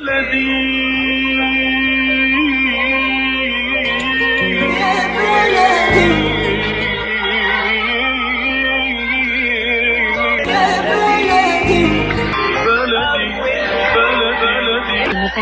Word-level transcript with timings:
الذي 0.00 0.85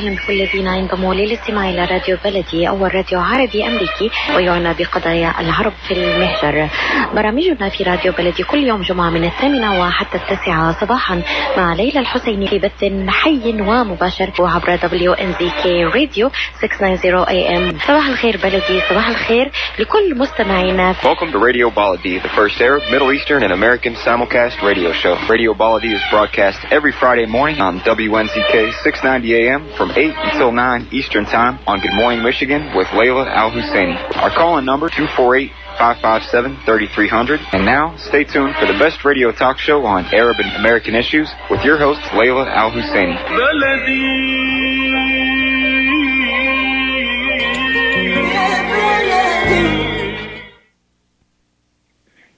وسهلا 0.05 0.23
بكل 0.23 0.33
الذين 0.33 0.67
ينضموا 0.67 1.15
للاستماع 1.15 1.71
إلى 1.71 1.85
راديو 1.85 2.19
بلدي 2.25 2.69
اول 2.69 2.95
راديو 2.95 3.21
عربي 3.21 3.67
أمريكي 3.67 4.11
ويعنى 4.37 4.75
بقضايا 4.75 5.35
العرب 5.41 5.73
في 5.89 5.95
المهجر. 5.95 6.69
برامجنا 7.15 7.69
في 7.69 7.85
راديو 7.85 8.13
بلدي 8.13 8.43
كل 8.43 8.65
يوم 8.65 8.83
جمعة 8.83 9.11
من 9.11 9.25
الثامنة 9.25 9.81
وحتى 9.81 10.19
التاسعة 10.19 10.81
صباحا 10.81 11.23
مع 11.57 11.75
ليلى 11.75 12.01
الحسيني 12.01 12.47
في 12.47 12.59
بث 12.59 12.85
حي 13.09 13.55
ومباشر 13.61 14.31
وعبر 14.39 14.77
دبليو 14.77 15.13
ان 15.13 15.33
زي 15.41 15.51
كي 15.63 15.85
راديو 15.85 16.31
690 16.59 17.29
اي 17.29 17.57
ام. 17.57 17.79
صباح 17.79 18.07
الخير 18.07 18.37
بلدي 18.37 18.81
صباح 18.91 19.09
الخير 19.09 19.51
لكل 19.79 20.19
مستمعينا. 20.19 20.95
Welcome 21.03 21.33
to 21.33 21.39
Radio 21.39 21.71
Baladi, 21.71 22.23
the 22.23 22.29
first 22.29 22.61
Arab, 22.61 22.83
Middle 22.91 23.13
Eastern, 23.13 23.43
and 23.43 23.53
American 23.53 23.95
simulcast 23.95 24.63
radio 24.63 24.93
show. 24.93 25.15
Radio 25.31 25.55
Baladi 25.55 25.93
is 25.99 26.03
broadcast 26.11 26.59
every 26.71 26.93
Friday 26.93 27.27
morning 27.27 27.61
on 27.61 27.81
WNZK 27.81 28.73
690 28.83 29.35
AM 29.41 29.63
from 29.77 29.94
8 29.97 30.13
until 30.17 30.51
9 30.51 30.89
Eastern 30.91 31.25
Time 31.25 31.59
on 31.67 31.81
Good 31.81 31.95
Morning 31.95 32.23
Michigan 32.23 32.75
with 32.75 32.89
Layla 32.89 33.27
Al 33.27 33.51
Husseini. 33.51 33.97
Our 34.17 34.31
call 34.31 34.59
in 34.59 34.65
number 34.65 34.89
248 34.89 35.51
557 35.79 36.57
3300. 36.65 37.41
And 37.53 37.65
now, 37.65 37.97
stay 37.97 38.25
tuned 38.25 38.57
for 38.57 38.67
the 38.67 38.79
best 38.79 39.05
radio 39.05 39.31
talk 39.31 39.59
show 39.59 39.85
on 39.87 40.07
Arab 40.07 40.37
and 40.41 40.51
American 40.57 40.95
issues 40.95 41.31
with 41.49 41.63
your 41.65 41.79
host, 41.79 42.01
Layla 42.11 42.47
Al 42.47 42.73
Husseini. 42.73 43.19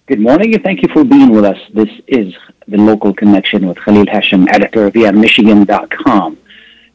Good 0.07 0.21
morning 0.21 0.55
and 0.55 0.63
thank 0.63 0.83
you 0.83 0.89
for 0.93 1.05
being 1.05 1.33
with 1.33 1.45
us. 1.45 1.59
This 1.75 1.89
is 2.07 2.33
the 2.69 2.77
local 2.77 3.13
connection 3.13 3.67
with 3.67 3.77
Khalil 3.79 4.07
Hashem, 4.07 4.47
editor 4.51 4.87
of 4.87 4.95
Michigan.com, 5.15 6.39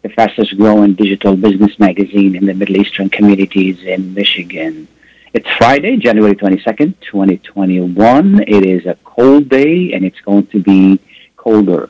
the 0.02 0.10
fastest 0.10 0.58
growing 0.58 0.94
digital 0.94 1.36
business 1.36 1.78
magazine 1.80 2.36
in 2.36 2.46
the 2.46 2.54
Middle 2.54 2.78
Eastern 2.78 3.10
communities 3.10 3.84
in 3.84 4.14
Michigan. 4.14 4.88
It's 5.34 5.48
Friday, 5.58 5.98
January 5.98 6.36
22nd, 6.36 6.96
2021. 7.02 8.44
It 8.48 8.66
is 8.66 8.86
a 8.88 8.98
cold 9.04 9.48
day 9.50 9.94
and 9.94 10.04
it's 10.04 10.20
going 10.22 10.48
to 10.48 10.62
be 10.62 11.00
colder. 11.38 11.90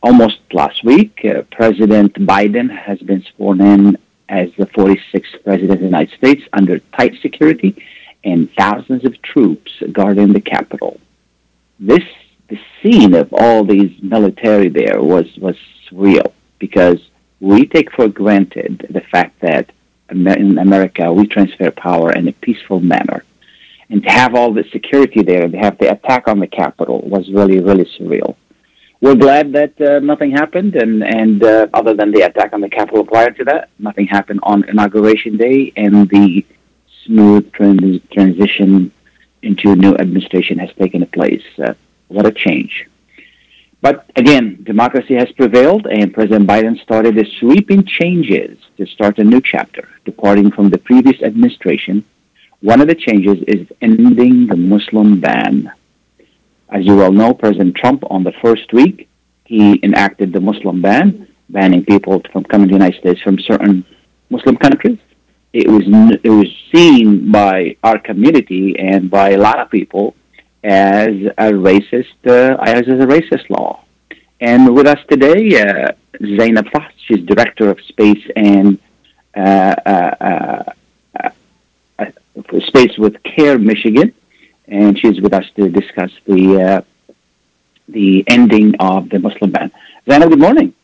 almost 0.00 0.38
last 0.52 0.84
week, 0.84 1.24
uh, 1.24 1.42
President 1.50 2.14
Biden 2.14 2.70
has 2.70 3.00
been 3.00 3.24
sworn 3.34 3.60
in 3.60 3.98
as 4.28 4.50
the 4.58 4.66
46th 4.66 5.42
President 5.42 5.72
of 5.72 5.80
the 5.80 5.86
United 5.86 6.16
States 6.16 6.44
under 6.52 6.78
tight 6.96 7.20
security 7.20 7.74
and 8.24 8.50
thousands 8.54 9.04
of 9.04 9.20
troops 9.22 9.70
guarding 9.92 10.32
the 10.32 10.40
Capitol. 10.40 11.00
This, 11.78 12.04
the 12.48 12.58
scene 12.80 13.14
of 13.14 13.32
all 13.32 13.64
these 13.64 13.92
military 14.02 14.68
there 14.68 15.02
was, 15.02 15.26
was 15.36 15.56
surreal 15.88 16.32
because 16.58 17.00
we 17.40 17.66
take 17.66 17.92
for 17.92 18.08
granted 18.08 18.86
the 18.90 19.02
fact 19.02 19.40
that 19.40 19.70
in 20.08 20.58
America 20.58 21.12
we 21.12 21.26
transfer 21.26 21.70
power 21.70 22.12
in 22.12 22.28
a 22.28 22.32
peaceful 22.32 22.80
manner. 22.80 23.24
And 23.90 24.02
to 24.02 24.10
have 24.10 24.34
all 24.34 24.52
the 24.52 24.64
security 24.72 25.22
there, 25.22 25.44
and 25.44 25.52
to 25.52 25.58
have 25.58 25.78
the 25.78 25.92
attack 25.92 26.26
on 26.26 26.40
the 26.40 26.46
Capitol 26.46 27.02
was 27.02 27.30
really, 27.30 27.60
really 27.60 27.84
surreal 27.84 28.36
we're 29.04 29.14
glad 29.14 29.52
that 29.52 29.78
uh, 29.82 29.98
nothing 30.00 30.30
happened, 30.30 30.76
and 30.76 31.04
and 31.04 31.44
uh, 31.44 31.66
other 31.74 31.92
than 31.92 32.10
the 32.10 32.22
attack 32.22 32.54
on 32.54 32.62
the 32.62 32.70
Capitol 32.70 33.04
prior 33.04 33.30
to 33.32 33.44
that, 33.44 33.68
nothing 33.78 34.06
happened 34.06 34.40
on 34.42 34.66
inauguration 34.66 35.36
day, 35.36 35.74
and 35.76 36.08
the 36.08 36.42
smooth 37.04 37.52
trans- 37.52 38.00
transition 38.12 38.92
into 39.42 39.70
a 39.70 39.76
new 39.76 39.94
administration 39.96 40.58
has 40.58 40.70
taken 40.78 41.04
place. 41.06 41.44
Uh, 41.58 41.74
what 42.08 42.26
a 42.26 42.32
change! 42.32 42.86
But 43.84 44.06
again, 44.16 44.64
democracy 44.64 45.14
has 45.14 45.30
prevailed, 45.32 45.86
and 45.86 46.14
President 46.14 46.48
Biden 46.48 46.80
started 46.82 47.16
the 47.16 47.26
sweeping 47.38 47.84
changes 47.84 48.56
to 48.78 48.86
start 48.86 49.18
a 49.18 49.24
new 49.24 49.42
chapter, 49.42 49.86
departing 50.06 50.50
from 50.50 50.70
the 50.70 50.78
previous 50.78 51.20
administration. 51.22 52.02
One 52.60 52.80
of 52.80 52.88
the 52.88 52.94
changes 52.94 53.44
is 53.46 53.66
ending 53.82 54.46
the 54.46 54.56
Muslim 54.56 55.20
ban. 55.20 55.70
As 56.70 56.86
you 56.86 56.96
well 56.96 57.12
know, 57.12 57.34
President 57.34 57.76
Trump, 57.76 58.04
on 58.08 58.24
the 58.24 58.32
first 58.40 58.72
week, 58.72 59.06
he 59.44 59.78
enacted 59.82 60.32
the 60.32 60.40
Muslim 60.40 60.80
ban, 60.80 61.28
banning 61.50 61.84
people 61.84 62.22
from 62.32 62.44
coming 62.44 62.68
to 62.68 62.72
the 62.72 62.78
United 62.78 63.00
States 63.00 63.20
from 63.20 63.38
certain 63.38 63.84
Muslim 64.30 64.56
countries. 64.56 64.98
It 65.54 65.68
was 65.68 65.84
it 66.24 66.30
was 66.30 66.50
seen 66.74 67.30
by 67.30 67.76
our 67.84 68.00
community 68.00 68.76
and 68.76 69.08
by 69.08 69.30
a 69.30 69.38
lot 69.38 69.60
of 69.60 69.70
people 69.70 70.16
as 70.64 71.14
a 71.38 71.50
racist 71.52 72.18
uh, 72.26 72.56
as 72.60 72.88
a 72.88 73.06
racist 73.14 73.48
law. 73.50 73.84
And 74.40 74.74
with 74.74 74.88
us 74.88 74.98
today, 75.08 75.42
uh, 75.60 75.92
Zainab 76.20 76.66
Fahs, 76.72 76.90
she's 77.06 77.24
director 77.24 77.70
of 77.70 77.78
space 77.82 78.24
and 78.34 78.80
uh, 79.36 79.74
uh, 79.86 80.64
uh, 81.20 81.30
uh 82.00 82.10
space 82.66 82.98
with 82.98 83.22
CAIR 83.22 83.60
Michigan 83.60 84.12
and 84.66 84.98
she's 84.98 85.20
with 85.20 85.34
us 85.34 85.46
to 85.54 85.68
discuss 85.68 86.10
the 86.26 86.84
the 87.88 88.24
ending 88.26 88.74
of 88.80 89.08
the 89.08 89.20
Muslim 89.20 89.52
ban. 89.52 89.70
Zainab, 90.10 90.30
good 90.30 90.40
morning. 90.40 90.74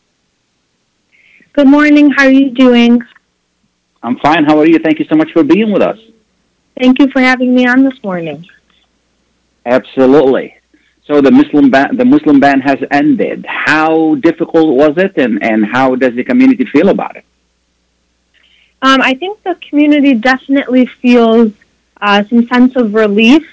Good 1.54 1.66
morning. 1.66 2.12
How 2.12 2.26
are 2.26 2.30
you 2.30 2.50
doing? 2.50 3.02
I'm 4.02 4.16
fine. 4.18 4.44
How 4.44 4.58
are 4.58 4.66
you? 4.66 4.78
Thank 4.78 4.98
you 4.98 5.04
so 5.06 5.16
much 5.16 5.30
for 5.32 5.42
being 5.44 5.72
with 5.72 5.82
us. 5.82 5.98
Thank 6.78 6.98
you 6.98 7.08
for 7.08 7.20
having 7.20 7.54
me 7.54 7.66
on 7.66 7.82
this 7.82 8.02
morning. 8.02 8.46
Absolutely. 9.66 10.56
So 11.06 11.20
the 11.20 11.30
Muslim 11.30 11.70
ban, 11.70 11.96
the 11.96 12.04
Muslim 12.04 12.40
ban 12.40 12.60
has 12.60 12.78
ended. 12.90 13.44
How 13.46 14.14
difficult 14.16 14.76
was 14.76 14.96
it, 14.96 15.18
and, 15.18 15.42
and 15.42 15.66
how 15.66 15.96
does 15.96 16.14
the 16.14 16.24
community 16.24 16.64
feel 16.64 16.88
about 16.88 17.16
it? 17.16 17.24
Um, 18.82 19.02
I 19.02 19.14
think 19.14 19.42
the 19.42 19.56
community 19.56 20.14
definitely 20.14 20.86
feels 20.86 21.52
uh, 22.00 22.24
some 22.24 22.46
sense 22.46 22.76
of 22.76 22.94
relief 22.94 23.44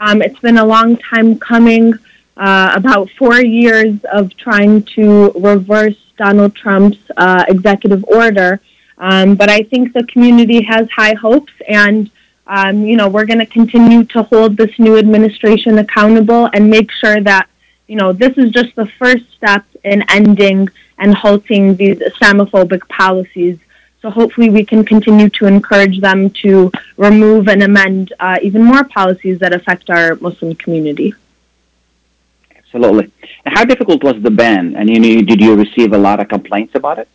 um, 0.00 0.22
it's 0.22 0.38
been 0.38 0.56
a 0.56 0.64
long 0.64 0.96
time 0.96 1.38
coming, 1.38 1.92
uh, 2.38 2.72
about 2.74 3.10
four 3.18 3.38
years 3.40 4.02
of 4.10 4.34
trying 4.38 4.82
to 4.94 5.30
reverse 5.32 5.96
Donald 6.16 6.56
Trump's 6.56 6.98
uh, 7.18 7.44
executive 7.46 8.02
order. 8.04 8.60
Um, 9.00 9.34
but 9.34 9.50
I 9.50 9.62
think 9.62 9.92
the 9.92 10.04
community 10.04 10.62
has 10.62 10.88
high 10.90 11.14
hopes, 11.14 11.52
and 11.66 12.10
um, 12.46 12.84
you 12.84 12.96
know 12.96 13.08
we're 13.08 13.26
going 13.26 13.38
to 13.40 13.46
continue 13.46 14.04
to 14.04 14.22
hold 14.22 14.56
this 14.56 14.78
new 14.78 14.96
administration 14.96 15.78
accountable 15.78 16.48
and 16.52 16.70
make 16.70 16.90
sure 16.92 17.20
that 17.22 17.48
you 17.88 17.96
know 17.96 18.12
this 18.12 18.36
is 18.36 18.52
just 18.52 18.76
the 18.76 18.86
first 18.98 19.24
step 19.36 19.64
in 19.84 20.04
ending 20.10 20.68
and 20.98 21.14
halting 21.14 21.76
these 21.76 21.98
Islamophobic 22.10 22.86
policies 22.88 23.58
so 24.02 24.08
hopefully 24.08 24.48
we 24.48 24.64
can 24.64 24.84
continue 24.84 25.28
to 25.30 25.46
encourage 25.46 26.00
them 26.00 26.30
to 26.42 26.70
remove 26.96 27.48
and 27.48 27.62
amend 27.62 28.12
uh, 28.18 28.38
even 28.42 28.62
more 28.62 28.84
policies 28.84 29.38
that 29.40 29.52
affect 29.52 29.90
our 29.90 30.14
Muslim 30.16 30.54
community. 30.54 31.14
Absolutely. 32.56 33.12
How 33.44 33.64
difficult 33.64 34.02
was 34.02 34.16
the 34.22 34.30
ban? 34.30 34.74
And 34.76 34.88
you 34.88 34.98
know, 35.00 35.22
did 35.22 35.40
you 35.40 35.54
receive 35.54 35.92
a 35.92 35.98
lot 35.98 36.18
of 36.20 36.28
complaints 36.28 36.74
about 36.74 36.98
it? 36.98 37.08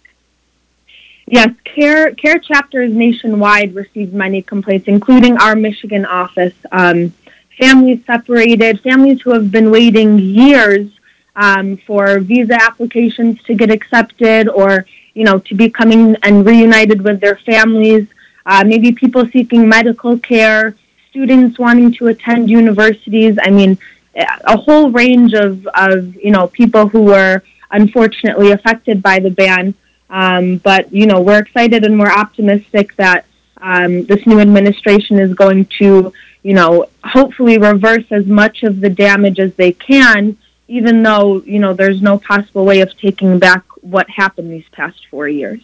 Yes, 1.28 1.50
CAIR, 1.64 2.12
CAIR 2.16 2.40
chapters 2.40 2.94
nationwide 2.94 3.74
received 3.74 4.14
many 4.14 4.42
complaints, 4.42 4.88
including 4.88 5.38
our 5.38 5.56
Michigan 5.56 6.06
office. 6.06 6.54
Um, 6.72 7.14
families 7.58 8.06
separated, 8.06 8.82
families 8.82 9.22
who 9.22 9.32
have 9.32 9.50
been 9.52 9.72
waiting 9.72 10.20
years 10.20 10.92
um, 11.36 11.78
for 11.78 12.20
visa 12.20 12.58
applications 12.62 13.42
to 13.44 13.56
get 13.56 13.72
accepted 13.72 14.48
or 14.48 14.86
you 15.16 15.24
know, 15.24 15.40
to 15.40 15.56
be 15.56 15.70
coming 15.70 16.16
and 16.22 16.46
reunited 16.46 17.02
with 17.02 17.20
their 17.22 17.38
families, 17.38 18.08
uh, 18.46 18.64
maybe 18.68 18.92
people 18.92 19.26
seeking 19.32 19.68
medical 19.68 20.20
care, 20.20 20.76
students 21.10 21.58
wanting 21.58 21.92
to 21.94 22.08
attend 22.08 22.50
universities. 22.50 23.38
I 23.42 23.50
mean, 23.50 23.80
a 24.16 24.58
whole 24.58 24.92
range 24.92 25.34
of, 25.34 25.66
of 25.68 26.16
you 26.16 26.32
know 26.32 26.48
people 26.48 26.88
who 26.88 27.04
were 27.04 27.42
unfortunately 27.72 28.52
affected 28.52 29.02
by 29.02 29.20
the 29.20 29.32
ban. 29.32 29.74
Um, 30.10 30.58
but 30.58 30.94
you 30.94 31.08
know 31.08 31.22
we're 31.22 31.40
excited 31.40 31.84
and 31.84 32.00
we're 32.00 32.12
optimistic 32.12 32.96
that 32.98 33.26
um, 33.58 34.06
this 34.06 34.26
new 34.28 34.40
administration 34.40 35.20
is 35.20 35.34
going 35.34 35.66
to 35.80 36.14
you 36.44 36.54
know 36.54 36.88
hopefully 37.04 37.58
reverse 37.58 38.06
as 38.12 38.26
much 38.26 38.64
of 38.64 38.82
the 38.82 38.90
damage 38.90 39.40
as 39.40 39.54
they 39.56 39.72
can, 39.72 40.38
even 40.68 41.04
though 41.04 41.42
you 41.42 41.60
know 41.60 41.74
there's 41.74 42.02
no 42.02 42.18
possible 42.20 42.66
way 42.66 42.82
of 42.82 42.96
taking 42.98 43.40
back 43.40 43.64
what 43.82 44.10
happened 44.10 44.52
these 44.52 44.68
past 44.72 45.08
four 45.10 45.28
years. 45.28 45.62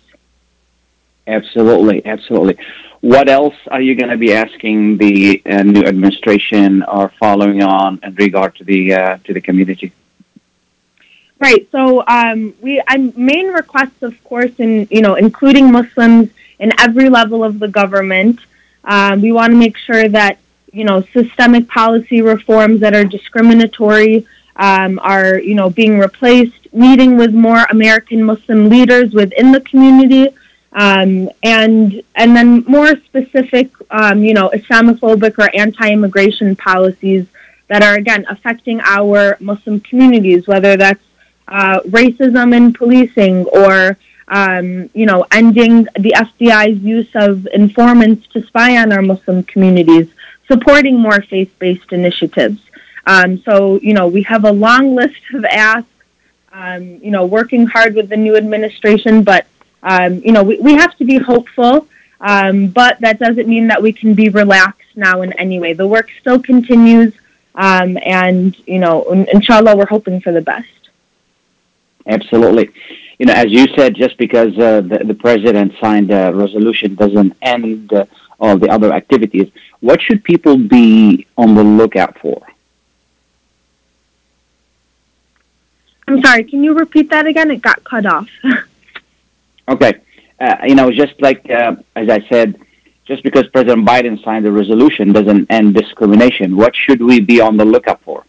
Absolutely, 1.28 2.06
absolutely. 2.06 2.58
What 3.02 3.30
else 3.30 3.56
are 3.70 3.82
you 3.82 3.96
going 3.96 4.10
to 4.10 4.18
be 4.18 4.34
asking 4.34 4.98
the 4.98 5.42
uh, 5.46 5.64
new 5.64 5.84
administration 5.84 6.84
or 6.84 7.12
following 7.20 7.64
on 7.64 8.00
in 8.04 8.14
regard 8.16 8.56
to 8.58 8.64
the 8.64 8.94
uh, 8.94 9.18
to 9.26 9.34
the 9.34 9.42
community? 9.42 9.92
Right. 11.42 11.68
So 11.72 12.04
um, 12.08 12.54
we 12.62 12.80
our 12.88 13.00
main 13.18 13.48
requests, 13.48 14.04
of 14.04 14.14
course, 14.24 14.52
in 14.60 14.88
you 14.92 15.02
know 15.02 15.16
including 15.16 15.72
Muslims 15.72 16.30
in 16.60 16.72
every 16.80 17.10
level 17.10 17.44
of 17.44 17.58
the 17.58 17.68
government. 17.68 18.40
Um, 18.84 19.22
we 19.24 19.32
want 19.32 19.52
to 19.52 19.58
make 19.58 19.76
sure 19.76 20.08
that 20.08 20.38
you 20.72 20.84
know 20.84 21.02
systemic 21.14 21.68
policy 21.68 22.22
reforms 22.22 22.82
that 22.82 22.94
are 22.94 23.04
discriminatory 23.04 24.28
um, 24.56 25.00
are 25.00 25.40
you 25.40 25.56
know 25.56 25.72
being 25.72 25.98
replaced. 25.98 26.60
Meeting 26.74 27.18
with 27.18 27.34
more 27.34 27.66
American 27.72 28.24
Muslim 28.24 28.70
leaders 28.70 29.12
within 29.14 29.52
the 29.52 29.62
community 29.62 30.30
um, 30.74 31.30
and 31.44 32.02
and 32.16 32.36
then 32.36 32.64
more 32.68 32.96
specific, 33.08 33.72
um, 33.90 34.24
you 34.24 34.36
know, 34.36 34.52
Islamophobic 34.54 35.38
or 35.38 35.50
anti-immigration 35.56 36.56
policies 36.56 37.26
that 37.68 37.82
are 37.84 37.96
again 37.96 38.26
affecting 38.30 38.80
our 38.82 39.38
Muslim 39.40 39.80
communities, 39.80 40.48
whether 40.48 40.78
that's 40.78 41.04
uh, 41.52 41.82
racism 41.82 42.56
in 42.56 42.74
policing 42.74 43.46
or 43.48 43.98
um, 44.30 44.90
you 44.94 45.06
know 45.06 45.26
ending 45.32 45.84
the 46.00 46.14
FBI's 46.16 46.82
use 46.82 47.10
of 47.14 47.48
informants 47.54 48.26
to 48.34 48.42
spy 48.48 48.78
on 48.78 48.92
our 48.92 49.02
Muslim 49.02 49.44
communities, 49.44 50.08
supporting 50.48 50.98
more 50.98 51.22
faith-based 51.22 51.92
initiatives. 51.92 52.60
Um, 53.06 53.42
so 53.44 53.80
you 53.82 53.94
know 53.94 54.08
we 54.08 54.24
have 54.24 54.46
a 54.46 54.52
long 54.52 54.96
list 55.02 55.22
of 55.34 55.46
asks. 55.46 55.88
Um, 56.54 57.00
you 57.02 57.12
know, 57.12 57.26
working 57.26 57.66
hard 57.66 57.96
with 57.96 58.10
the 58.10 58.18
new 58.18 58.36
administration, 58.36 59.24
but 59.24 59.48
um, 59.84 60.22
you 60.24 60.32
know, 60.32 60.44
we, 60.44 60.60
we 60.60 60.74
have 60.74 60.96
to 60.98 61.06
be 61.06 61.18
hopeful, 61.18 61.88
um, 62.20 62.68
but 62.68 63.00
that 63.02 63.20
doesn't 63.20 63.48
mean 63.48 63.68
that 63.68 63.82
we 63.82 63.94
can 63.94 64.14
be 64.14 64.30
relaxed 64.30 64.96
now 64.96 65.22
in 65.22 65.34
any 65.34 65.60
way. 65.60 65.74
The 65.74 65.88
work 65.88 66.10
still 66.20 66.42
continues, 66.42 67.14
um, 67.56 67.98
and, 68.04 68.56
you 68.68 68.80
know, 68.80 69.04
inshallah, 69.12 69.76
we're 69.76 69.88
hoping 69.88 70.22
for 70.22 70.32
the 70.32 70.42
best. 70.42 70.68
Absolutely. 72.08 72.70
You 73.20 73.28
know, 73.28 73.34
as 73.34 73.52
you 73.52 73.68
said, 73.76 73.96
just 73.96 74.18
because 74.18 74.58
uh, 74.58 74.82
the, 74.82 75.04
the 75.06 75.14
president 75.14 75.74
signed 75.80 76.12
a 76.12 76.34
resolution 76.34 76.96
doesn't 76.96 77.36
end 77.42 77.94
uh, 77.94 78.06
all 78.40 78.58
the 78.58 78.70
other 78.70 78.92
activities. 78.92 79.52
What 79.80 80.02
should 80.02 80.24
people 80.24 80.58
be 80.58 81.28
on 81.38 81.56
the 81.56 81.64
lookout 81.64 82.18
for? 82.20 82.42
I'm 86.08 86.22
sorry, 86.22 86.44
can 86.44 86.64
you 86.64 86.74
repeat 86.74 87.10
that 87.12 87.26
again? 87.26 87.52
It 87.52 87.62
got 87.62 87.84
cut 87.84 88.06
off. 88.06 88.28
Okay. 89.68 90.02
Uh, 90.40 90.56
you 90.66 90.76
know, 90.76 90.92
just 90.92 91.14
like, 91.22 91.50
uh, 91.50 91.76
as 91.96 92.10
I 92.10 92.20
said, 92.28 92.60
just 93.06 93.24
because 93.24 93.48
President 93.48 93.88
Biden 93.88 94.22
signed 94.24 94.44
the 94.44 94.52
resolution 94.52 95.14
doesn't 95.14 95.50
end 95.50 95.76
discrimination. 95.76 96.58
What 96.58 96.76
should 96.76 97.02
we 97.02 97.20
be 97.20 97.40
on 97.40 97.58
the 97.58 97.66
lookout 97.66 98.02
for? 98.02 98.26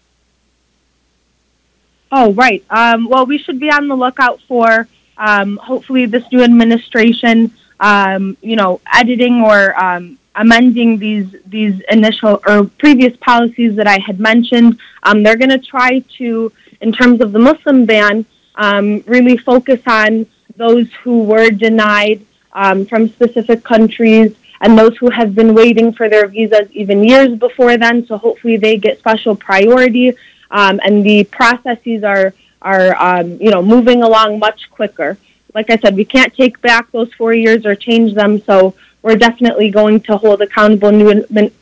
Oh, 2.15 2.33
right. 2.35 2.63
Um, 2.69 3.09
well, 3.09 3.25
we 3.25 3.39
should 3.39 3.59
be 3.59 3.71
on 3.71 3.89
the 3.89 3.95
lookout 3.97 4.39
for 4.47 4.87
um, 5.17 5.57
hopefully 5.57 6.05
this 6.05 6.23
new 6.31 6.43
administration, 6.43 7.53
um, 7.81 8.37
you 8.43 8.55
know, 8.55 8.83
editing 8.93 9.41
or 9.41 9.83
um, 9.83 10.19
amending 10.35 10.99
these 10.99 11.35
these 11.47 11.81
initial 11.91 12.39
or 12.47 12.65
previous 12.79 13.17
policies 13.17 13.77
that 13.77 13.87
I 13.87 13.99
had 13.99 14.21
mentioned. 14.21 14.79
Um, 15.05 15.23
they're 15.23 15.39
going 15.39 15.51
to 15.51 15.59
try 15.59 16.01
to, 16.19 16.53
in 16.83 16.93
terms 16.93 17.23
of 17.23 17.33
the 17.33 17.39
Muslim 17.39 17.87
ban, 17.87 18.27
um, 18.57 19.03
really 19.07 19.39
focus 19.39 19.81
on 19.87 20.27
those 20.57 20.93
who 21.03 21.23
were 21.23 21.49
denied 21.49 22.27
um, 22.53 22.85
from 22.85 23.09
specific 23.09 23.65
countries 23.65 24.37
and 24.61 24.79
those 24.79 24.97
who 24.99 25.09
have 25.09 25.35
been 25.35 25.55
waiting 25.55 25.95
for 25.95 26.11
their 26.11 26.27
visas 26.29 26.71
even 26.73 27.03
years 27.03 27.37
before 27.39 27.79
then. 27.79 28.07
So 28.07 28.19
hopefully 28.19 28.59
they 28.59 28.77
get 28.77 28.99
special 28.99 29.35
priority 29.35 30.15
um, 30.53 30.81
and 30.85 31.05
the 31.05 31.25
processes 31.25 32.05
are 32.05 32.35
are 32.61 32.95
um, 33.03 33.41
you 33.41 33.51
know 33.51 33.63
moving 33.63 34.03
along 34.03 34.39
much 34.39 34.71
quicker. 34.71 35.19
Like 35.55 35.71
I 35.71 35.79
said, 35.79 35.97
we 35.97 36.05
can't 36.05 36.33
take 36.35 36.61
back 36.61 36.93
those 36.93 37.13
four 37.15 37.35
years 37.35 37.67
or 37.67 37.75
change 37.75 38.15
them. 38.15 38.41
So 38.43 38.75
we're 39.03 39.17
definitely 39.17 39.71
going 39.71 40.01
to 40.03 40.17
hold 40.17 40.41
accountable 40.41 40.93
new 40.93 41.11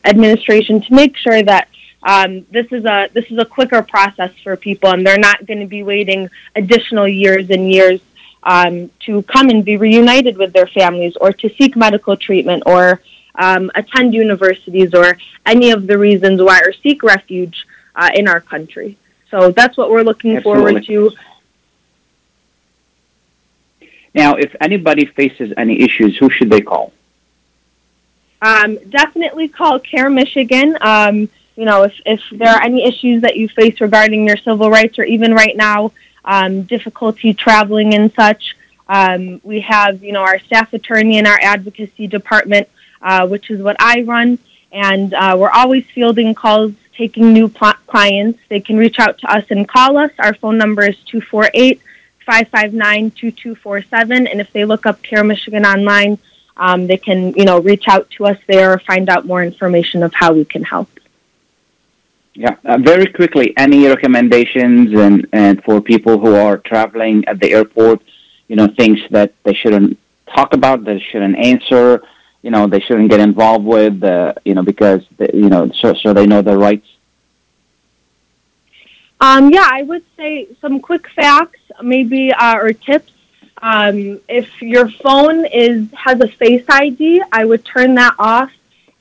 administration 0.05 0.83
to 0.83 0.95
make 0.95 1.17
sure 1.17 1.43
that 1.43 1.69
um, 2.03 2.47
this 2.51 2.67
is 2.71 2.85
a 2.85 3.09
this 3.13 3.25
is 3.31 3.39
a 3.39 3.45
quicker 3.45 3.83
process 3.83 4.33
for 4.43 4.57
people, 4.57 4.91
and 4.91 5.07
they're 5.07 5.19
not 5.19 5.47
going 5.47 5.61
to 5.61 5.67
be 5.67 5.83
waiting 5.83 6.29
additional 6.57 7.09
years 7.09 7.49
and 7.51 7.71
years 7.71 8.01
um, 8.43 8.91
to 9.07 9.23
come 9.23 9.49
and 9.51 9.65
be 9.65 9.77
reunited 9.77 10.37
with 10.37 10.53
their 10.53 10.67
families 10.67 11.15
or 11.21 11.33
to 11.33 11.51
seek 11.57 11.77
medical 11.77 12.17
treatment 12.17 12.63
or 12.67 13.01
um, 13.35 13.71
attend 13.75 14.15
universities 14.15 14.95
or 14.95 15.17
any 15.47 15.71
of 15.71 15.87
the 15.87 15.97
reasons 15.97 16.43
why 16.43 16.61
or 16.61 16.73
seek 16.83 17.03
refuge 17.03 17.67
uh, 18.01 18.11
in 18.15 18.27
our 18.27 18.41
country. 18.41 18.97
So 19.31 19.53
that's 19.53 19.77
what 19.77 19.91
we're 19.91 20.03
looking 20.03 20.37
Absolutely. 20.37 20.85
forward 20.85 20.85
to. 20.87 21.13
Now, 24.15 24.35
if 24.37 24.57
anybody 24.61 25.05
faces 25.05 25.53
any 25.57 25.81
issues, 25.83 26.17
who 26.17 26.31
should 26.31 26.51
they 26.51 26.63
call? 26.63 26.93
Um, 28.43 28.79
definitely 28.89 29.49
call 29.49 29.79
CAIR 29.79 30.11
Michigan. 30.11 30.77
Um, 30.81 31.29
you 31.57 31.67
know, 31.67 31.83
if, 31.83 31.95
if 32.07 32.23
there 32.33 32.49
are 32.49 32.63
any 32.63 32.85
issues 32.85 33.23
that 33.23 33.37
you 33.37 33.47
face 33.49 33.81
regarding 33.81 34.27
your 34.27 34.39
civil 34.39 34.71
rights, 34.71 34.99
or 34.99 35.05
even 35.05 35.35
right 35.35 35.57
now, 35.57 35.93
um, 36.25 36.63
difficulty 36.63 37.35
traveling 37.35 37.95
and 37.95 38.13
such. 38.15 38.57
Um, 38.89 39.41
we 39.45 39.61
have, 39.61 40.03
you 40.03 40.13
know, 40.13 40.23
our 40.23 40.39
staff 40.41 40.73
attorney 40.73 41.19
and 41.19 41.27
our 41.27 41.39
advocacy 41.41 42.07
department, 42.07 42.69
uh, 43.03 43.29
which 43.29 43.51
is 43.51 43.63
what 43.63 43.77
I 43.79 44.03
run, 44.03 44.39
and 44.73 45.13
uh, 45.15 45.37
we're 45.39 45.51
always 45.51 45.85
fielding 45.95 46.35
calls, 46.35 46.73
taking 47.01 47.33
new 47.33 47.49
pl- 47.49 47.81
clients. 47.87 48.39
They 48.51 48.61
can 48.61 48.77
reach 48.77 48.99
out 48.99 49.15
to 49.21 49.27
us 49.37 49.45
and 49.49 49.67
call 49.67 49.97
us. 49.97 50.13
Our 50.19 50.35
phone 50.35 50.59
number 50.59 50.83
is 50.91 50.97
248 51.07 51.81
559 52.27 53.11
2247, 53.13 54.27
and 54.27 54.41
if 54.45 54.53
they 54.53 54.65
look 54.67 54.85
up 54.85 55.03
CAIR 55.03 55.25
Michigan 55.25 55.65
online, 55.65 56.19
um, 56.59 56.87
they 56.87 56.99
can, 56.99 57.33
you 57.39 57.47
know, 57.49 57.59
reach 57.59 57.87
out 57.89 58.05
to 58.17 58.27
us 58.27 58.39
there 58.47 58.69
or 58.75 58.79
find 58.93 59.09
out 59.09 59.25
more 59.33 59.43
information 59.43 60.03
of 60.03 60.13
how 60.13 60.31
we 60.35 60.45
can 60.45 60.63
help. 60.63 60.91
Yeah, 62.35 62.57
uh, 62.65 62.79
very 62.79 63.07
quickly, 63.07 63.47
any 63.57 63.81
recommendations 63.89 64.93
and, 65.05 65.27
and 65.33 65.65
for 65.65 65.81
people 65.81 66.19
who 66.19 66.35
are 66.35 66.59
traveling 66.59 67.25
at 67.27 67.41
the 67.41 67.51
airport, 67.59 68.03
you 68.49 68.57
know, 68.57 68.69
things 68.69 68.99
that 69.11 69.33
they 69.45 69.55
shouldn't 69.55 69.99
talk 70.37 70.53
about, 70.53 70.85
they 70.85 71.01
shouldn't 71.01 71.37
answer, 71.53 72.03
you 72.43 72.51
know, 72.51 72.67
they 72.67 72.81
shouldn't 72.81 73.11
get 73.11 73.21
involved 73.21 73.65
with, 73.65 74.03
uh, 74.03 74.35
you 74.45 74.55
know, 74.55 74.63
because, 74.63 75.03
they, 75.17 75.31
you 75.35 75.49
know, 75.49 75.71
so, 75.73 75.95
so 75.95 76.13
they 76.13 76.27
know 76.27 76.43
their 76.43 76.59
rights? 76.59 76.87
Um, 79.21 79.51
yeah, 79.51 79.69
I 79.71 79.83
would 79.83 80.05
say 80.17 80.49
some 80.61 80.81
quick 80.81 81.09
facts, 81.09 81.61
maybe, 81.83 82.33
uh, 82.33 82.57
or 82.57 82.73
tips. 82.73 83.13
Um, 83.63 84.21
if 84.29 84.63
your 84.63 84.89
phone 84.89 85.45
is 85.45 85.87
has 85.93 86.19
a 86.21 86.29
Face 86.29 86.65
ID, 86.69 87.23
I 87.31 87.45
would 87.45 87.63
turn 87.63 87.95
that 87.97 88.15
off 88.19 88.51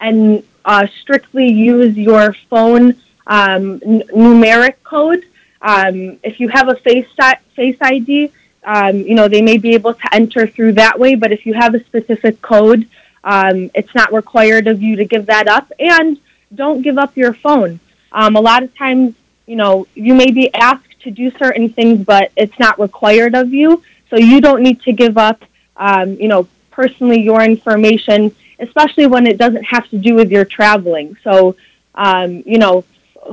and 0.01 0.43
uh, 0.65 0.87
strictly 1.01 1.47
use 1.47 1.97
your 1.97 2.35
phone 2.49 2.95
um, 3.27 3.81
n- 3.85 4.03
numeric 4.13 4.75
code. 4.83 5.25
Um, 5.61 6.19
if 6.23 6.39
you 6.39 6.49
have 6.49 6.69
a 6.69 6.75
face 6.75 7.07
face 7.55 7.77
ID, 7.81 8.31
um, 8.63 8.97
you 8.97 9.15
know 9.15 9.27
they 9.27 9.41
may 9.41 9.57
be 9.57 9.73
able 9.73 9.93
to 9.93 10.13
enter 10.13 10.47
through 10.47 10.73
that 10.73 10.99
way. 10.99 11.15
But 11.15 11.31
if 11.31 11.45
you 11.45 11.53
have 11.53 11.75
a 11.75 11.83
specific 11.85 12.41
code, 12.41 12.87
um, 13.23 13.71
it's 13.73 13.93
not 13.93 14.13
required 14.13 14.67
of 14.67 14.81
you 14.81 14.95
to 14.97 15.05
give 15.05 15.27
that 15.27 15.47
up. 15.47 15.71
And 15.79 16.17
don't 16.53 16.81
give 16.81 16.97
up 16.97 17.15
your 17.15 17.33
phone. 17.33 17.79
Um, 18.11 18.35
a 18.35 18.41
lot 18.41 18.63
of 18.63 18.75
times, 18.75 19.15
you 19.45 19.55
know, 19.55 19.87
you 19.95 20.13
may 20.13 20.31
be 20.31 20.53
asked 20.53 21.01
to 21.01 21.11
do 21.11 21.31
certain 21.37 21.69
things, 21.69 22.03
but 22.05 22.31
it's 22.35 22.57
not 22.59 22.79
required 22.79 23.35
of 23.35 23.53
you. 23.53 23.83
So 24.09 24.17
you 24.17 24.41
don't 24.41 24.63
need 24.63 24.81
to 24.81 24.91
give 24.91 25.17
up, 25.17 25.43
um, 25.77 26.15
you 26.15 26.27
know, 26.27 26.47
personally 26.71 27.21
your 27.21 27.41
information, 27.41 28.35
especially 28.59 29.07
when 29.07 29.27
it 29.27 29.37
doesn't 29.37 29.63
have 29.63 29.87
to 29.89 29.97
do 29.97 30.15
with 30.15 30.31
your 30.31 30.45
traveling. 30.45 31.17
So, 31.23 31.55
um, 31.95 32.43
you 32.45 32.57
know, 32.57 32.83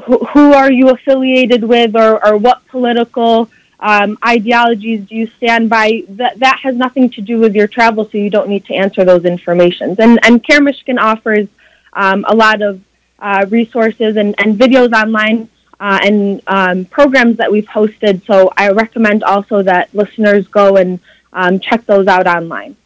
who, 0.05 0.19
who 0.19 0.53
are 0.53 0.71
you 0.71 0.91
affiliated 0.91 1.65
with 1.65 1.97
or, 1.97 2.25
or 2.27 2.37
what 2.37 2.67
political 2.69 3.51
um, 3.81 4.19
ideologies 4.27 5.07
do 5.09 5.15
you 5.15 5.27
stand 5.37 5.69
by? 5.69 6.05
That, 6.09 6.39
that 6.39 6.61
has 6.63 6.77
nothing 6.77 7.11
to 7.11 7.21
do 7.21 7.39
with 7.39 7.55
your 7.55 7.67
travel, 7.67 8.09
so 8.11 8.19
you 8.19 8.31
don't 8.31 8.49
need 8.49 8.65
to 8.67 8.75
answer 8.75 9.05
those 9.05 9.25
informations. 9.25 9.99
And, 9.99 10.19
and 10.25 10.43
CAIR 10.43 10.63
Michigan 10.63 10.99
offers 10.99 11.49
um, 11.93 12.25
a 12.29 12.35
lot 12.35 12.63
of 12.63 12.81
uh, 13.19 13.47
resources 13.49 14.17
and, 14.17 14.35
and 14.39 14.59
videos 14.59 14.93
online 14.93 15.49
uh, 15.79 15.99
and 16.03 16.43
um, 16.47 16.85
programs 16.87 17.37
that 17.37 17.51
we've 17.51 17.67
hosted. 17.67 18.25
So 18.27 18.53
I 18.57 18.71
recommend 18.71 19.23
also 19.23 19.63
that 19.63 19.95
listeners 19.95 20.47
go 20.49 20.77
and 20.77 21.01
um, 21.33 21.61
check 21.61 21.85
those 21.87 22.07
out 22.07 22.27
online. 22.27 22.77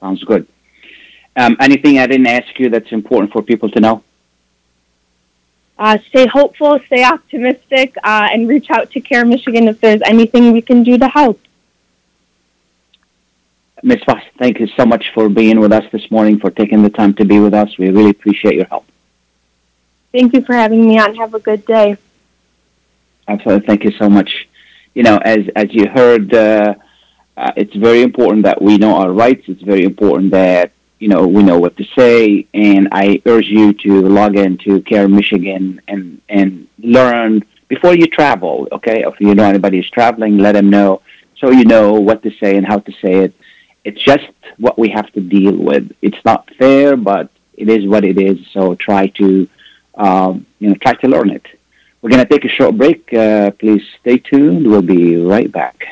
Sounds 0.00 0.22
good. 0.24 0.46
Um, 1.36 1.56
anything 1.60 1.98
I 1.98 2.06
didn't 2.06 2.26
ask 2.26 2.58
you 2.58 2.70
that's 2.70 2.92
important 2.92 3.32
for 3.32 3.42
people 3.42 3.70
to 3.70 3.80
know? 3.80 4.02
Uh, 5.76 5.98
stay 6.08 6.26
hopeful, 6.26 6.78
stay 6.86 7.04
optimistic, 7.04 7.96
uh, 8.04 8.28
and 8.32 8.48
reach 8.48 8.70
out 8.70 8.90
to 8.92 9.00
CAIR 9.00 9.24
Michigan 9.24 9.66
if 9.66 9.80
there's 9.80 10.02
anything 10.02 10.52
we 10.52 10.62
can 10.62 10.84
do 10.84 10.96
to 10.98 11.08
help. 11.08 11.40
Ms. 13.82 14.00
Voss, 14.06 14.22
thank 14.38 14.60
you 14.60 14.66
so 14.78 14.86
much 14.86 15.12
for 15.12 15.28
being 15.28 15.60
with 15.60 15.72
us 15.72 15.84
this 15.92 16.10
morning, 16.10 16.38
for 16.38 16.50
taking 16.50 16.82
the 16.82 16.90
time 16.90 17.12
to 17.14 17.24
be 17.24 17.38
with 17.38 17.52
us. 17.52 17.76
We 17.76 17.90
really 17.90 18.10
appreciate 18.10 18.54
your 18.54 18.66
help. 18.66 18.86
Thank 20.10 20.32
you 20.32 20.42
for 20.42 20.54
having 20.54 20.86
me 20.86 20.98
on. 20.98 21.16
Have 21.16 21.34
a 21.34 21.40
good 21.40 21.66
day. 21.66 21.96
Absolutely. 23.26 23.66
Thank 23.66 23.84
you 23.84 23.90
so 23.98 24.08
much. 24.08 24.48
You 24.94 25.02
know, 25.02 25.18
as, 25.18 25.40
as 25.56 25.74
you 25.74 25.88
heard, 25.88 26.32
uh, 26.32 26.74
uh, 27.36 27.52
it's 27.56 27.74
very 27.74 28.02
important 28.02 28.44
that 28.44 28.62
we 28.62 28.78
know 28.78 28.94
our 28.96 29.12
rights. 29.12 29.44
It's 29.48 29.62
very 29.62 29.82
important 29.82 30.30
that, 30.30 30.70
you 31.04 31.10
know, 31.12 31.22
we 31.36 31.42
know 31.42 31.58
what 31.64 31.74
to 31.80 31.84
say. 31.98 32.46
And 32.54 32.88
I 32.92 33.20
urge 33.26 33.48
you 33.58 33.66
to 33.84 33.90
log 34.18 34.32
into 34.36 34.70
CAIR 34.88 35.08
Michigan 35.08 35.64
and, 35.88 36.20
and 36.28 36.68
learn 36.78 37.30
before 37.68 37.94
you 37.94 38.06
travel, 38.06 38.68
okay? 38.76 38.98
If 39.10 39.14
you 39.20 39.34
know 39.34 39.44
anybody 39.44 39.78
is 39.84 39.90
traveling, 39.90 40.38
let 40.38 40.52
them 40.52 40.68
know 40.70 41.02
so 41.40 41.50
you 41.50 41.64
know 41.64 41.86
what 42.08 42.22
to 42.22 42.30
say 42.40 42.56
and 42.56 42.66
how 42.66 42.78
to 42.78 42.92
say 43.02 43.14
it 43.24 43.34
it's 43.84 44.02
just 44.02 44.26
what 44.56 44.78
we 44.78 44.88
have 44.88 45.12
to 45.12 45.20
deal 45.20 45.56
with. 45.56 45.92
It's 46.00 46.22
not 46.24 46.48
fair, 46.58 46.96
but 46.96 47.28
it 47.56 47.68
is 47.68 47.86
what 47.86 48.04
it 48.04 48.18
is. 48.18 48.38
So 48.52 48.74
try 48.74 49.08
to, 49.18 49.48
um, 49.94 50.46
you 50.58 50.70
know, 50.70 50.74
try 50.82 50.94
to 50.94 51.08
learn 51.08 51.30
it. 51.30 51.46
We're 52.00 52.10
going 52.10 52.26
to 52.26 52.28
take 52.28 52.44
a 52.44 52.48
short 52.48 52.76
break. 52.76 53.12
Uh, 53.12 53.50
please 53.52 53.82
stay 54.00 54.18
tuned. 54.18 54.66
We'll 54.66 54.82
be 54.82 55.16
right 55.16 55.50
back. 55.50 55.84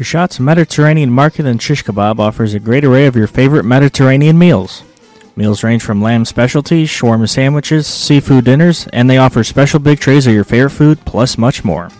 Kushat's 0.00 0.40
Mediterranean 0.40 1.10
Market 1.10 1.44
and 1.44 1.60
Shish 1.60 1.84
Kebab 1.84 2.20
offers 2.20 2.54
a 2.54 2.58
great 2.58 2.86
array 2.86 3.04
of 3.04 3.16
your 3.16 3.26
favorite 3.26 3.64
Mediterranean 3.64 4.38
meals. 4.38 4.82
Meals 5.36 5.62
range 5.62 5.82
from 5.82 6.00
lamb 6.00 6.24
specialties, 6.24 6.88
shawarma 6.88 7.28
sandwiches, 7.28 7.86
seafood 7.86 8.46
dinners, 8.46 8.86
and 8.94 9.10
they 9.10 9.18
offer 9.18 9.44
special 9.44 9.78
big 9.78 10.00
trays 10.00 10.26
of 10.26 10.32
your 10.32 10.42
favorite 10.42 10.70
food, 10.70 11.04
plus 11.04 11.36
much 11.36 11.64
more. 11.64 11.90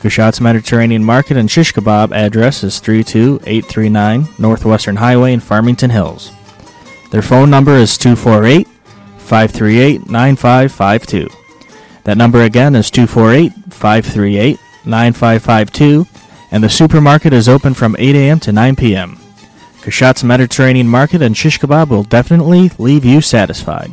Kushat's 0.00 0.40
Mediterranean 0.40 1.04
Market 1.04 1.36
and 1.36 1.50
Shish 1.50 1.74
Kebab 1.74 2.12
address 2.12 2.64
is 2.64 2.80
32839 2.80 4.26
Northwestern 4.38 4.96
Highway 4.96 5.34
in 5.34 5.40
Farmington 5.40 5.90
Hills. 5.90 6.32
Their 7.10 7.20
phone 7.20 7.50
number 7.50 7.74
is 7.74 7.98
248 7.98 8.66
538 9.18 10.08
9552. 10.08 11.28
That 12.04 12.16
number 12.16 12.44
again 12.44 12.74
is 12.74 12.90
248 12.90 13.52
538 13.74 14.58
9552, 14.86 16.06
and 16.50 16.64
the 16.64 16.68
supermarket 16.68 17.32
is 17.32 17.48
open 17.48 17.74
from 17.74 17.96
8 17.98 18.14
a.m. 18.14 18.40
to 18.40 18.52
9 18.52 18.76
p.m. 18.76 19.16
Kushat's 19.80 20.24
Mediterranean 20.24 20.88
Market 20.88 21.22
and 21.22 21.36
Shish 21.36 21.58
Kebab 21.58 21.88
will 21.88 22.02
definitely 22.02 22.70
leave 22.78 23.04
you 23.04 23.20
satisfied. 23.20 23.92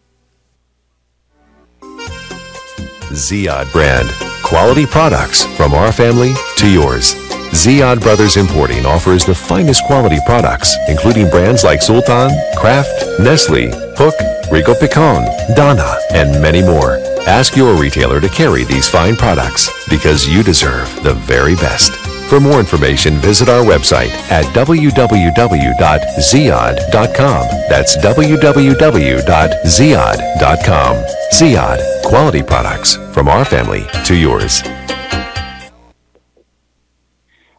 Ziyad 3.13 3.71
brand. 3.71 4.09
Quality 4.43 4.85
products 4.85 5.45
from 5.57 5.73
our 5.73 5.91
family 5.91 6.33
to 6.57 6.69
yours. 6.69 7.15
Ziyad 7.51 8.01
Brothers 8.01 8.37
Importing 8.37 8.85
offers 8.85 9.25
the 9.25 9.35
finest 9.35 9.83
quality 9.85 10.19
products, 10.25 10.75
including 10.87 11.29
brands 11.29 11.63
like 11.63 11.81
Sultan, 11.81 12.31
Kraft, 12.55 12.89
Nestle, 13.19 13.69
Hook, 13.97 14.15
Rico 14.51 14.73
Picon, 14.73 15.25
Donna, 15.55 15.95
and 16.13 16.41
many 16.41 16.61
more. 16.61 16.97
Ask 17.27 17.55
your 17.55 17.75
retailer 17.75 18.19
to 18.19 18.29
carry 18.29 18.63
these 18.63 18.89
fine 18.89 19.15
products 19.15 19.69
because 19.89 20.27
you 20.27 20.43
deserve 20.43 20.87
the 21.03 21.13
very 21.13 21.55
best. 21.55 22.10
For 22.31 22.39
more 22.39 22.61
information, 22.61 23.15
visit 23.15 23.49
our 23.49 23.61
website 23.61 24.11
at 24.31 24.45
www.ziyad.com. 24.55 27.47
That's 27.67 27.97
www.ziyad.com. 27.97 30.95
Ziyad, 31.33 32.03
quality 32.05 32.41
products 32.41 32.95
from 33.13 33.27
our 33.27 33.43
family 33.43 33.85
to 34.05 34.15
yours. 34.15 34.63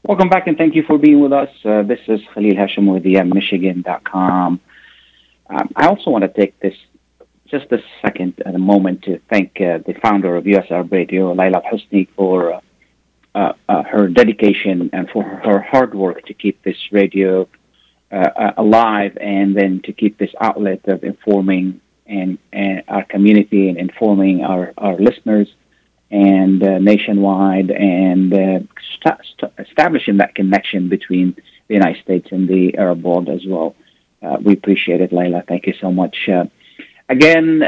Welcome 0.05 0.31
back 0.31 0.47
and 0.47 0.57
thank 0.57 0.75
you 0.75 0.85
for 0.85 0.97
being 0.97 1.21
with 1.21 1.35
us. 1.35 1.51
Uh, 1.67 1.83
this 1.83 2.01
is 2.09 2.23
Khalil 2.33 2.55
Hashim 2.55 2.91
with 2.91 3.03
the 3.03 3.23
Michigan.com. 3.25 4.59
Um, 5.51 5.69
I 5.77 5.87
also 5.87 6.11
want 6.11 6.23
to 6.23 6.33
take 6.33 6.59
this 6.61 6.77
just 7.47 7.71
a 7.73 7.83
second 8.01 8.41
and 8.47 8.57
a 8.57 8.59
moment 8.59 9.03
to 9.03 9.21
thank 9.29 9.61
uh, 9.61 9.81
the 9.87 9.93
founder 10.03 10.35
of 10.35 10.45
USR 10.45 10.91
Radio, 10.91 11.35
Laila 11.35 11.61
Husni, 11.61 12.09
for 12.17 12.55
uh, 12.55 12.61
uh, 13.35 13.53
uh, 13.69 13.83
her 13.85 14.09
dedication 14.09 14.91
and 14.93 15.09
for 15.11 15.23
her 15.23 15.61
hard 15.61 15.95
work 15.95 16.25
to 16.27 16.35
keep 16.35 16.63
this 16.63 16.77
radio 16.91 17.49
uh, 18.13 18.17
uh, 18.17 18.53
alive 18.59 19.17
and 19.21 19.57
then 19.57 19.81
to 19.83 19.93
keep 19.93 20.19
this 20.19 20.31
outlet 20.41 20.81
of 20.87 21.03
informing 21.03 21.81
and, 22.07 22.37
and 22.53 22.83
our 22.89 23.05
community 23.05 23.69
and 23.69 23.79
informing 23.79 24.45
our, 24.45 24.75
our 24.77 24.97
listeners 24.99 25.49
and 26.11 26.63
uh, 26.63 26.79
nationwide 26.79 27.71
and 27.71 28.33
st- 28.33 29.21
st- 29.39 29.53
establishing 29.59 30.19
that 30.19 30.35
connection 30.35 30.91
between 30.91 31.35
the 31.69 31.75
United 31.75 32.03
States 32.03 32.29
and 32.33 32.47
the 32.49 32.77
Arab 32.77 33.03
world 33.03 33.31
as 33.31 33.47
well. 33.47 33.75
we 34.43 34.53
appreciate 34.53 35.01
it, 35.01 35.11
Layla. 35.11 35.47
Thank 35.49 35.67
you 35.67 35.75
so 35.81 35.91
much. 35.91 36.29
again, 37.09 37.63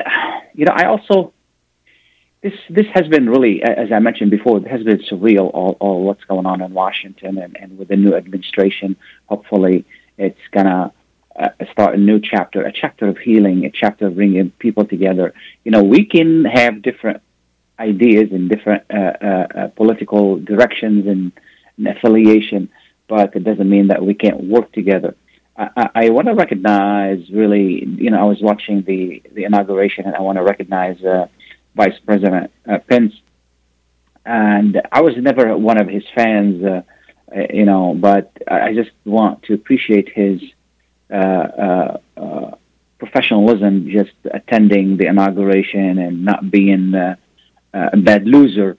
you 0.54 0.66
know, 0.66 0.74
I 0.74 0.86
also 0.86 1.33
this 2.44 2.52
this 2.68 2.86
has 2.92 3.08
been 3.08 3.26
really, 3.28 3.62
as 3.62 3.90
I 3.90 3.98
mentioned 4.00 4.30
before, 4.30 4.58
it 4.58 4.66
has 4.66 4.82
been 4.82 4.98
surreal. 5.10 5.50
All, 5.54 5.78
all 5.80 6.04
what's 6.04 6.24
going 6.24 6.44
on 6.44 6.60
in 6.60 6.74
Washington 6.74 7.38
and, 7.38 7.56
and 7.56 7.78
with 7.78 7.88
the 7.88 7.96
new 7.96 8.14
administration. 8.14 8.96
Hopefully, 9.26 9.86
it's 10.18 10.46
gonna 10.52 10.92
uh, 11.40 11.48
start 11.72 11.94
a 11.94 11.98
new 11.98 12.20
chapter, 12.20 12.60
a 12.62 12.70
chapter 12.70 13.08
of 13.08 13.16
healing, 13.16 13.64
a 13.64 13.70
chapter 13.70 14.08
of 14.08 14.16
bringing 14.16 14.50
people 14.64 14.84
together. 14.84 15.32
You 15.64 15.70
know, 15.70 15.82
we 15.82 16.04
can 16.04 16.44
have 16.44 16.82
different 16.82 17.22
ideas 17.78 18.28
and 18.30 18.50
different 18.50 18.84
uh, 18.92 19.14
uh, 19.30 19.46
uh 19.60 19.68
political 19.68 20.38
directions 20.38 21.06
and, 21.06 21.32
and, 21.78 21.88
affiliation, 21.88 22.68
but 23.08 23.34
it 23.34 23.42
doesn't 23.42 23.70
mean 23.70 23.88
that 23.88 24.04
we 24.04 24.12
can't 24.12 24.44
work 24.44 24.70
together. 24.72 25.16
I, 25.56 25.70
I, 25.76 25.88
I 25.94 26.08
want 26.10 26.28
to 26.28 26.34
recognize 26.34 27.20
really, 27.30 27.86
you 27.86 28.10
know, 28.10 28.20
I 28.20 28.24
was 28.24 28.42
watching 28.42 28.82
the 28.82 29.22
the 29.32 29.44
inauguration, 29.44 30.04
and 30.04 30.14
I 30.14 30.20
want 30.20 30.36
to 30.36 30.44
recognize 30.44 31.02
uh, 31.02 31.26
Vice 31.74 31.98
President 32.06 32.50
uh, 32.68 32.78
Pence, 32.78 33.14
and 34.24 34.80
I 34.90 35.00
was 35.02 35.14
never 35.16 35.56
one 35.56 35.80
of 35.80 35.88
his 35.88 36.04
fans, 36.14 36.64
uh, 36.64 36.82
uh, 37.34 37.46
you 37.52 37.64
know, 37.64 37.94
but 37.98 38.32
I 38.48 38.74
just 38.74 38.90
want 39.04 39.42
to 39.44 39.54
appreciate 39.54 40.08
his 40.08 40.40
uh, 41.10 41.16
uh, 41.16 41.98
uh, 42.16 42.50
professionalism, 42.98 43.90
just 43.90 44.12
attending 44.24 44.96
the 44.96 45.06
inauguration 45.06 45.98
and 45.98 46.24
not 46.24 46.50
being 46.50 46.94
a 46.94 47.96
bad 47.96 48.26
loser. 48.26 48.78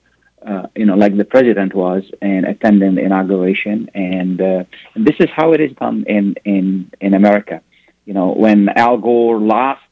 you 0.74 0.86
know, 0.86 0.96
like 0.96 1.16
the 1.16 1.24
president 1.24 1.74
was, 1.74 2.02
and 2.20 2.44
attending 2.44 2.94
the 2.96 3.02
inauguration, 3.02 3.88
and, 3.94 4.40
and 4.40 4.66
this 5.08 5.16
is 5.20 5.28
how 5.34 5.52
it 5.52 5.60
is 5.60 5.72
done 5.76 6.04
in 6.08 6.34
in 6.44 6.90
in 7.00 7.14
America. 7.14 7.62
You 8.04 8.14
know, 8.14 8.28
when 8.32 8.68
Al 8.68 8.98
Gore 8.98 9.38
lost 9.38 9.85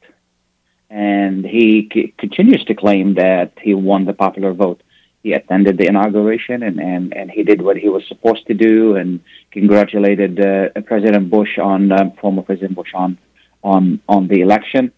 and 0.95 1.45
he 1.45 1.91
c- 1.93 2.15
continues 2.19 2.65
to 2.67 2.75
claim 2.75 3.15
that 3.15 3.53
he 3.61 3.75
won 3.75 4.05
the 4.05 4.13
popular 4.13 4.53
vote. 4.53 4.81
He 5.25 5.33
attended 5.33 5.77
the 5.77 5.89
inauguration 5.89 6.63
and, 6.63 6.79
and, 6.79 7.13
and 7.13 7.29
he 7.29 7.43
did 7.43 7.61
what 7.61 7.77
he 7.77 7.89
was 7.89 8.05
supposed 8.07 8.47
to 8.47 8.55
do 8.55 8.95
and 8.95 9.21
congratulated 9.51 10.39
uh, 10.39 10.69
President 10.83 11.31
Bush 11.31 11.59
on 11.59 11.91
um, 11.91 12.13
former 12.21 12.43
President 12.43 12.77
Bush 12.77 12.93
on 12.95 13.19
on 13.65 14.01
on 14.09 14.29
the 14.29 14.41
election, 14.43 14.93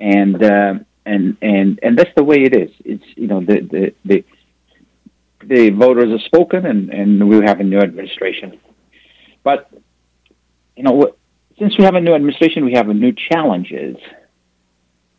and 0.00 0.42
uh, 0.42 0.74
and 1.06 1.36
and 1.40 1.78
and 1.82 1.96
that's 1.96 2.14
the 2.16 2.24
way 2.24 2.42
it 2.42 2.54
is. 2.54 2.70
It's 2.84 3.04
you 3.16 3.28
know 3.28 3.40
the 3.40 3.60
the 3.60 3.94
the, 4.04 4.24
the 5.44 5.70
voters 5.70 6.10
have 6.10 6.22
spoken 6.22 6.66
and 6.66 6.90
and 6.90 7.28
we 7.28 7.36
have 7.46 7.60
a 7.60 7.64
new 7.64 7.78
administration, 7.78 8.60
but 9.44 9.70
you 10.76 10.82
know 10.82 11.14
since 11.58 11.78
we 11.78 11.84
have 11.84 11.94
a 11.94 12.00
new 12.00 12.14
administration, 12.14 12.64
we 12.64 12.74
have 12.74 12.88
a 12.88 12.94
new 12.94 13.12
challenges 13.30 13.96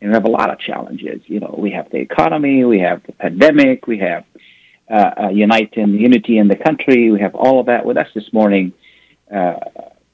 And 0.00 0.10
we 0.10 0.14
have 0.14 0.24
a 0.24 0.30
lot 0.30 0.50
of 0.50 0.58
challenges. 0.58 1.20
You 1.26 1.40
know, 1.40 1.54
we 1.58 1.70
have 1.72 1.90
the 1.90 1.98
economy, 1.98 2.64
we 2.64 2.80
have 2.80 3.02
the 3.04 3.12
pandemic, 3.12 3.86
we 3.86 3.98
have 3.98 4.24
uh, 4.90 5.10
uh, 5.24 5.28
uniting 5.28 5.94
unity 5.94 6.38
in 6.38 6.48
the 6.48 6.56
country. 6.56 7.10
We 7.10 7.20
have 7.20 7.34
all 7.34 7.60
of 7.60 7.66
that 7.66 7.84
with 7.84 7.96
us 7.96 8.08
this 8.14 8.32
morning. 8.32 8.72
Uh, 9.30 9.54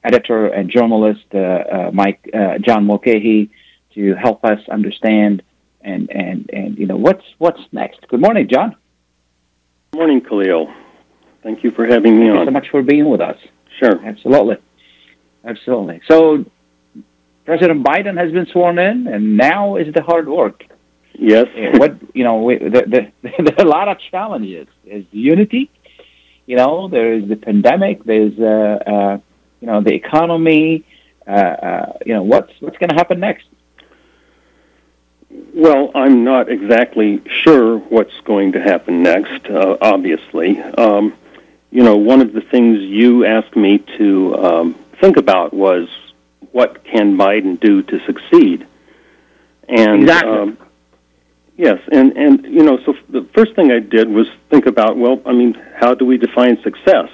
editor 0.06 0.46
and 0.46 0.70
journalist 0.70 1.24
uh, 1.34 1.38
uh, 1.38 1.90
Mike 1.92 2.30
uh, 2.32 2.58
John 2.58 2.84
Mulcahy 2.84 3.50
to 3.94 4.14
help 4.14 4.44
us 4.44 4.60
understand 4.68 5.42
and 5.80 6.10
and 6.10 6.50
and 6.52 6.78
you 6.78 6.86
know 6.86 6.96
what's 6.96 7.24
what's 7.38 7.60
next. 7.72 8.06
Good 8.08 8.20
morning, 8.20 8.48
John. 8.48 8.76
Good 9.92 9.98
morning, 9.98 10.20
Khalil. 10.20 10.72
Thank 11.42 11.64
you 11.64 11.70
for 11.70 11.86
having 11.86 12.18
me 12.18 12.26
Thank 12.26 12.34
on. 12.34 12.40
you 12.40 12.44
so 12.46 12.50
much 12.50 12.68
for 12.70 12.82
being 12.82 13.08
with 13.08 13.20
us. 13.20 13.38
Sure. 13.78 14.04
Absolutely, 14.04 14.56
absolutely. 15.44 16.00
So, 16.08 16.44
President 17.46 17.84
Biden 17.84 18.18
has 18.18 18.32
been 18.32 18.46
sworn 18.46 18.78
in, 18.78 19.06
and 19.06 19.36
now 19.36 19.76
is 19.76 19.94
the 19.94 20.02
hard 20.02 20.28
work. 20.28 20.64
Yes. 21.14 21.46
Uh, 21.56 21.78
what 21.78 21.96
you 22.12 22.24
know, 22.24 22.42
we, 22.42 22.58
the, 22.58 23.12
the, 23.22 23.30
there 23.42 23.54
are 23.58 23.64
a 23.64 23.68
lot 23.68 23.88
of 23.88 23.98
challenges. 23.98 24.66
There's 24.84 25.04
unity. 25.12 25.70
You 26.44 26.56
know, 26.56 26.88
there 26.88 27.14
is 27.14 27.28
the 27.28 27.36
pandemic. 27.36 28.04
There's 28.04 28.38
uh, 28.38 28.82
uh, 28.86 29.18
you 29.60 29.66
know 29.68 29.80
the 29.80 29.94
economy. 29.94 30.84
Uh, 31.26 31.30
uh, 31.30 31.92
you 32.04 32.14
know 32.14 32.22
what's 32.22 32.52
what's 32.60 32.78
going 32.78 32.90
to 32.90 32.96
happen 32.96 33.20
next. 33.20 33.46
Well, 35.54 35.90
I'm 35.94 36.24
not 36.24 36.48
exactly 36.48 37.22
sure 37.42 37.78
what's 37.78 38.20
going 38.24 38.52
to 38.52 38.60
happen 38.60 39.02
next, 39.02 39.46
uh, 39.46 39.76
obviously. 39.80 40.60
Um, 40.60 41.14
you 41.70 41.82
know, 41.82 41.96
one 41.96 42.20
of 42.20 42.32
the 42.32 42.40
things 42.40 42.80
you 42.80 43.24
asked 43.24 43.56
me 43.56 43.78
to 43.98 44.36
um, 44.36 44.74
think 45.00 45.16
about 45.16 45.52
was 45.52 45.88
what 46.56 46.82
can 46.84 47.18
Biden 47.18 47.60
do 47.60 47.82
to 47.82 48.00
succeed? 48.06 48.66
And 49.68 50.04
Exactly. 50.04 50.38
um, 50.38 50.58
yes, 51.58 51.78
and 51.92 52.16
and 52.16 52.46
you 52.46 52.62
know, 52.62 52.78
so 52.86 52.94
the 53.10 53.24
first 53.34 53.54
thing 53.54 53.70
I 53.70 53.80
did 53.80 54.08
was 54.08 54.26
think 54.48 54.64
about, 54.64 54.96
well, 54.96 55.20
I 55.26 55.32
mean, 55.32 55.52
how 55.82 55.92
do 55.94 56.06
we 56.06 56.16
define 56.16 56.54
success? 56.62 57.10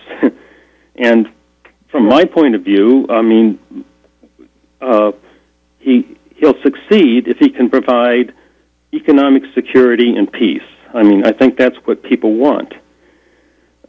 and 1.09 1.29
from 1.91 2.07
my 2.07 2.25
point 2.25 2.55
of 2.55 2.63
view, 2.63 3.07
I 3.09 3.23
mean, 3.23 3.59
uh, 4.81 5.11
he 5.81 5.95
he'll 6.37 6.61
succeed 6.63 7.27
if 7.27 7.39
he 7.39 7.51
can 7.51 7.69
provide 7.69 8.33
economic 8.93 9.43
security 9.55 10.15
and 10.19 10.31
peace. 10.31 10.69
I 10.95 11.03
mean, 11.03 11.27
I 11.27 11.33
think 11.33 11.57
that's 11.57 11.79
what 11.87 12.05
people 12.05 12.35
want. 12.35 12.75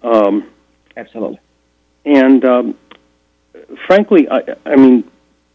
Um, 0.01 0.49
Absolutely. 0.97 1.39
and 2.05 2.43
um, 2.43 2.77
frankly, 3.85 4.27
I, 4.29 4.39
I 4.65 4.75
mean, 4.75 5.03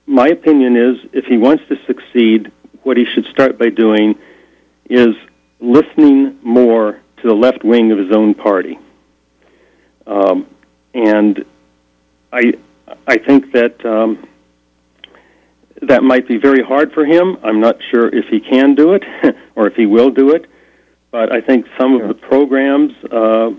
my 0.09 0.29
opinion 0.29 0.77
is 0.77 0.99
if 1.13 1.27
he 1.27 1.37
wants 1.37 1.63
to 1.69 1.77
succeed, 1.85 2.51
what 2.83 2.97
he 2.97 3.05
should 3.05 3.27
start 3.27 3.59
by 3.59 3.69
doing 3.69 4.19
is 4.89 5.15
listening 5.61 6.39
more 6.43 6.99
to 7.19 7.29
the 7.29 7.35
left 7.35 7.63
wing 7.63 7.93
of 7.93 7.99
his 7.99 8.11
own 8.11 8.33
party. 8.35 8.79
Um, 10.07 10.47
and 10.95 11.45
I, 12.33 12.55
I 13.07 13.19
think 13.19 13.53
that 13.53 13.85
um, 13.85 14.27
that 15.83 16.03
might 16.03 16.27
be 16.27 16.39
very 16.39 16.63
hard 16.63 16.93
for 16.93 17.05
him. 17.05 17.37
I'm 17.43 17.61
not 17.61 17.77
sure 17.91 18.09
if 18.09 18.29
he 18.29 18.41
can 18.41 18.75
do 18.75 18.95
it 18.95 19.05
or 19.55 19.67
if 19.67 19.75
he 19.75 19.85
will 19.85 20.11
do 20.11 20.31
it. 20.35 20.47
But 21.11 21.33
I 21.33 21.43
think 21.43 21.67
some 21.79 22.01
of 22.01 22.09
the 22.09 22.15
programs 22.15 22.93
uh, 23.05 23.51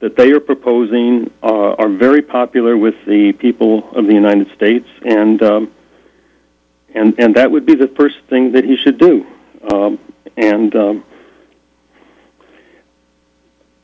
that 0.00 0.16
they 0.16 0.32
are 0.32 0.40
proposing 0.40 1.30
uh, 1.44 1.74
are 1.74 1.88
very 1.88 2.22
popular 2.22 2.76
with 2.76 2.96
the 3.06 3.32
people 3.32 3.88
of 3.92 4.06
the 4.06 4.14
United 4.14 4.52
States, 4.56 4.88
and 5.04 5.40
um, 5.42 5.72
and 6.94 7.18
and 7.18 7.34
that 7.36 7.50
would 7.50 7.66
be 7.66 7.74
the 7.74 7.88
first 7.88 8.16
thing 8.28 8.52
that 8.52 8.64
he 8.64 8.76
should 8.76 8.98
do. 8.98 9.26
Um, 9.72 9.98
and 10.36 10.74
um, 10.74 11.04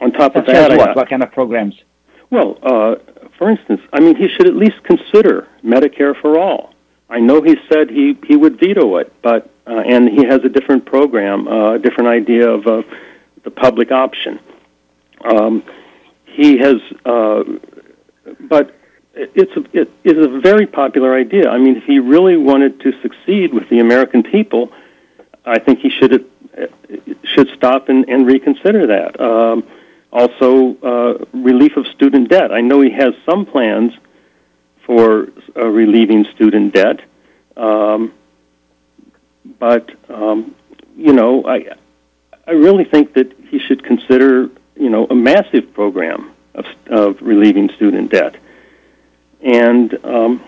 on 0.00 0.12
top 0.12 0.36
of 0.36 0.46
that, 0.46 0.72
as 0.72 0.72
I- 0.72 0.76
what? 0.76 0.96
What 0.96 1.08
kind 1.08 1.22
of 1.22 1.32
programs? 1.32 1.80
well, 2.30 2.58
uh, 2.62 2.96
for 3.38 3.48
instance, 3.50 3.80
I 3.92 4.00
mean, 4.00 4.16
he 4.16 4.28
should 4.28 4.46
at 4.46 4.54
least 4.54 4.82
consider 4.82 5.46
Medicare 5.64 6.14
for 6.20 6.38
all. 6.38 6.74
I 7.08 7.20
know 7.20 7.40
he 7.40 7.56
said 7.72 7.88
he, 7.88 8.18
he 8.26 8.36
would 8.36 8.58
veto 8.60 8.96
it, 8.98 9.12
but 9.22 9.50
uh, 9.66 9.80
and 9.80 10.08
he 10.08 10.26
has 10.26 10.44
a 10.44 10.48
different 10.48 10.84
program, 10.84 11.48
uh, 11.48 11.74
a 11.74 11.78
different 11.78 12.08
idea 12.10 12.48
of 12.48 12.66
uh, 12.66 12.82
the 13.44 13.50
public 13.50 13.90
option. 13.90 14.40
Um, 15.24 15.62
he 16.26 16.58
has, 16.58 16.76
uh, 17.04 17.44
but 18.40 18.77
it's 19.18 19.56
a, 19.56 19.64
it 19.78 19.90
is 20.04 20.24
a 20.24 20.40
very 20.40 20.66
popular 20.66 21.14
idea. 21.14 21.48
I 21.48 21.58
mean, 21.58 21.76
if 21.76 21.84
he 21.84 21.98
really 21.98 22.36
wanted 22.36 22.80
to 22.80 22.92
succeed 23.02 23.52
with 23.52 23.68
the 23.68 23.80
American 23.80 24.22
people, 24.22 24.72
I 25.44 25.58
think 25.58 25.80
he 25.80 25.90
should 25.90 26.28
should 27.24 27.48
stop 27.56 27.88
and, 27.88 28.08
and 28.08 28.26
reconsider 28.26 28.86
that. 28.86 29.20
Um, 29.20 29.64
also, 30.10 30.76
uh, 30.82 31.24
relief 31.32 31.76
of 31.76 31.86
student 31.88 32.30
debt. 32.30 32.50
I 32.50 32.62
know 32.62 32.80
he 32.80 32.90
has 32.90 33.14
some 33.26 33.44
plans 33.44 33.92
for 34.84 35.28
uh, 35.54 35.66
relieving 35.66 36.24
student 36.34 36.72
debt, 36.72 37.00
um, 37.56 38.12
but 39.58 39.90
um, 40.08 40.54
you 40.96 41.12
know, 41.12 41.44
I 41.46 41.76
I 42.46 42.52
really 42.52 42.84
think 42.84 43.12
that 43.14 43.32
he 43.50 43.58
should 43.58 43.84
consider 43.84 44.50
you 44.76 44.88
know 44.88 45.06
a 45.10 45.14
massive 45.14 45.74
program 45.74 46.30
of, 46.54 46.66
of 46.86 47.20
relieving 47.20 47.68
student 47.70 48.10
debt, 48.10 48.36
and 49.42 50.04
um, 50.04 50.44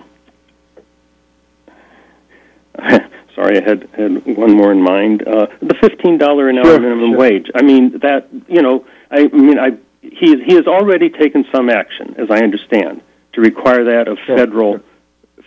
sorry, 3.34 3.58
I 3.58 3.62
had 3.68 3.88
had 3.92 4.26
one 4.36 4.52
more 4.52 4.72
in 4.72 4.82
mind. 4.82 5.26
Uh, 5.26 5.46
the 5.60 5.74
fifteen 5.80 6.18
dollar 6.18 6.48
an 6.48 6.58
hour 6.58 6.64
Sure, 6.64 6.80
minimum 6.80 7.10
sure. 7.10 7.18
wage. 7.18 7.50
I 7.54 7.62
mean 7.62 7.98
that 8.00 8.28
you 8.48 8.62
know, 8.62 8.86
I 9.10 9.28
mean 9.28 9.58
I 9.58 9.76
he 10.00 10.42
he 10.44 10.54
has 10.54 10.66
already 10.66 11.10
taken 11.10 11.44
some 11.52 11.68
action, 11.70 12.14
as 12.18 12.30
I 12.30 12.38
understand, 12.42 13.02
to 13.34 13.40
require 13.40 13.84
that 13.84 14.08
of 14.08 14.18
Sure, 14.26 14.36
federal 14.36 14.80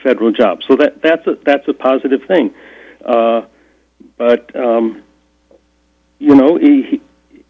federal 0.02 0.32
jobs. 0.32 0.66
So 0.68 0.76
that 0.78 1.02
that's 1.02 1.26
a 1.28 1.36
that's 1.44 1.68
a 1.68 1.74
positive 1.74 2.24
thing. 2.28 2.54
Uh, 3.04 3.44
but 4.18 4.56
um, 4.56 5.04
you 6.20 6.36
know, 6.36 6.58
he 6.58 7.02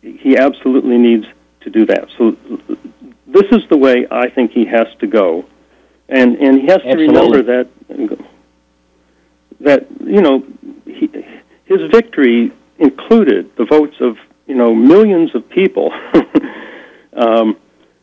he 0.01 0.17
he 0.17 0.37
absolutely 0.37 0.97
needs 0.97 1.25
to 1.61 1.69
do 1.69 1.85
that. 1.85 2.07
So 2.17 2.35
this 3.27 3.45
is 3.51 3.67
the 3.69 3.77
way 3.77 4.05
I 4.09 4.29
think 4.29 4.51
he 4.51 4.65
has 4.65 4.87
to 4.99 5.07
go, 5.07 5.45
and 6.09 6.37
and 6.37 6.61
he 6.61 6.67
has 6.67 6.81
to 6.81 6.95
remember 6.95 7.41
that 7.43 7.67
that 9.61 9.87
you 10.01 10.21
know 10.21 10.45
he, 10.85 11.09
his 11.65 11.89
victory 11.91 12.51
included 12.77 13.55
the 13.55 13.65
votes 13.65 13.95
of 13.99 14.17
you 14.47 14.55
know 14.55 14.73
millions 14.75 15.33
of 15.35 15.49
people 15.49 15.93
um, 17.13 17.57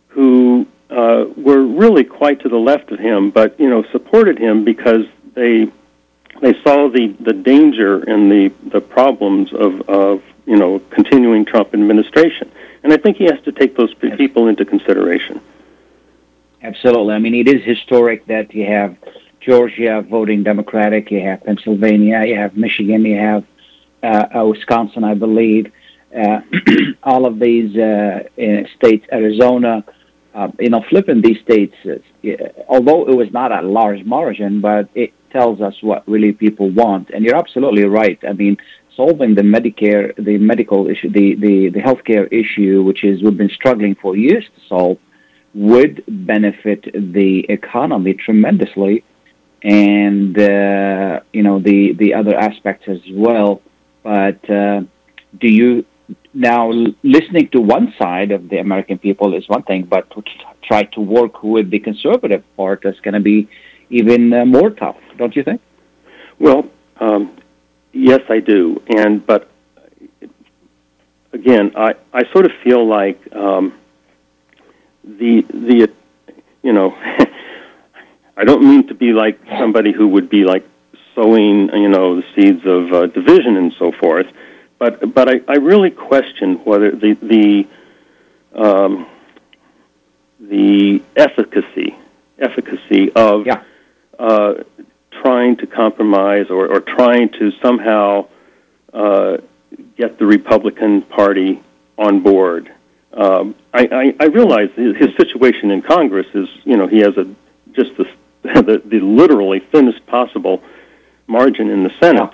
who 0.09 0.67
uh, 0.91 1.25
were 1.37 1.63
really 1.63 2.05
quite 2.05 2.41
to 2.41 2.49
the 2.49 2.57
left 2.57 2.91
of 2.91 2.99
him, 2.99 3.31
but 3.31 3.59
you 3.61 3.69
know 3.69 3.83
supported 3.93 4.39
him 4.39 4.65
because 4.65 5.07
they 5.35 5.71
they 6.41 6.55
saw 6.63 6.89
the, 6.89 7.15
the 7.21 7.33
danger 7.33 8.03
and 8.03 8.31
the, 8.31 8.49
the 8.71 8.81
problems 8.81 9.53
of, 9.53 9.89
of 9.89 10.23
you 10.47 10.57
know 10.57 10.79
continuing 10.91 11.45
Trump 11.45 11.75
administration, 11.75 12.51
and 12.83 12.93
I 12.93 12.97
think 12.97 13.19
he 13.19 13.25
has 13.25 13.41
to 13.43 13.53
take 13.53 13.77
those 13.77 13.93
people 13.95 14.49
into 14.49 14.65
consideration. 14.65 15.41
Absolutely. 16.63 17.15
I 17.15 17.19
mean, 17.19 17.35
it 17.35 17.49
is 17.49 17.63
historic 17.65 18.27
that 18.27 18.55
you 18.55 18.67
have 18.67 18.97
Georgia 19.41 20.05
voting 20.09 20.43
Democratic, 20.43 21.11
you 21.11 21.21
have 21.21 21.43
Pennsylvania, 21.45 22.23
you 22.27 22.37
have 22.37 22.57
Michigan, 22.57 23.05
you 23.05 23.17
have 23.19 23.45
uh, 24.03 24.27
uh, 24.39 24.45
Wisconsin, 24.45 25.05
I 25.05 25.15
believe. 25.15 25.73
Uh, 26.15 26.41
all 27.03 27.25
of 27.25 27.39
these 27.39 27.77
uh, 27.77 28.25
states, 28.77 29.07
Arizona, 29.13 29.85
uh, 30.35 30.49
you 30.59 30.69
know, 30.69 30.85
flipping 30.91 31.23
these 31.23 31.41
states, 31.41 31.75
uh, 31.87 31.97
although 32.69 33.09
it 33.09 33.17
was 33.17 33.33
not 33.33 33.53
a 33.53 33.63
large 33.63 34.05
margin, 34.05 34.61
but 34.61 34.89
it 34.95 35.13
tells 35.31 35.61
us 35.61 35.75
what 35.81 36.07
really 36.09 36.33
people 36.33 36.69
want. 36.71 37.11
And 37.11 37.25
you're 37.25 37.37
absolutely 37.37 37.85
right. 37.85 38.19
I 38.29 38.33
mean, 38.33 38.57
solving 38.97 39.35
the 39.35 39.43
Medicare, 39.43 40.15
the 40.17 40.37
medical 40.39 40.89
issue, 40.89 41.11
the, 41.11 41.37
the, 41.37 41.71
the 41.71 41.81
healthcare 41.81 42.29
issue, 42.33 42.83
which 42.83 43.03
is 43.05 43.23
we've 43.23 43.37
been 43.37 43.51
struggling 43.51 43.95
for 43.95 44.17
years 44.17 44.45
to 44.45 44.61
solve, 44.69 44.99
would 45.55 46.05
benefit 46.09 46.85
the 46.95 47.47
economy 47.49 48.15
tremendously, 48.15 49.05
and 49.63 50.39
uh, 50.39 51.21
you 51.33 51.43
know 51.43 51.59
the 51.59 51.93
the 51.93 52.15
other 52.15 52.37
aspects 52.37 52.89
as 52.89 53.01
well. 53.13 53.61
But 54.03 54.49
uh, 54.49 54.83
do 55.39 55.49
you 55.49 55.85
now 56.33 56.71
listening 57.03 57.49
to 57.49 57.61
one 57.61 57.95
side 57.99 58.31
of 58.31 58.49
the 58.49 58.59
American 58.59 58.99
people 58.99 59.35
is 59.35 59.49
one 59.49 59.63
thing, 59.63 59.85
but 59.85 60.11
to 60.11 60.23
try 60.63 60.83
to 60.85 61.01
work 61.01 61.43
with 61.43 61.71
the 61.71 61.81
conservative 61.81 62.45
part 62.57 62.85
is 62.85 62.99
going 63.01 63.15
to 63.15 63.21
be 63.21 63.49
even 63.91 64.33
uh, 64.33 64.45
more 64.45 64.71
tough, 64.71 64.97
don't 65.17 65.35
you 65.35 65.43
think? 65.43 65.61
Well, 66.39 66.71
um, 67.01 67.37
yes, 67.93 68.21
I 68.29 68.41
do, 68.41 68.83
and 68.89 69.27
but 69.27 69.51
again, 71.33 71.73
I, 71.77 71.95
I 72.13 72.31
sort 72.33 72.47
of 72.47 72.53
feel 72.63 72.87
like 72.87 73.21
um, 73.35 73.75
the 75.05 75.43
the 75.43 75.91
you 76.63 76.73
know 76.73 76.97
I 78.37 78.45
don't 78.45 78.63
mean 78.63 78.87
to 78.89 78.95
be 78.95 79.13
like 79.13 79.39
somebody 79.59 79.93
who 79.93 80.09
would 80.09 80.31
be 80.31 80.45
like 80.45 80.67
sowing, 81.15 81.69
you 81.75 81.89
know, 81.89 82.17
the 82.21 82.25
seeds 82.35 82.65
of 82.65 82.93
uh, 82.93 83.07
division 83.07 83.57
and 83.57 83.73
so 83.79 83.93
forth. 83.93 84.27
But 84.79 85.13
but 85.15 85.29
I, 85.29 85.41
I 85.47 85.57
really 85.57 85.91
question 85.91 86.55
whether 86.65 86.91
the 86.91 87.15
the 87.21 87.67
um, 88.59 89.07
the 90.41 91.03
efficacy 91.17 91.95
efficacy 92.39 93.13
of 93.13 93.47
Yeah. 93.47 93.63
uh, 94.19 94.55
trying 95.11 95.57
to 95.59 95.67
compromise 95.67 96.49
or, 96.49 96.67
or 96.67 96.81
trying 96.81 97.29
to 97.31 97.53
somehow 97.61 98.27
uh, 98.95 99.37
get 99.99 100.19
the 100.19 100.25
Republican 100.25 101.03
Party 101.03 101.61
on 101.99 102.21
board. 102.21 102.73
Um, 103.13 103.55
I, 103.75 103.87
I, 103.91 104.15
I 104.21 104.27
realize 104.27 104.71
his, 104.77 104.97
his 104.97 105.17
situation 105.17 105.71
in 105.71 105.83
Congress 105.83 106.27
is, 106.35 106.49
you 106.65 106.77
know, 106.77 106.87
he 106.87 106.99
has 107.01 107.17
a 107.17 107.27
just 107.73 107.97
the, 107.97 108.05
the, 108.43 108.83
the 108.85 109.01
literally 109.01 109.61
thinnest 109.61 110.07
possible 110.07 110.63
margin 111.27 111.71
in 111.71 111.83
the 111.83 111.93
Senate. 112.01 112.31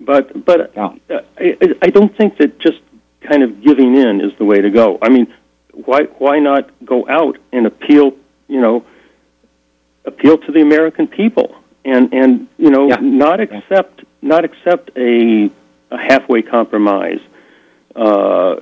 But 0.00 0.44
but 0.44 0.72
Yeah. 0.76 0.94
uh, 1.10 1.20
I, 1.38 1.56
I- 1.60 1.74
I 1.82 1.90
don't 1.90 2.16
think 2.16 2.38
that 2.38 2.58
just 2.58 2.80
kind 3.20 3.42
of 3.42 3.62
giving 3.62 3.96
in 3.96 4.20
is 4.20 4.32
the 4.38 4.44
way 4.44 4.60
to 4.60 4.70
go. 4.70 4.98
I 5.02 5.08
mean, 5.08 5.32
why 5.72 6.04
why 6.18 6.38
not 6.38 6.70
go 6.84 7.08
out 7.08 7.36
and 7.52 7.66
appeal? 7.66 8.12
You 8.48 8.60
know, 8.60 8.84
appeal 10.04 10.38
to 10.38 10.52
the 10.52 10.60
American 10.62 11.06
people 11.06 11.54
and 11.84 12.12
and 12.12 12.48
you 12.58 12.70
know 12.70 12.88
Yeah. 12.88 12.96
not 13.00 13.40
accept 13.40 14.04
not 14.22 14.44
accept 14.44 14.90
a 14.96 15.50
a 15.90 15.96
halfway 15.98 16.42
compromise 16.42 17.20
uh, 17.96 18.56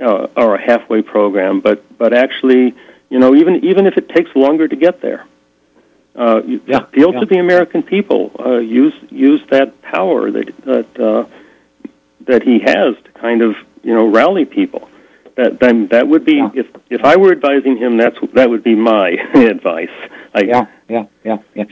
uh, 0.00 0.28
or 0.36 0.54
a 0.56 0.60
halfway 0.60 1.02
program, 1.02 1.60
but 1.60 1.82
but 1.98 2.12
actually 2.12 2.74
you 3.10 3.18
know 3.18 3.34
even 3.34 3.64
even 3.64 3.86
if 3.86 3.96
it 3.96 4.08
takes 4.08 4.34
longer 4.34 4.68
to 4.68 4.76
get 4.76 5.00
there. 5.00 5.26
Uh, 6.16 6.42
Yeah, 6.66 6.78
appeal 6.78 7.12
yeah. 7.12 7.20
to 7.20 7.26
the 7.26 7.38
American 7.38 7.82
people. 7.82 8.30
Uh, 8.38 8.58
use 8.58 8.94
use 9.10 9.42
that 9.50 9.80
power 9.82 10.30
that 10.30 10.48
that 10.64 11.00
uh, 11.00 11.24
that 12.26 12.42
he 12.44 12.60
has 12.60 12.94
to 13.04 13.10
kind 13.20 13.42
of 13.42 13.56
you 13.82 13.94
know 13.94 14.06
rally 14.06 14.44
people. 14.44 14.88
That 15.36 15.58
then 15.58 15.88
that 15.88 16.06
would 16.06 16.24
be 16.24 16.34
Yeah. 16.36 16.50
if 16.54 16.66
if 16.88 17.04
I 17.04 17.16
were 17.16 17.32
advising 17.32 17.76
him, 17.76 17.96
that's 17.96 18.18
that 18.34 18.48
would 18.48 18.62
be 18.62 18.76
my 18.76 19.08
advice. 19.34 19.90
I, 20.34 20.42
Yeah, 20.44 20.66
yeah, 20.88 21.06
yeah, 21.24 21.38
yeah. 21.54 21.64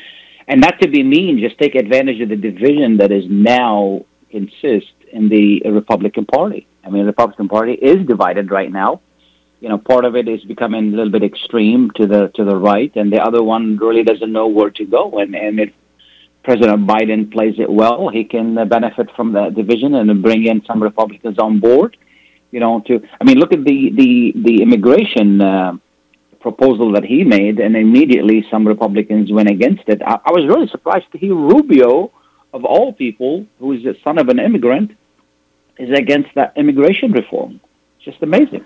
And 0.49 0.61
not 0.61 0.81
to 0.81 0.89
be 0.89 1.03
mean, 1.05 1.39
just 1.39 1.57
take 1.59 1.77
advantage 1.77 2.21
of 2.21 2.29
the 2.29 2.37
division 2.51 2.97
that 2.97 3.13
is 3.13 3.25
now 3.29 4.05
insist 4.31 4.93
in 5.13 5.29
the 5.29 5.63
Republican 5.71 6.27
Party. 6.27 6.67
I 6.85 6.91
mean, 6.91 7.03
the 7.03 7.09
Republican 7.09 7.49
Party 7.49 7.73
is 7.73 8.07
divided 8.07 8.51
right 8.51 8.71
now. 8.71 9.01
You 9.61 9.69
know, 9.69 9.79
part 9.79 10.05
of 10.05 10.17
it 10.17 10.29
is 10.29 10.43
becoming 10.45 10.93
a 10.93 10.97
little 10.97 11.13
bit 11.13 11.23
extreme 11.23 11.91
to 11.93 12.07
the 12.07 12.29
to 12.35 12.45
the 12.45 12.57
right, 12.57 12.95
and 12.97 13.13
the 13.13 13.21
other 13.23 13.43
one 13.43 13.77
really 13.77 14.03
doesn't 14.03 14.33
know 14.33 14.49
where 14.49 14.71
to 14.71 14.85
go. 14.85 15.19
And 15.19 15.37
and 15.37 15.61
if 15.61 15.73
President 16.43 16.87
Biden 16.87 17.31
plays 17.31 17.55
it 17.59 17.71
well, 17.71 18.09
he 18.09 18.25
can 18.25 18.55
benefit 18.69 19.15
from 19.15 19.33
that 19.35 19.55
division 19.55 19.95
and 19.95 20.23
bring 20.23 20.47
in 20.47 20.65
some 20.65 20.83
Republicans 20.83 21.39
on 21.39 21.61
board. 21.61 21.97
You 22.51 22.61
know, 22.61 22.81
to 22.89 23.07
I 23.21 23.25
mean, 23.25 23.39
look 23.39 23.53
at 23.53 23.63
the 23.65 23.91
the 23.91 24.33
the 24.35 24.63
immigration. 24.63 25.41
Uh, 25.41 25.77
proposal 26.43 26.93
that 26.93 27.05
he 27.05 27.23
made, 27.25 27.61
and 27.61 27.77
immediately 27.77 28.45
some 28.51 28.67
Republicans 28.67 29.33
went 29.33 29.49
against 29.49 29.85
it. 29.87 30.03
I, 30.03 30.19
I 30.27 30.33
was 30.33 30.45
really 30.47 30.67
surprised 30.69 31.11
to 31.13 31.19
hear 31.19 31.35
Rubio, 31.35 32.11
of 32.53 32.65
all 32.65 32.93
people, 32.93 33.47
who 33.59 33.73
is 33.73 33.85
the 33.85 33.97
son 34.05 34.19
of 34.19 34.29
an 34.29 34.39
immigrant, 34.39 34.91
is 35.79 35.91
against 35.91 36.35
that 36.35 36.53
immigration 36.57 37.13
reform. 37.13 37.61
It's 37.97 38.05
just 38.05 38.23
amazing. 38.23 38.65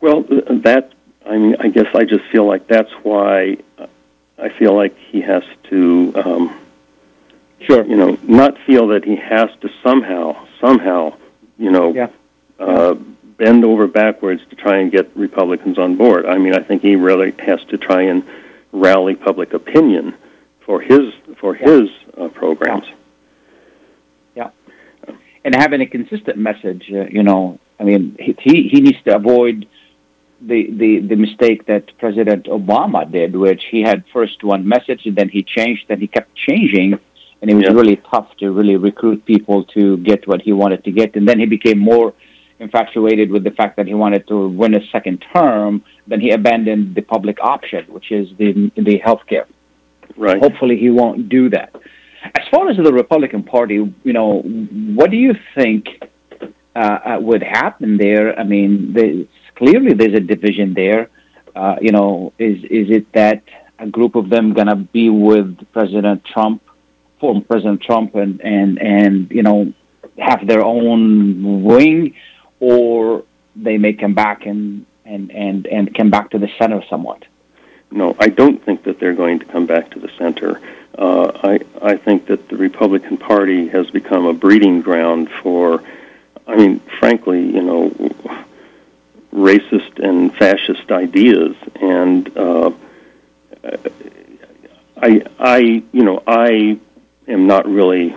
Well, 0.00 0.22
that 0.22 0.92
I 1.26 1.36
mean, 1.36 1.56
I 1.60 1.68
guess 1.68 1.86
I 1.94 2.04
just 2.04 2.24
feel 2.26 2.46
like 2.46 2.66
that's 2.66 2.90
why 3.02 3.58
uh, 3.78 3.86
I 4.38 4.48
feel 4.48 4.74
like 4.74 4.96
he 4.96 5.20
has 5.20 5.44
to, 5.64 6.12
um, 6.16 6.56
Sure. 7.60 7.84
you 7.84 7.94
know, 7.96 8.16
not 8.22 8.56
feel 8.66 8.88
that 8.88 9.04
he 9.04 9.16
has 9.16 9.50
to 9.60 9.70
somehow, 9.82 10.34
somehow, 10.60 11.12
you 11.58 11.70
know, 11.70 11.92
Yeah. 11.92 12.08
uh, 12.58 12.94
bend 13.36 13.64
over 13.66 13.86
backwards 13.86 14.42
to 14.48 14.56
try 14.56 14.78
and 14.78 14.90
get 14.90 15.10
Republicans 15.14 15.78
on 15.78 15.96
board. 15.96 16.24
I 16.24 16.38
mean, 16.38 16.54
I 16.54 16.60
think 16.60 16.80
he 16.82 16.96
really 16.96 17.32
has 17.40 17.62
to 17.64 17.76
try 17.76 18.02
and 18.02 18.22
rally 18.72 19.14
public 19.14 19.52
opinion 19.52 20.14
for 20.60 20.80
his 20.80 21.12
for 21.36 21.54
Yeah. 21.54 21.66
his 21.68 21.90
uh, 22.16 22.28
programs. 22.28 22.86
And 25.44 25.54
having 25.54 25.80
a 25.80 25.86
consistent 25.86 26.36
message, 26.36 26.84
uh, 26.92 27.06
you 27.16 27.22
know, 27.22 27.58
I 27.78 27.84
mean, 27.84 28.16
he, 28.18 28.36
he 28.40 28.68
he 28.68 28.80
needs 28.80 29.00
to 29.04 29.14
avoid 29.16 29.66
the, 30.40 30.70
the, 30.70 31.00
the 31.00 31.16
mistake 31.16 31.66
that 31.66 31.84
President 31.98 32.46
Obama 32.46 33.10
did, 33.10 33.36
which 33.36 33.62
he 33.70 33.80
had 33.82 34.04
first 34.12 34.42
one 34.42 34.66
message 34.66 35.02
and 35.06 35.16
then 35.16 35.28
he 35.28 35.42
changed, 35.42 35.82
then 35.88 36.00
he 36.00 36.06
kept 36.06 36.34
changing, 36.34 36.98
and 37.40 37.50
it 37.50 37.54
was 37.54 37.64
Yeah. 37.64 37.72
really 37.80 37.96
tough 38.12 38.28
to 38.38 38.50
really 38.50 38.76
recruit 38.76 39.24
people 39.26 39.64
to 39.76 39.96
get 39.98 40.26
what 40.28 40.40
he 40.42 40.52
wanted 40.52 40.84
to 40.84 40.90
get. 40.90 41.14
And 41.16 41.26
then 41.28 41.38
he 41.38 41.46
became 41.46 41.78
more 41.78 42.12
infatuated 42.58 43.30
with 43.30 43.44
the 43.44 43.50
fact 43.50 43.76
that 43.78 43.86
he 43.86 43.94
wanted 43.94 44.26
to 44.28 44.48
win 44.48 44.74
a 44.74 44.86
second 44.94 45.24
term. 45.34 45.82
Then 46.06 46.20
he 46.20 46.30
abandoned 46.30 46.94
the 46.94 47.02
public 47.14 47.38
option, 47.54 47.82
which 47.88 48.08
is 48.12 48.26
the 48.36 48.70
the 48.76 48.98
health 48.98 49.22
care. 49.26 49.46
Right. 50.16 50.38
Hopefully, 50.46 50.76
he 50.76 50.90
won't 50.90 51.28
do 51.28 51.48
that. 51.50 51.70
As 52.22 52.46
far 52.50 52.68
as 52.68 52.76
the 52.76 52.92
Republican 52.92 53.42
Party, 53.42 53.74
you 53.74 54.12
know, 54.12 54.42
what 54.42 55.10
do 55.10 55.16
you 55.16 55.34
think 55.54 55.88
uh, 56.74 56.78
uh, 56.78 57.18
would 57.20 57.42
happen 57.42 57.96
there? 57.96 58.38
I 58.38 58.44
mean, 58.44 58.92
there's, 58.92 59.26
clearly 59.56 59.94
there's 59.94 60.14
a 60.14 60.20
division 60.20 60.74
there. 60.74 61.10
Uh, 61.56 61.76
you 61.80 61.92
know, 61.92 62.32
is 62.38 62.62
is 62.64 62.90
it 62.90 63.12
that 63.12 63.42
a 63.78 63.86
group 63.88 64.14
of 64.14 64.28
them 64.30 64.52
gonna 64.52 64.76
be 64.76 65.08
with 65.10 65.58
President 65.72 66.24
Trump, 66.24 66.62
former 67.18 67.40
President 67.40 67.82
Trump, 67.82 68.14
and 68.14 68.40
and 68.40 68.80
and 68.80 69.30
you 69.30 69.42
know 69.42 69.72
have 70.18 70.46
their 70.46 70.62
own 70.62 71.62
wing, 71.64 72.14
or 72.60 73.24
they 73.56 73.78
may 73.78 73.94
come 73.94 74.14
back 74.14 74.46
and 74.46 74.86
and 75.04 75.30
and 75.32 75.66
and 75.66 75.94
come 75.94 76.10
back 76.10 76.30
to 76.30 76.38
the 76.38 76.48
center 76.58 76.82
somewhat? 76.88 77.24
No, 77.90 78.14
I 78.18 78.28
don't 78.28 78.64
think 78.64 78.84
that 78.84 79.00
they're 79.00 79.14
going 79.14 79.40
to 79.40 79.44
come 79.44 79.66
back 79.66 79.90
to 79.90 79.98
the 79.98 80.10
center. 80.16 80.60
Uh, 80.96 81.32
I 81.42 81.60
I 81.82 81.96
think 81.96 82.26
that 82.26 82.48
the 82.48 82.56
Republican 82.56 83.16
Party 83.16 83.68
has 83.68 83.90
become 83.90 84.26
a 84.26 84.32
breeding 84.32 84.80
ground 84.80 85.30
for, 85.42 85.82
I 86.46 86.56
mean, 86.56 86.80
frankly, 86.98 87.42
you 87.42 87.62
know, 87.62 87.90
racist 89.32 89.98
and 89.98 90.34
fascist 90.34 90.90
ideas, 90.90 91.56
and 91.76 92.36
uh, 92.36 92.70
I 94.96 95.24
I 95.38 95.58
you 95.92 96.04
know 96.04 96.22
I 96.26 96.78
am 97.26 97.46
not 97.46 97.66
really, 97.66 98.14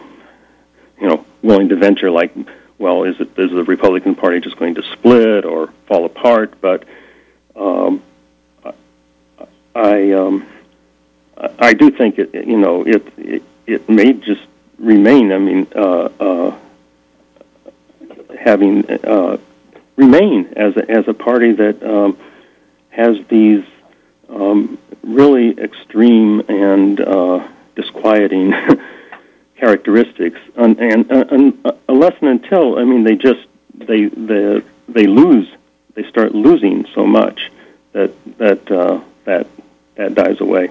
you 1.00 1.08
know, 1.08 1.26
willing 1.42 1.70
to 1.70 1.76
venture 1.76 2.12
like, 2.12 2.34
well, 2.78 3.04
is 3.04 3.20
it 3.20 3.38
is 3.38 3.52
the 3.52 3.64
Republican 3.64 4.16
Party 4.16 4.40
just 4.40 4.58
going 4.58 4.76
to 4.76 4.84
split 4.94 5.46
or 5.46 5.68
fall 5.88 6.06
apart? 6.06 6.60
But 6.62 6.84
um, 7.56 8.04
I 9.76 10.12
um, 10.12 10.46
I- 11.60 11.74
do 11.74 11.92
think 11.92 12.20
it 12.20 12.34
you 12.34 12.58
know 12.58 12.84
it 12.86 13.04
it, 13.18 13.44
it 13.66 13.90
may 13.90 14.14
just 14.14 14.42
remain. 14.78 15.32
I 15.32 15.40
mean, 15.40 15.68
uh, 15.76 16.10
uh, 16.20 16.58
having 18.40 18.90
uh, 18.90 19.38
remain 19.96 20.54
as 20.56 20.76
a, 20.78 20.90
as 20.90 21.08
a 21.08 21.14
party 21.14 21.54
that 21.54 21.82
um, 21.84 22.18
has 22.90 23.18
these 23.28 23.64
um, 24.30 24.78
really 25.04 25.58
extreme 25.60 26.42
and 26.48 27.00
uh, 27.00 27.48
disquieting 27.76 28.54
characteristics, 29.58 30.40
and, 30.56 30.80
and, 30.80 31.12
and 31.12 31.66
uh, 31.66 31.74
unless 31.90 32.16
and 32.22 32.30
until 32.30 32.78
I 32.78 32.84
mean 32.84 33.04
they 33.04 33.16
just 33.16 33.46
they 33.74 34.06
they 34.06 34.62
they 34.88 35.08
lose 35.08 35.50
they 35.96 36.08
start 36.10 36.34
losing 36.36 36.86
so 36.94 37.06
much 37.06 37.52
that 37.94 38.12
that 38.38 38.72
uh, 38.72 39.02
that 39.26 39.48
that 39.96 40.16
dies 40.16 40.42
away. 40.42 40.70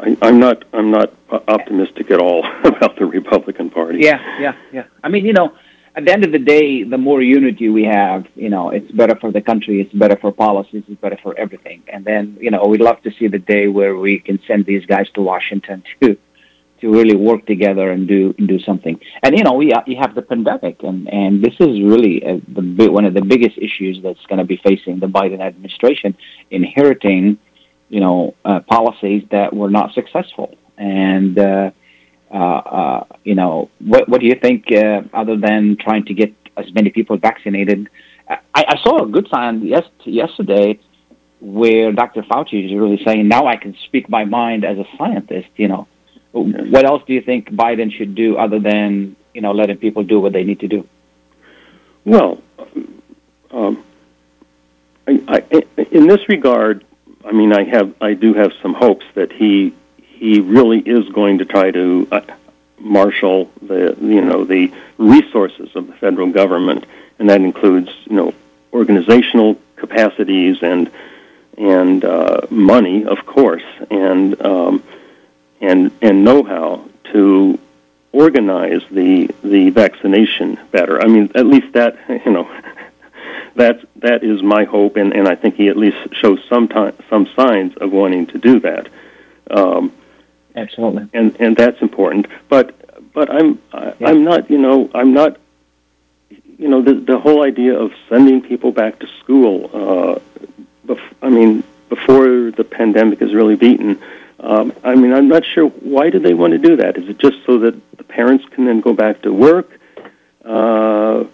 I, 0.00 0.16
I'm 0.22 0.38
not 0.38 0.64
I'm 0.72 0.90
not 0.90 1.12
optimistic 1.30 2.10
at 2.10 2.20
all 2.20 2.46
about 2.64 2.96
the 2.96 3.06
Republican 3.06 3.70
Party. 3.70 4.00
Yeah, 4.00 4.40
yeah, 4.40 4.54
yeah. 4.72 4.84
I 5.02 5.08
mean, 5.08 5.24
you 5.24 5.32
know, 5.32 5.56
at 5.98 6.04
the 6.04 6.12
end 6.12 6.24
of 6.24 6.32
the 6.32 6.38
day, 6.38 6.84
the 6.84 6.98
more 6.98 7.20
unity 7.20 7.68
we 7.68 7.84
have, 7.84 8.26
you 8.36 8.48
know, 8.48 8.70
it's 8.70 8.90
better 8.92 9.16
for 9.16 9.32
the 9.32 9.40
country, 9.40 9.80
it's 9.80 9.92
better 9.92 10.16
for 10.16 10.30
policies, 10.30 10.84
it's 10.86 11.00
better 11.00 11.18
for 11.22 11.36
everything. 11.36 11.82
And 11.88 12.04
then, 12.04 12.36
you 12.40 12.50
know, 12.52 12.64
we'd 12.66 12.80
love 12.80 13.02
to 13.02 13.10
see 13.18 13.26
the 13.26 13.40
day 13.40 13.66
where 13.66 13.96
we 13.96 14.20
can 14.20 14.38
send 14.46 14.64
these 14.64 14.86
guys 14.86 15.08
to 15.14 15.22
Washington 15.22 15.82
to 16.00 16.16
to 16.80 16.90
really 16.90 17.16
work 17.16 17.46
together 17.46 17.90
and 17.90 18.06
do 18.06 18.34
and 18.38 18.48
do 18.48 18.58
something. 18.60 19.00
And 19.22 19.36
you 19.36 19.44
know, 19.44 19.54
we 19.54 19.72
you 19.86 19.96
have 20.00 20.14
the 20.14 20.22
pandemic, 20.22 20.82
and 20.82 21.08
and 21.08 21.42
this 21.42 21.54
is 21.60 21.80
really 21.82 22.24
uh 22.24 22.38
the 22.48 22.90
one 22.90 23.04
of 23.04 23.14
the 23.14 23.22
biggest 23.22 23.58
issues 23.58 24.00
that's 24.02 24.24
going 24.26 24.38
to 24.38 24.44
be 24.44 24.58
facing 24.62 25.00
the 25.00 25.06
Biden 25.06 25.40
administration, 25.40 26.16
inheriting, 26.50 27.38
you 27.88 28.00
know, 28.00 28.34
uh, 28.44 28.60
policies 28.60 29.24
that 29.30 29.54
were 29.54 29.70
not 29.70 29.92
successful. 29.94 30.56
And 30.76 31.38
uh, 31.38 31.70
uh, 32.30 32.36
uh, 32.36 33.04
you 33.24 33.34
know, 33.34 33.70
what 33.80 34.08
what 34.08 34.20
do 34.20 34.26
you 34.26 34.36
think? 34.40 34.70
Uh, 34.70 35.02
other 35.12 35.36
than 35.36 35.76
trying 35.80 36.04
to 36.06 36.14
get 36.14 36.34
as 36.56 36.72
many 36.74 36.90
people 36.90 37.16
vaccinated, 37.16 37.88
I, 38.28 38.38
I 38.54 38.76
saw 38.82 39.04
a 39.04 39.06
good 39.06 39.28
sign 39.30 39.64
yes 39.64 39.84
yesterday 40.04 40.78
where 41.40 41.92
Dr. 41.92 42.22
Fauci 42.22 42.66
is 42.66 42.74
really 42.74 43.00
saying, 43.04 43.28
now 43.28 43.46
I 43.46 43.56
can 43.56 43.76
speak 43.84 44.08
my 44.08 44.24
mind 44.24 44.64
as 44.64 44.78
a 44.78 44.84
scientist, 44.96 45.48
you 45.56 45.68
know. 45.68 45.86
What 46.32 46.84
else 46.84 47.02
do 47.06 47.14
you 47.14 47.22
think 47.22 47.50
Biden 47.50 47.92
should 47.92 48.14
do 48.14 48.36
other 48.36 48.58
than, 48.58 49.16
you 49.34 49.40
know, 49.40 49.52
letting 49.52 49.78
people 49.78 50.04
do 50.04 50.20
what 50.20 50.32
they 50.32 50.44
need 50.44 50.60
to 50.60 50.68
do? 50.68 50.86
Well, 52.04 52.42
um, 53.50 53.82
I, 55.06 55.42
I, 55.52 55.62
in 55.90 56.06
this 56.06 56.28
regard, 56.28 56.84
I 57.24 57.32
mean, 57.32 57.52
I 57.52 57.64
have, 57.64 57.94
I 58.00 58.14
do 58.14 58.34
have 58.34 58.52
some 58.62 58.74
hopes 58.74 59.06
that 59.14 59.32
he 59.32 59.74
he 59.98 60.40
really 60.40 60.80
is 60.80 61.08
going 61.10 61.38
to 61.38 61.44
try 61.44 61.70
to 61.70 62.08
uh, 62.10 62.20
marshal 62.80 63.50
the, 63.62 63.96
you 64.00 64.20
know, 64.20 64.44
the 64.44 64.72
resources 64.96 65.70
of 65.76 65.86
the 65.86 65.92
federal 65.92 66.30
government, 66.30 66.84
and 67.20 67.30
that 67.30 67.40
includes, 67.40 67.90
you 68.06 68.16
know, 68.16 68.34
organizational 68.72 69.56
capacities 69.76 70.58
and 70.62 70.90
and 71.56 72.04
uh, 72.04 72.42
money, 72.50 73.04
of 73.04 73.26
course, 73.26 73.64
and 73.90 74.40
um, 74.44 74.82
and 75.60 75.90
and 76.00 76.24
know-how 76.24 76.84
to 77.12 77.58
organize 78.12 78.82
the 78.90 79.30
the 79.42 79.70
vaccination 79.70 80.58
better. 80.70 81.00
I 81.00 81.06
mean, 81.06 81.30
at 81.34 81.46
least 81.46 81.72
that 81.74 81.96
you 82.26 82.32
know 82.32 82.50
that 83.56 83.80
that 83.96 84.22
is 84.22 84.42
my 84.42 84.64
hope, 84.64 84.96
and, 84.96 85.12
and 85.12 85.28
I 85.28 85.34
think 85.34 85.56
he 85.56 85.68
at 85.68 85.76
least 85.76 85.98
shows 86.12 86.40
some 86.48 86.68
time, 86.68 86.94
some 87.10 87.28
signs 87.36 87.76
of 87.76 87.92
wanting 87.92 88.26
to 88.28 88.38
do 88.38 88.60
that. 88.60 88.88
Um, 89.50 89.92
Absolutely, 90.54 91.08
and 91.12 91.36
and 91.40 91.56
that's 91.56 91.80
important. 91.82 92.26
But 92.48 92.74
but 93.12 93.30
I'm 93.30 93.60
I, 93.72 93.94
yeah. 93.98 94.08
I'm 94.08 94.24
not 94.24 94.50
you 94.50 94.58
know 94.58 94.90
I'm 94.94 95.12
not 95.12 95.38
you 96.58 96.68
know 96.68 96.82
the 96.82 96.94
the 96.94 97.18
whole 97.18 97.42
idea 97.44 97.78
of 97.78 97.92
sending 98.08 98.42
people 98.42 98.72
back 98.72 98.98
to 99.00 99.06
school. 99.20 99.70
Uh, 99.72 100.18
bef- 100.86 101.14
I 101.22 101.28
mean, 101.28 101.64
before 101.88 102.50
the 102.50 102.64
pandemic 102.64 103.22
is 103.22 103.34
really 103.34 103.56
beaten. 103.56 104.00
Um, 104.40 104.72
I 104.84 104.94
mean, 104.94 105.12
I'm 105.12 105.28
not 105.28 105.44
sure 105.44 105.66
why 105.66 106.10
do 106.10 106.18
they 106.18 106.34
want 106.34 106.52
to 106.52 106.58
do 106.58 106.76
that. 106.76 106.96
Is 106.96 107.08
it 107.08 107.18
just 107.18 107.38
so 107.44 107.58
that 107.60 107.74
the 107.96 108.04
parents 108.04 108.44
can 108.52 108.66
then 108.66 108.80
go 108.80 108.92
back 108.92 109.22
to 109.22 109.32
work? 109.32 109.68
Uh, 110.44 111.24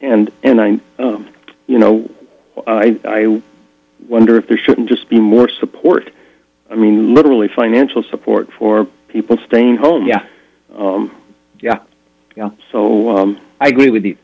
and 0.00 0.30
and 0.42 0.60
I, 0.60 0.80
um, 0.98 1.28
you 1.66 1.78
know, 1.78 2.10
I 2.66 2.98
I 3.04 3.42
wonder 4.08 4.36
if 4.36 4.48
there 4.48 4.56
shouldn't 4.58 4.88
just 4.88 5.08
be 5.08 5.20
more 5.20 5.48
support. 5.48 6.10
I 6.70 6.74
mean, 6.74 7.14
literally 7.14 7.48
financial 7.48 8.02
support 8.04 8.52
for 8.52 8.86
people 9.08 9.38
staying 9.46 9.76
home. 9.76 10.06
Yeah. 10.06 10.24
Um, 10.74 11.14
yeah. 11.60 11.80
Yeah. 12.36 12.50
So 12.72 13.16
um, 13.16 13.40
I 13.60 13.68
agree 13.68 13.90
with 13.90 14.04
you. 14.04 14.16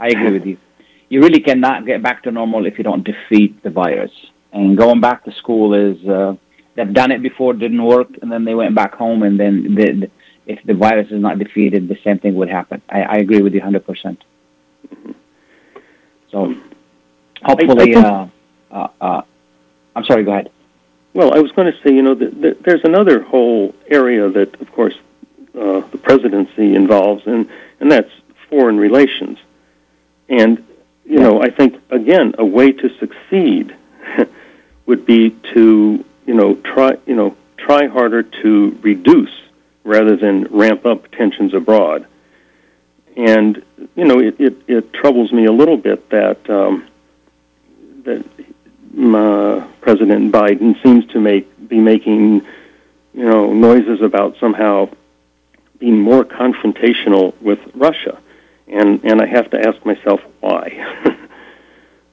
I 0.00 0.08
agree 0.08 0.32
with 0.32 0.46
you. 0.46 0.58
You 1.08 1.22
really 1.22 1.40
cannot 1.40 1.86
get 1.86 2.02
back 2.02 2.22
to 2.24 2.30
normal 2.30 2.66
if 2.66 2.78
you 2.78 2.84
don't 2.84 3.02
defeat 3.02 3.62
the 3.62 3.70
virus. 3.70 4.12
And 4.52 4.76
going 4.76 5.00
back 5.00 5.24
to 5.24 5.32
school 5.32 5.74
is 5.74 6.02
uh, 6.08 6.34
they've 6.74 6.92
done 6.92 7.10
it 7.10 7.22
before, 7.22 7.52
didn't 7.52 7.82
work, 7.82 8.08
and 8.22 8.30
then 8.32 8.44
they 8.44 8.54
went 8.54 8.74
back 8.74 8.94
home, 8.94 9.22
and 9.22 9.38
then 9.38 9.74
the, 9.74 9.92
the, 9.92 10.10
if 10.46 10.62
the 10.64 10.74
virus 10.74 11.10
is 11.10 11.20
not 11.20 11.38
defeated, 11.38 11.88
the 11.88 11.98
same 12.02 12.18
thing 12.18 12.34
would 12.36 12.48
happen. 12.48 12.80
I, 12.88 13.02
I 13.02 13.14
agree 13.16 13.42
with 13.42 13.54
you 13.54 13.60
hundred 13.60 13.84
percent. 13.86 14.22
So 16.30 16.54
hopefully, 17.42 17.94
I, 17.94 18.00
I 18.00 18.04
uh, 18.04 18.28
uh, 18.70 18.88
uh, 19.00 19.22
I'm 19.94 20.04
sorry. 20.04 20.24
Go 20.24 20.32
ahead. 20.32 20.50
Well, 21.14 21.34
I 21.34 21.40
was 21.40 21.52
going 21.52 21.72
to 21.72 21.78
say, 21.82 21.92
you 21.92 22.02
know, 22.02 22.14
the, 22.14 22.26
the, 22.26 22.56
there's 22.64 22.84
another 22.84 23.22
whole 23.22 23.74
area 23.88 24.28
that, 24.28 24.60
of 24.60 24.70
course, 24.72 24.94
uh, 25.54 25.80
the 25.80 25.98
presidency 25.98 26.74
involves, 26.74 27.26
and 27.26 27.48
and 27.80 27.90
that's 27.90 28.10
foreign 28.48 28.78
relations. 28.78 29.38
And 30.28 30.58
you 31.04 31.18
yeah. 31.18 31.22
know, 31.22 31.42
I 31.42 31.50
think 31.50 31.80
again, 31.90 32.34
a 32.38 32.44
way 32.44 32.72
to 32.72 32.88
succeed 32.98 33.74
would 34.88 35.06
be 35.06 35.30
to 35.54 36.04
you 36.26 36.34
know 36.34 36.56
try 36.56 36.96
you 37.06 37.14
know 37.14 37.36
try 37.56 37.86
harder 37.86 38.24
to 38.24 38.76
reduce 38.82 39.30
rather 39.84 40.16
than 40.16 40.44
ramp 40.44 40.84
up 40.84 41.10
tensions 41.10 41.54
abroad. 41.54 42.06
And 43.16 43.62
you 43.96 44.04
know, 44.04 44.20
it, 44.20 44.40
it, 44.40 44.56
it 44.68 44.92
troubles 44.92 45.32
me 45.32 45.46
a 45.46 45.52
little 45.52 45.76
bit 45.76 46.08
that 46.10 46.48
um, 46.48 46.86
that 48.04 48.24
uh, 48.96 49.66
President 49.80 50.32
Biden 50.32 50.80
seems 50.82 51.06
to 51.12 51.20
make 51.20 51.46
be 51.68 51.78
making 51.78 52.46
you 53.14 53.24
know 53.24 53.52
noises 53.52 54.00
about 54.02 54.36
somehow 54.38 54.88
being 55.78 56.00
more 56.00 56.24
confrontational 56.24 57.34
with 57.40 57.60
Russia, 57.74 58.18
and 58.66 59.04
and 59.04 59.20
I 59.20 59.26
have 59.26 59.50
to 59.50 59.60
ask 59.60 59.84
myself 59.84 60.20
why. 60.40 61.16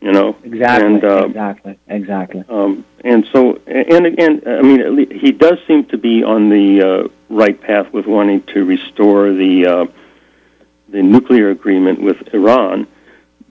you 0.05 0.11
know 0.11 0.35
exactly 0.43 0.85
and, 0.85 1.03
uh, 1.03 1.25
exactly 1.25 1.79
exactly 1.87 2.43
um, 2.47 2.85
and 3.03 3.27
so 3.33 3.59
and 3.65 4.05
again 4.05 4.41
I 4.45 4.61
mean 4.61 5.09
he 5.11 5.31
does 5.31 5.57
seem 5.67 5.85
to 5.85 5.97
be 5.97 6.23
on 6.23 6.49
the 6.49 6.67
uh, 6.81 7.07
right 7.29 7.59
path 7.59 7.91
with 7.91 8.05
wanting 8.05 8.43
to 8.53 8.63
restore 8.63 9.33
the 9.33 9.65
uh, 9.65 9.85
the 10.89 11.01
nuclear 11.01 11.49
agreement 11.49 12.01
with 12.01 12.33
Iran, 12.33 12.87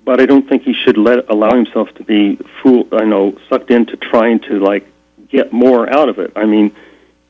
but 0.05 0.21
I 0.21 0.27
don't 0.27 0.49
think 0.49 0.63
he 0.63 0.75
should 0.75 0.97
let 0.97 1.29
allow 1.29 1.55
himself 1.55 1.93
to 1.97 2.05
be 2.05 2.37
fool. 2.63 2.87
I 2.93 3.05
know 3.05 3.37
sucked 3.49 3.71
into 3.71 3.97
trying 3.97 4.39
to 4.49 4.61
like 4.61 4.87
get 5.29 5.53
more 5.53 5.93
out 5.93 6.09
of 6.09 6.21
it. 6.21 6.33
I 6.37 6.47
mean, 6.47 6.75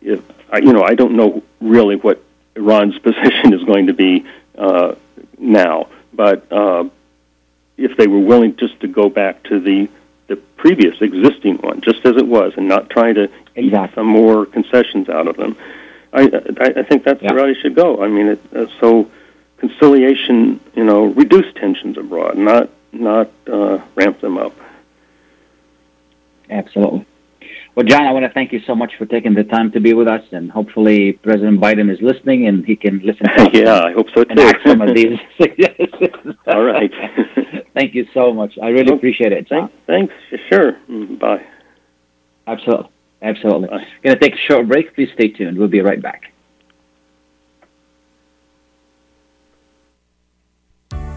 if 0.02 0.22
I, 0.50 0.58
you 0.58 0.72
know, 0.74 0.82
I 0.82 0.94
don't 0.94 1.16
know 1.16 1.42
really 1.60 1.96
what 1.96 2.22
Iran's 2.54 2.98
position 3.08 3.54
is 3.54 3.64
going 3.64 3.86
to 3.86 3.94
be 3.94 4.26
uh, 4.56 4.94
now, 5.38 5.88
but 6.12 6.52
uh, 6.52 6.84
if 7.76 7.96
they 7.96 8.06
were 8.06 8.20
willing 8.20 8.56
just 8.56 8.78
to 8.80 8.88
go 8.88 9.08
back 9.08 9.42
to 9.44 9.60
the 9.60 9.88
the 10.26 10.36
previous 10.36 11.02
existing 11.02 11.56
one, 11.58 11.82
just 11.82 12.04
as 12.06 12.16
it 12.16 12.26
was, 12.26 12.54
and 12.56 12.66
not 12.66 12.88
trying 12.88 13.14
to 13.14 13.24
exactly. 13.54 13.70
get 13.70 13.94
some 13.94 14.06
more 14.06 14.46
concessions 14.46 15.08
out 15.08 15.28
of 15.28 15.36
them, 15.36 15.56
I 16.12 16.22
I, 16.60 16.66
I 16.80 16.82
think 16.82 17.04
that's 17.04 17.22
yeah. 17.22 17.30
the 17.30 17.34
route 17.34 17.56
he 17.56 17.60
should 17.60 17.74
go. 17.74 18.02
I 18.02 18.08
mean, 18.08 18.28
it, 18.28 18.40
uh, 18.54 18.66
so 18.80 19.10
conciliation, 19.58 20.60
you 20.74 20.84
know, 20.84 21.06
reduce 21.06 21.52
tensions 21.54 21.98
abroad, 21.98 22.38
not 22.38 22.70
not 22.92 23.30
uh, 23.46 23.80
ramp 23.96 24.20
them 24.20 24.38
up. 24.38 24.54
Absolutely. 26.50 27.06
Well, 27.74 27.84
John, 27.84 28.06
I 28.06 28.12
want 28.12 28.24
to 28.24 28.32
thank 28.32 28.52
you 28.52 28.60
so 28.66 28.74
much 28.76 28.92
for 28.96 29.04
taking 29.04 29.34
the 29.34 29.42
time 29.42 29.72
to 29.72 29.80
be 29.80 29.94
with 29.94 30.06
us, 30.06 30.22
and 30.30 30.50
hopefully 30.50 31.14
President 31.14 31.60
Biden 31.60 31.90
is 31.92 32.00
listening 32.00 32.46
and 32.46 32.64
he 32.64 32.76
can 32.76 33.00
listen. 33.00 33.26
To 33.26 33.50
yeah, 33.52 33.82
I 33.82 33.92
hope 33.92 34.06
so 34.14 34.22
too. 34.22 34.34
And 34.38 34.56
some 34.64 34.80
of 34.80 34.94
these 34.94 35.18
suggestions. 35.40 36.36
All 36.46 36.62
right. 36.62 36.92
thank 37.74 37.94
you 37.94 38.06
so 38.14 38.32
much. 38.32 38.56
I 38.62 38.68
really 38.68 38.94
appreciate 38.94 39.32
it. 39.32 39.48
John. 39.48 39.70
Thanks. 39.88 40.14
Sure. 40.48 40.74
Mm, 40.88 41.18
bye. 41.18 41.44
Absolutely. 42.46 42.90
Absolutely. 43.22 43.68
Bye. 43.68 43.86
Going 44.02 44.16
to 44.16 44.20
take 44.20 44.34
a 44.34 44.38
short 44.38 44.68
break. 44.68 44.94
Please 44.94 45.08
stay 45.14 45.28
tuned. 45.28 45.58
We'll 45.58 45.68
be 45.68 45.80
right 45.80 46.00
back. 46.00 46.33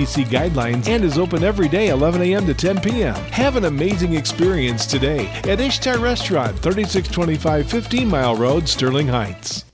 CDC 0.00 0.26
guidelines 0.26 0.88
and 0.88 1.04
is 1.04 1.18
open 1.18 1.44
every 1.44 1.68
day 1.68 1.88
11 1.88 2.22
a.m. 2.22 2.46
to 2.46 2.54
10 2.54 2.80
p.m. 2.80 3.14
Have 3.14 3.56
an 3.56 3.66
amazing 3.66 4.14
experience 4.14 4.86
today 4.86 5.26
at 5.44 5.60
Ishtar 5.60 5.98
Restaurant, 5.98 6.58
3625 6.58 7.70
15 7.70 8.08
Mile 8.08 8.36
Road, 8.36 8.68
Sterling 8.68 9.08
Heights. 9.08 9.64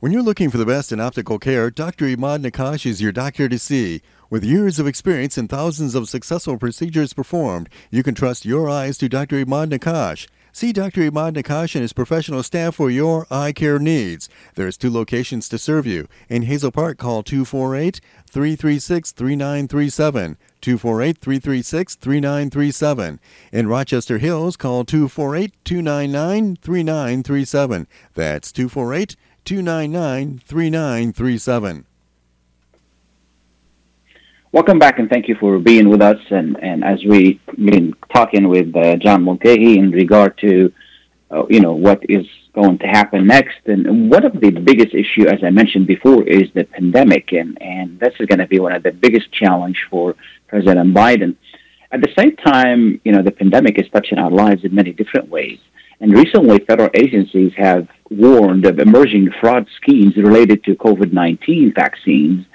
When 0.00 0.12
you're 0.12 0.22
looking 0.22 0.50
for 0.50 0.58
the 0.58 0.66
best 0.66 0.92
in 0.92 1.00
optical 1.00 1.38
care, 1.38 1.70
Dr. 1.70 2.06
Imad 2.06 2.44
Nakash 2.44 2.86
is 2.86 3.00
your 3.00 3.12
doctor 3.12 3.48
to 3.48 3.58
see. 3.58 4.00
With 4.30 4.44
years 4.44 4.78
of 4.78 4.86
experience 4.86 5.38
and 5.38 5.48
thousands 5.48 5.94
of 5.94 6.08
successful 6.08 6.56
procedures 6.56 7.12
performed, 7.12 7.68
you 7.90 8.02
can 8.02 8.14
trust 8.14 8.44
your 8.44 8.68
eyes 8.68 8.98
to 8.98 9.08
Dr. 9.08 9.44
Imad 9.44 9.70
Nakash. 9.72 10.28
See 10.58 10.72
Dr. 10.72 11.08
Imad 11.08 11.34
Nakash 11.34 11.76
and 11.76 11.82
his 11.82 11.92
professional 11.92 12.42
staff 12.42 12.74
for 12.74 12.90
your 12.90 13.28
eye 13.30 13.52
care 13.52 13.78
needs. 13.78 14.28
There's 14.56 14.76
two 14.76 14.90
locations 14.90 15.48
to 15.50 15.56
serve 15.56 15.86
you. 15.86 16.08
In 16.28 16.42
Hazel 16.42 16.72
Park, 16.72 16.98
call 16.98 17.22
248 17.22 18.00
336 18.28 19.12
3937. 19.12 20.36
248 20.60 21.18
336 21.18 21.94
3937. 21.94 23.20
In 23.52 23.68
Rochester 23.68 24.18
Hills, 24.18 24.56
call 24.56 24.84
248 24.84 25.54
299 25.62 26.56
3937. 26.56 27.86
That's 28.14 28.50
248 28.50 29.14
299 29.44 30.40
3937. 30.44 31.86
Welcome 34.50 34.78
back, 34.78 34.98
and 34.98 35.10
thank 35.10 35.28
you 35.28 35.34
for 35.38 35.58
being 35.58 35.90
with 35.90 36.00
us. 36.00 36.16
And, 36.30 36.56
and 36.62 36.82
as 36.82 37.04
we've 37.04 37.38
been 37.54 37.92
talking 38.14 38.48
with 38.48 38.74
uh, 38.74 38.96
John 38.96 39.22
Mulcahy 39.24 39.78
in 39.78 39.90
regard 39.90 40.38
to, 40.38 40.72
uh, 41.30 41.46
you 41.50 41.60
know, 41.60 41.74
what 41.74 42.00
is 42.08 42.24
going 42.54 42.78
to 42.78 42.86
happen 42.86 43.26
next, 43.26 43.58
and 43.66 44.10
one 44.10 44.24
of 44.24 44.40
the 44.40 44.50
biggest 44.50 44.94
issue, 44.94 45.28
as 45.28 45.44
I 45.44 45.50
mentioned 45.50 45.86
before, 45.86 46.26
is 46.26 46.44
the 46.54 46.64
pandemic, 46.64 47.32
and 47.32 47.60
and 47.60 48.00
this 48.00 48.14
is 48.18 48.26
going 48.26 48.38
to 48.38 48.46
be 48.46 48.58
one 48.58 48.72
of 48.72 48.82
the 48.82 48.90
biggest 48.90 49.30
challenge 49.32 49.86
for 49.90 50.14
President 50.46 50.94
Biden. 50.94 51.36
At 51.92 52.00
the 52.00 52.14
same 52.18 52.34
time, 52.36 53.02
you 53.04 53.12
know, 53.12 53.20
the 53.20 53.32
pandemic 53.32 53.78
is 53.78 53.90
touching 53.92 54.16
our 54.16 54.30
lives 54.30 54.64
in 54.64 54.74
many 54.74 54.94
different 54.94 55.28
ways. 55.28 55.58
And 56.00 56.10
recently, 56.14 56.60
federal 56.60 56.90
agencies 56.94 57.52
have 57.58 57.86
warned 58.08 58.64
of 58.64 58.78
emerging 58.78 59.30
fraud 59.40 59.68
schemes 59.76 60.16
related 60.16 60.64
to 60.64 60.74
COVID 60.74 61.12
19 61.12 61.74
vaccines 61.74 62.46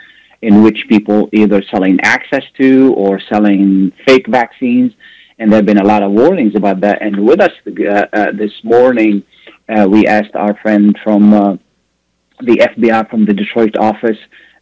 in 0.43 0.62
which 0.62 0.86
people 0.89 1.29
either 1.32 1.63
selling 1.71 1.97
access 2.01 2.43
to 2.60 2.93
or 2.95 3.19
selling 3.32 3.91
fake 4.06 4.27
vaccines. 4.27 4.91
And 5.39 5.49
there 5.49 5.58
have 5.58 5.65
been 5.65 5.79
a 5.79 5.86
lot 5.86 6.03
of 6.03 6.12
warnings 6.12 6.53
about 6.56 6.82
that. 6.82 7.01
And 7.01 7.25
with 7.25 7.39
us 7.39 7.51
uh, 7.65 8.06
uh, 8.12 8.32
this 8.34 8.51
morning, 8.63 9.23
uh, 9.69 9.88
we 9.89 10.06
asked 10.06 10.36
our 10.36 10.53
friend 10.62 10.97
from 11.01 11.34
uh, 11.34 11.53
the 12.41 12.58
FBI 12.71 13.10
from 13.10 13.25
the 13.25 13.34
Detroit 13.34 13.77
office, 13.77 14.17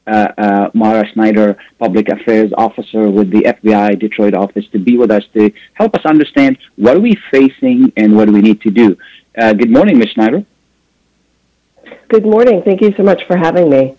uh, 0.05 0.27
uh, 0.37 0.69
Mara 0.75 1.03
Schneider, 1.13 1.57
public 1.79 2.09
affairs 2.09 2.51
officer 2.57 3.09
with 3.09 3.31
the 3.31 3.41
FBI 3.41 3.99
Detroit 3.99 4.35
office, 4.35 4.65
to 4.73 4.79
be 4.79 4.97
with 4.97 5.09
us 5.09 5.23
to 5.33 5.51
help 5.73 5.95
us 5.95 6.05
understand 6.05 6.59
what 6.75 6.95
are 6.95 7.01
we 7.01 7.17
facing 7.31 7.91
and 7.97 8.15
what 8.15 8.25
do 8.27 8.33
we 8.33 8.41
need 8.41 8.61
to 8.61 8.69
do. 8.69 8.95
good 9.35 9.71
morning, 9.71 9.97
Ms. 9.97 10.09
Schneider. 10.13 10.45
Good 12.07 12.25
morning. 12.25 12.61
Thank 12.63 12.81
you 12.81 12.93
so 12.95 13.03
much 13.03 13.21
for 13.27 13.35
having 13.35 13.69
me. 13.69 13.97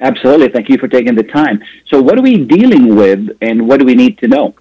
Absolutely. 0.00 0.48
Thank 0.48 0.68
you 0.68 0.78
for 0.78 0.88
taking 0.88 1.14
the 1.14 1.22
time. 1.22 1.62
So, 1.86 2.02
what 2.02 2.18
are 2.18 2.22
we 2.22 2.44
dealing 2.44 2.96
with 2.96 3.36
and 3.40 3.68
what 3.68 3.80
do 3.80 3.86
we 3.86 3.94
need 3.94 4.18
to 4.18 4.28
know? 4.28 4.54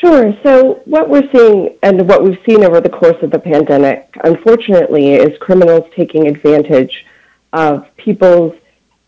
Sure. 0.00 0.36
So, 0.42 0.82
what 0.86 1.08
we're 1.08 1.30
seeing 1.30 1.76
and 1.82 2.08
what 2.08 2.24
we've 2.24 2.38
seen 2.46 2.64
over 2.64 2.80
the 2.80 2.88
course 2.88 3.22
of 3.22 3.30
the 3.30 3.38
pandemic, 3.38 4.16
unfortunately, 4.24 5.14
is 5.14 5.38
criminals 5.38 5.90
taking 5.94 6.26
advantage 6.26 7.06
of 7.52 7.86
people's 7.96 8.54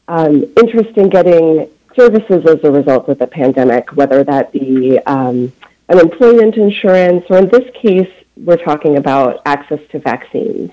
um, 0.09 0.44
interest 0.57 0.96
in 0.96 1.09
getting 1.09 1.68
services 1.94 2.46
as 2.46 2.62
a 2.62 2.70
result 2.70 3.09
of 3.09 3.18
the 3.18 3.27
pandemic, 3.27 3.90
whether 3.96 4.22
that 4.22 4.53
be 4.53 4.99
um, 5.07 5.53
unemployment 5.88 6.57
insurance, 6.57 7.25
or 7.31 7.38
in 7.38 7.49
this 7.49 7.68
case, 7.75 8.11
we're 8.37 8.57
talking 8.57 8.96
about 8.96 9.40
access 9.46 9.81
to 9.90 9.99
vaccines. 9.99 10.70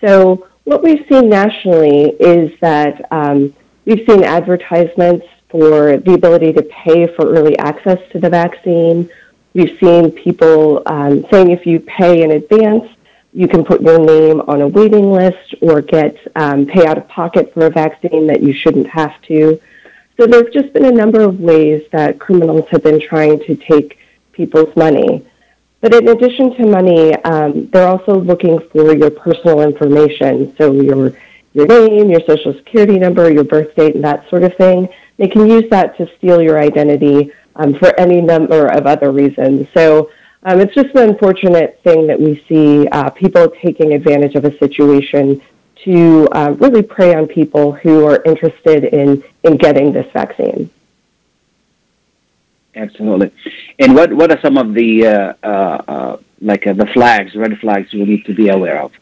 So, 0.00 0.48
what 0.64 0.82
we've 0.82 1.06
seen 1.08 1.28
nationally 1.28 2.10
is 2.18 2.58
that 2.60 3.06
um, 3.10 3.54
we've 3.84 4.04
seen 4.08 4.24
advertisements 4.24 5.26
for 5.50 5.98
the 5.98 6.14
ability 6.14 6.52
to 6.54 6.62
pay 6.62 7.06
for 7.06 7.32
early 7.32 7.56
access 7.58 7.98
to 8.10 8.18
the 8.18 8.30
vaccine. 8.30 9.08
We've 9.52 9.78
seen 9.78 10.10
people 10.10 10.82
um, 10.86 11.24
saying 11.30 11.50
if 11.50 11.66
you 11.66 11.80
pay 11.80 12.22
in 12.22 12.32
advance, 12.32 12.90
you 13.32 13.46
can 13.46 13.64
put 13.64 13.82
your 13.82 13.98
name 13.98 14.40
on 14.42 14.62
a 14.62 14.68
waiting 14.68 15.12
list 15.12 15.54
or 15.60 15.80
get 15.80 16.16
um, 16.34 16.66
pay 16.66 16.86
out 16.86 16.98
of 16.98 17.06
pocket 17.08 17.52
for 17.52 17.66
a 17.66 17.70
vaccine 17.70 18.26
that 18.28 18.42
you 18.42 18.52
shouldn't 18.52 18.88
have 18.88 19.20
to. 19.22 19.60
So 20.16 20.26
there's 20.26 20.52
just 20.52 20.72
been 20.72 20.84
a 20.84 20.92
number 20.92 21.20
of 21.20 21.40
ways 21.40 21.82
that 21.90 22.20
criminals 22.20 22.68
have 22.70 22.82
been 22.82 23.00
trying 23.00 23.40
to 23.40 23.56
take 23.56 23.98
people's 24.32 24.74
money. 24.76 25.26
But 25.84 25.92
in 25.92 26.08
addition 26.08 26.56
to 26.56 26.64
money, 26.64 27.14
um, 27.24 27.68
they're 27.70 27.86
also 27.86 28.18
looking 28.18 28.58
for 28.72 28.96
your 28.96 29.10
personal 29.10 29.60
information. 29.60 30.56
So 30.56 30.72
your 30.72 31.12
your 31.52 31.66
name, 31.66 32.08
your 32.08 32.22
social 32.26 32.54
security 32.54 32.98
number, 32.98 33.30
your 33.30 33.44
birth 33.44 33.76
date, 33.76 33.94
and 33.94 34.02
that 34.02 34.26
sort 34.30 34.44
of 34.44 34.56
thing. 34.56 34.88
They 35.18 35.28
can 35.28 35.46
use 35.46 35.68
that 35.68 35.94
to 35.98 36.08
steal 36.16 36.40
your 36.40 36.58
identity 36.58 37.32
um, 37.56 37.74
for 37.74 37.92
any 38.00 38.22
number 38.22 38.66
of 38.66 38.86
other 38.86 39.12
reasons. 39.12 39.68
So 39.74 40.10
um, 40.44 40.58
it's 40.62 40.74
just 40.74 40.88
an 40.94 41.10
unfortunate 41.10 41.78
thing 41.84 42.06
that 42.06 42.18
we 42.18 42.42
see 42.48 42.88
uh, 42.88 43.10
people 43.10 43.50
taking 43.62 43.92
advantage 43.92 44.36
of 44.36 44.46
a 44.46 44.56
situation 44.56 45.42
to 45.84 46.26
uh, 46.32 46.54
really 46.60 46.82
prey 46.82 47.14
on 47.14 47.26
people 47.26 47.72
who 47.72 48.06
are 48.06 48.22
interested 48.24 48.84
in, 48.84 49.22
in 49.42 49.58
getting 49.58 49.92
this 49.92 50.10
vaccine. 50.14 50.70
Absolutely. 52.76 53.30
And 53.78 53.94
what 53.94 54.12
what 54.12 54.32
are 54.32 54.40
some 54.40 54.56
of 54.58 54.74
the 54.74 55.06
uh, 55.06 55.32
uh, 55.42 55.46
uh, 55.46 56.16
like 56.40 56.66
uh, 56.66 56.72
the 56.72 56.86
flags, 56.86 57.34
red 57.34 57.56
flags, 57.58 57.92
we 57.92 58.04
need 58.04 58.24
to 58.26 58.34
be 58.34 58.48
aware 58.48 58.82
of? 58.82 58.92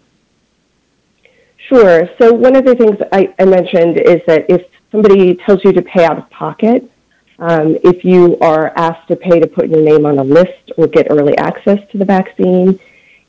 Sure. 1.68 2.08
So 2.18 2.32
one 2.32 2.56
of 2.56 2.64
the 2.64 2.74
things 2.74 2.96
I, 3.12 3.32
I 3.38 3.44
mentioned 3.44 3.98
is 3.98 4.20
that 4.26 4.46
if 4.50 4.62
somebody 4.90 5.36
tells 5.36 5.64
you 5.64 5.72
to 5.72 5.82
pay 5.82 6.04
out 6.04 6.18
of 6.18 6.28
pocket, 6.30 6.90
um, 7.38 7.76
if 7.82 8.04
you 8.04 8.38
are 8.40 8.72
asked 8.76 9.08
to 9.08 9.16
pay 9.16 9.40
to 9.40 9.46
put 9.46 9.68
your 9.68 9.82
name 9.82 10.04
on 10.04 10.18
a 10.18 10.24
list 10.24 10.72
or 10.76 10.86
get 10.86 11.06
early 11.10 11.36
access 11.38 11.78
to 11.92 11.98
the 11.98 12.04
vaccine, 12.04 12.78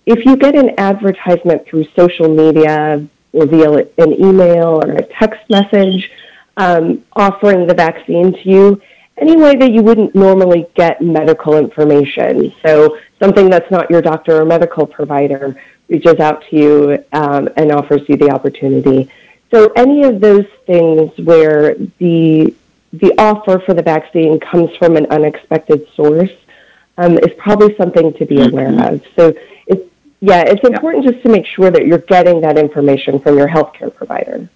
if 0.06 0.25
you 0.25 0.36
get 0.36 0.56
an 0.56 0.71
advertisement 0.77 1.65
through 1.65 1.86
social 1.95 2.27
media 2.27 3.08
or 3.32 3.45
via 3.45 3.71
an 3.97 4.13
email 4.13 4.84
or 4.84 4.91
a 4.91 5.03
text 5.03 5.41
message 5.49 6.12
um, 6.58 7.03
offering 7.13 7.65
the 7.65 7.73
vaccine 7.73 8.34
to 8.34 8.49
you, 8.49 8.82
any 9.17 9.36
way 9.36 9.56
that 9.56 9.71
you 9.71 9.82
wouldn't 9.82 10.15
normally 10.15 10.65
get 10.76 11.02
medical 11.02 11.58
information. 11.58 12.54
So 12.65 12.97
something 13.19 13.49
that's 13.49 13.69
not 13.69 13.89
your 13.89 14.02
doctor 14.02 14.41
or 14.41 14.45
medical 14.45 14.86
provider 14.88 15.56
reaches 15.88 16.19
out 16.19 16.43
to 16.49 16.56
you 16.56 17.06
um, 17.13 17.49
and 17.58 17.71
offers 17.71 18.02
you 18.08 18.17
the 18.17 18.30
opportunity. 18.30 19.10
So 19.52 19.71
any 19.76 20.04
of 20.04 20.19
those 20.19 20.47
things 20.65 21.12
where 21.19 21.76
the 21.99 22.56
the 22.93 23.12
offer 23.17 23.60
for 23.60 23.73
the 23.73 23.82
vaccine 23.82 24.39
comes 24.39 24.76
from 24.78 24.95
an 24.97 25.08
unexpected 25.08 25.88
source 25.95 26.30
um, 26.97 27.17
is 27.17 27.32
probably 27.38 27.76
something 27.76 28.13
to 28.13 28.26
be 28.26 28.39
aware 28.39 28.69
mm-hmm. 28.69 28.95
of. 28.95 29.04
So 29.15 29.34
it's 29.67 29.89
yeah, 30.19 30.41
it's 30.41 30.63
important 30.63 31.06
yeah. 31.06 31.12
just 31.12 31.23
to 31.23 31.30
make 31.30 31.45
sure 31.45 31.69
that 31.71 31.86
you're 31.86 31.99
getting 31.99 32.41
that 32.41 32.58
information 32.58 33.19
from 33.19 33.38
your 33.38 33.47
healthcare 33.47 33.93
provider. 33.93 34.49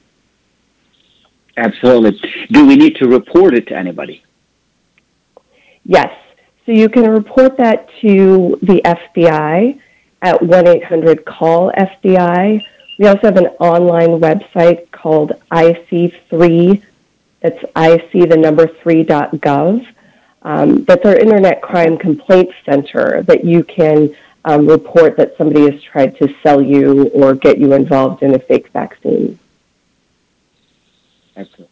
Absolutely. 1.58 2.20
Do 2.52 2.65
we 2.67 2.76
need 2.76 2.96
to 2.98 3.08
report 3.08 3.56
it 3.56 3.67
to 3.67 3.76
anybody? 3.76 4.24
Yes. 5.88 6.13
So 6.65 6.73
you 6.73 6.89
can 6.89 7.10
report 7.10 7.58
that 7.58 7.89
to 8.02 8.60
the 8.62 8.82
FBI 8.84 9.80
at 10.21 10.43
1 10.43 10.67
800 10.67 11.25
CALL 11.25 11.71
FBI. 11.77 12.62
We 13.00 13.08
also 13.08 13.21
have 13.23 13.38
an 13.38 13.48
online 13.60 14.19
website 14.19 14.92
called 14.92 15.31
IC3, 15.52 16.83
that's 17.42 17.63
IC 17.63 18.29
the 18.29 18.35
number 18.38 18.67
3.gov. 18.67 19.88
Um, 20.42 20.83
that's 20.83 21.06
our 21.06 21.15
Internet 21.15 21.62
Crime 21.62 21.98
Complaint 21.98 22.50
Center 22.65 23.23
that 23.23 23.46
you 23.46 23.63
can 23.63 24.13
um, 24.44 24.67
report 24.67 25.15
that 25.17 25.38
somebody 25.38 25.71
has 25.71 25.81
tried 25.81 26.17
to 26.17 26.33
sell 26.44 26.62
you 26.62 27.08
or 27.10 27.33
get 27.33 27.60
you 27.60 27.73
involved 27.73 28.23
in 28.23 28.33
a 28.33 28.40
fake 28.40 28.69
vaccine. 28.69 29.40
Excellent. 31.35 31.69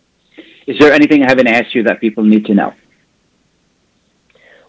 Is 0.67 0.79
there 0.79 0.93
anything 0.93 1.23
I 1.23 1.29
haven't 1.29 1.47
asked 1.47 1.75
you 1.75 1.83
that 1.83 1.99
people 1.99 2.23
need 2.23 2.45
to 2.45 2.53
know? 2.53 2.73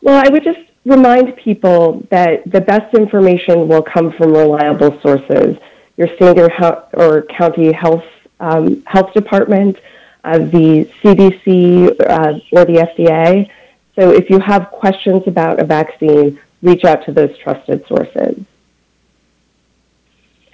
Well, 0.07 0.25
I 0.25 0.29
would 0.29 0.45
just 0.45 0.61
remind 0.85 1.37
people 1.37 2.07
that 2.11 2.49
the 2.49 2.61
best 2.61 2.95
information 2.95 3.67
will 3.67 3.83
come 3.83 4.13
from 4.13 4.33
reliable 4.33 5.01
sources. 5.01 5.57
Your 5.97 6.07
state 6.15 6.39
or, 6.39 6.49
or 6.93 7.23
county 7.23 7.73
health 7.73 8.05
um, 8.39 8.85
health 8.85 9.13
department, 9.15 9.79
uh, 10.23 10.39
the 10.39 10.89
CDC, 11.03 11.89
uh, 12.09 12.39
or 12.53 12.65
the 12.65 12.87
FDA. 12.89 13.51
So 13.97 14.13
if 14.13 14.31
you 14.31 14.39
have 14.39 14.71
questions 14.71 15.25
about 15.27 15.59
a 15.59 15.65
vaccine, 15.65 16.39
reach 16.63 16.85
out 16.85 17.05
to 17.07 17.13
those 17.13 17.37
trusted 17.39 17.85
sources. 17.89 18.45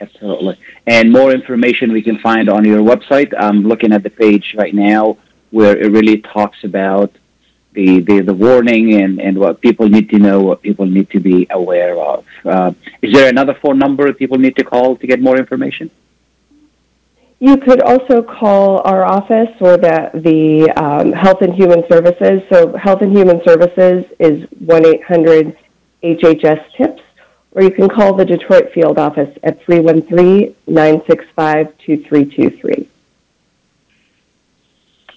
Absolutely. 0.01 0.57
And 0.87 1.13
more 1.13 1.31
information 1.31 1.93
we 1.93 2.01
can 2.01 2.19
find 2.21 2.49
on 2.49 2.65
your 2.65 2.81
website. 2.81 3.35
I'm 3.39 3.65
looking 3.65 3.93
at 3.93 4.03
the 4.03 4.11
page 4.11 4.55
right 4.57 4.75
now 4.75 5.19
where 5.51 5.77
it 5.77 5.93
really 5.93 6.23
talks 6.23 6.65
about 6.65 7.13
the, 7.73 8.01
the, 8.01 8.21
the 8.21 8.35
warning 8.35 8.95
and, 9.03 9.21
and 9.21 9.39
what 9.39 9.61
people 9.61 9.89
need 9.89 10.11
to 10.11 10.19
know, 10.19 10.41
what 10.41 10.63
people 10.63 10.87
need 10.87 11.11
to 11.11 11.21
be 11.21 11.47
aware 11.51 11.99
of. 11.99 12.25
Uh, 12.45 12.73
is 13.01 13.13
there 13.13 13.29
another 13.29 13.55
phone 13.55 13.79
number 13.79 14.13
people 14.13 14.39
need 14.39 14.57
to 14.57 14.65
call 14.65 14.97
to 14.97 15.07
get 15.07 15.21
more 15.21 15.37
information? 15.37 15.91
You 17.41 17.57
could 17.57 17.83
also 17.83 18.23
call 18.23 18.83
our 18.85 19.05
office 19.05 19.51
or 19.61 19.77
the, 19.77 20.11
the 20.15 20.71
um, 20.81 21.13
Health 21.13 21.43
and 21.43 21.53
Human 21.53 21.83
Services. 21.89 22.43
So, 22.49 22.77
Health 22.77 23.03
and 23.03 23.17
Human 23.17 23.43
Services 23.43 24.05
is 24.21 24.49
1 24.61 24.87
800 24.87 25.57
HHS 26.05 26.73
TIPS, 26.77 27.03
or 27.51 27.63
you 27.63 27.71
can 27.73 27.89
call 27.89 28.15
the 28.15 28.25
Detroit 28.25 28.73
field 28.73 28.97
office 28.97 29.37
at 29.43 29.61
313 29.65 30.55
965 30.69 31.77
2323. 31.79 32.89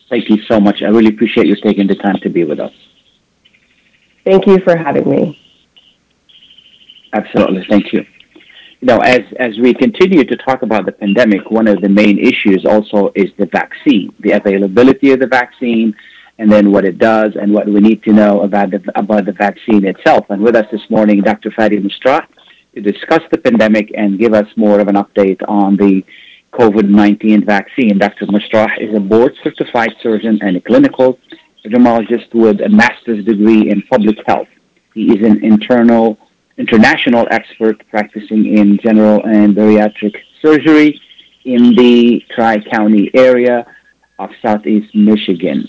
Thank 0.09 0.29
you 0.29 0.37
so 0.47 0.59
much. 0.59 0.81
I 0.81 0.89
really 0.89 1.09
appreciate 1.09 1.47
you 1.47 1.55
taking 1.55 1.87
the 1.87 1.95
time 1.95 2.19
to 2.21 2.29
be 2.29 2.43
with 2.43 2.59
us. 2.59 2.73
Thank 4.25 4.47
you 4.47 4.59
for 4.59 4.77
having 4.77 5.09
me. 5.09 5.39
Absolutely. 7.13 7.65
Thank 7.69 7.93
you. 7.93 8.05
You 8.81 8.87
know, 8.87 8.97
as, 8.99 9.21
as 9.39 9.57
we 9.59 9.73
continue 9.73 10.23
to 10.23 10.35
talk 10.37 10.61
about 10.61 10.85
the 10.85 10.91
pandemic, 10.91 11.49
one 11.49 11.67
of 11.67 11.81
the 11.81 11.89
main 11.89 12.19
issues 12.19 12.65
also 12.65 13.11
is 13.15 13.31
the 13.37 13.47
vaccine, 13.47 14.13
the 14.19 14.33
availability 14.33 15.11
of 15.11 15.19
the 15.19 15.27
vaccine, 15.27 15.95
and 16.37 16.51
then 16.51 16.71
what 16.71 16.85
it 16.85 16.97
does 16.97 17.33
and 17.39 17.53
what 17.53 17.67
we 17.67 17.79
need 17.79 18.03
to 18.03 18.11
know 18.11 18.41
about 18.41 18.71
the, 18.71 18.83
about 18.95 19.25
the 19.25 19.31
vaccine 19.31 19.85
itself. 19.85 20.25
And 20.29 20.41
with 20.41 20.55
us 20.55 20.65
this 20.71 20.87
morning, 20.89 21.21
Dr. 21.21 21.49
Fadi 21.51 21.79
Mustra, 21.79 22.27
to 22.75 22.81
discuss 22.81 23.21
the 23.31 23.37
pandemic 23.37 23.91
and 23.95 24.19
give 24.19 24.33
us 24.33 24.47
more 24.57 24.79
of 24.79 24.87
an 24.87 24.95
update 24.95 25.41
on 25.47 25.77
the 25.77 26.03
COVID-19 26.59 27.45
vaccine. 27.45 27.97
Dr. 27.97 28.27
Mustrah 28.27 28.69
is 28.79 28.95
a 28.95 28.99
board-certified 28.99 29.93
surgeon 30.01 30.39
and 30.41 30.55
a 30.55 30.61
clinical 30.61 31.19
epidemiologist 31.65 32.33
with 32.33 32.61
a 32.61 32.69
master's 32.69 33.25
degree 33.25 33.69
in 33.69 33.81
public 33.89 34.15
health. 34.25 34.47
He 34.93 35.11
is 35.11 35.25
an 35.29 35.43
internal, 35.43 36.17
international 36.57 37.27
expert 37.29 37.85
practicing 37.89 38.57
in 38.57 38.79
general 38.81 39.21
and 39.25 39.53
bariatric 39.53 40.15
surgery 40.41 41.01
in 41.43 41.75
the 41.75 42.23
Tri-County 42.33 43.11
area 43.13 43.65
of 44.17 44.29
Southeast 44.41 44.95
Michigan. 44.95 45.67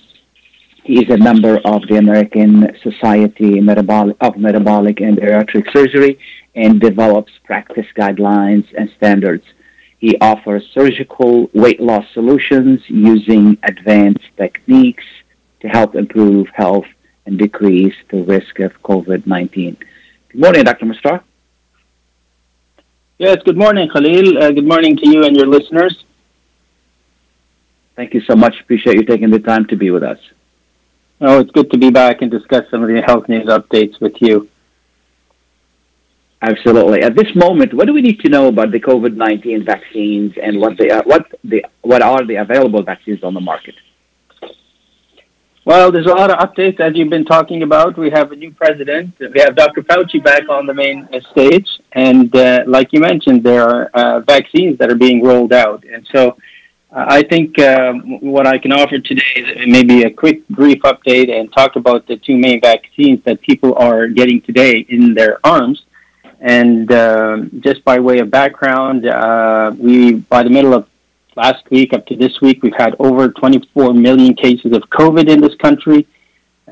He 0.85 1.05
is 1.05 1.11
a 1.13 1.19
member 1.19 1.59
of 1.65 1.83
the 1.89 1.97
American 1.97 2.69
Society 2.81 3.59
of 3.59 3.65
Metabolic 3.65 5.01
and 5.01 5.17
Bariatric 5.17 5.67
Surgery 5.73 6.17
and 6.55 6.81
develops 6.81 7.33
practice 7.43 7.87
guidelines 7.99 8.67
and 8.79 8.89
standards 8.97 9.45
he 9.99 10.17
offers 10.21 10.69
surgical 10.73 11.51
weight 11.55 11.81
loss 11.81 12.05
solutions 12.13 12.81
using 12.89 13.59
advanced 13.63 14.29
techniques 14.37 15.05
to 15.61 15.69
help 15.69 15.95
improve 15.95 16.49
health 16.55 16.87
and 17.25 17.39
decrease 17.39 17.95
the 18.11 18.23
risk 18.23 18.61
of 18.61 18.73
COVID 18.83 19.27
19. 19.27 19.77
Good 20.29 20.41
morning, 20.41 20.65
Dr. 20.65 20.87
Mustar. 20.87 21.23
Yes, 23.19 23.39
good 23.45 23.57
morning, 23.57 23.89
Khalil. 23.89 24.43
Uh, 24.43 24.51
good 24.51 24.67
morning 24.67 24.97
to 24.99 25.09
you 25.09 25.25
and 25.25 25.35
your 25.35 25.47
listeners. 25.47 26.05
Thank 27.97 28.13
you 28.13 28.21
so 28.21 28.37
much. 28.37 28.61
Appreciate 28.61 28.97
you 28.97 29.05
taking 29.05 29.31
the 29.31 29.39
time 29.39 29.65
to 29.69 29.77
be 29.77 29.91
with 29.91 30.03
us. 30.03 30.19
Oh, 31.19 31.41
it's 31.41 31.51
good 31.51 31.71
to 31.71 31.79
be 31.79 31.89
back 31.89 32.21
and 32.21 32.31
discuss 32.31 32.69
some 32.71 32.83
of 32.83 32.89
the 32.91 33.01
health 33.01 33.27
news 33.27 33.47
updates 33.47 33.99
with 34.03 34.21
you. 34.21 34.51
Absolutely. 36.43 37.03
At 37.03 37.17
this 37.17 37.35
moment, 37.35 37.73
what 37.73 37.87
do 37.87 37.95
we 37.95 38.03
need 38.03 38.21
to 38.21 38.29
know 38.29 38.49
about 38.49 38.71
the 38.71 38.81
COVID 38.81 39.17
nineteen 39.17 39.65
vaccines 39.65 40.35
and 40.43 40.61
what 40.61 40.77
they 40.79 40.91
are, 40.91 41.03
what 41.05 41.27
the 41.43 41.65
what 41.81 42.03
are 42.03 42.25
the 42.27 42.37
available 42.37 42.83
vaccines 42.83 43.25
on 43.25 43.33
the 43.33 43.41
market? 43.41 43.75
Well, 45.65 45.91
there's 45.91 46.07
a 46.07 46.11
lot 46.15 46.31
of 46.31 46.39
updates 46.39 46.79
as 46.79 46.95
you've 46.95 47.11
been 47.11 47.25
talking 47.25 47.63
about. 47.65 47.99
We 47.99 48.11
have 48.11 48.31
a 48.31 48.37
new 48.37 48.53
president. 48.53 49.15
We 49.19 49.41
have 49.41 49.57
Dr. 49.57 49.83
Fauci 49.83 50.23
back 50.23 50.49
on 50.49 50.67
the 50.67 50.75
main 50.75 51.09
stage, 51.33 51.69
and 51.91 52.35
uh, 52.37 52.61
like 52.69 52.93
you 52.93 53.01
mentioned, 53.01 53.43
there 53.43 53.65
are 53.69 53.87
uh, 53.95 54.21
vaccines 54.21 54.79
that 54.79 54.91
are 54.91 54.95
being 55.07 55.23
rolled 55.23 55.53
out, 55.53 55.85
and 55.85 56.07
so. 56.13 56.37
Uh, 56.93 57.05
I 57.09 57.25
think 57.25 57.59
um, 57.59 58.21
what 58.21 58.47
I 58.47 58.59
can 58.59 58.73
offer 58.73 59.01
today 59.01 59.33
is 59.35 59.67
maybe 59.67 60.05
a 60.05 60.11
quick, 60.11 60.47
brief 60.49 60.81
update 60.83 61.29
and 61.37 61.53
talk 61.53 61.75
about 61.75 62.07
the 62.07 62.17
two 62.17 62.37
main 62.37 62.61
vaccines 62.61 63.19
that 63.25 63.41
people 63.43 63.75
are 63.75 64.07
getting 64.07 64.41
today 64.41 64.87
in 64.89 65.13
their 65.13 65.45
arms. 65.45 65.83
And 66.41 66.91
uh, 66.93 67.39
just 67.61 67.85
by 67.85 67.99
way 67.99 68.19
of 68.19 68.31
background, 68.31 69.07
uh, 69.07 69.73
we 69.79 70.15
by 70.15 70.43
the 70.43 70.51
middle 70.51 70.75
of 70.75 70.87
last 71.35 71.69
week 71.71 71.93
up 71.93 72.07
to 72.07 72.17
this 72.17 72.41
week, 72.41 72.63
we've 72.63 72.77
had 72.77 72.97
over 72.99 73.29
24 73.29 73.95
million 73.95 74.35
cases 74.35 74.73
of 74.73 74.83
COVID 74.91 75.29
in 75.29 75.41
this 75.41 75.55
country. 75.57 76.07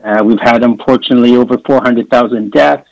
Uh, 0.02 0.22
we've 0.24 0.40
had, 0.40 0.62
unfortunately, 0.62 1.36
over 1.36 1.56
400,000 1.58 2.50
deaths. 2.50 2.88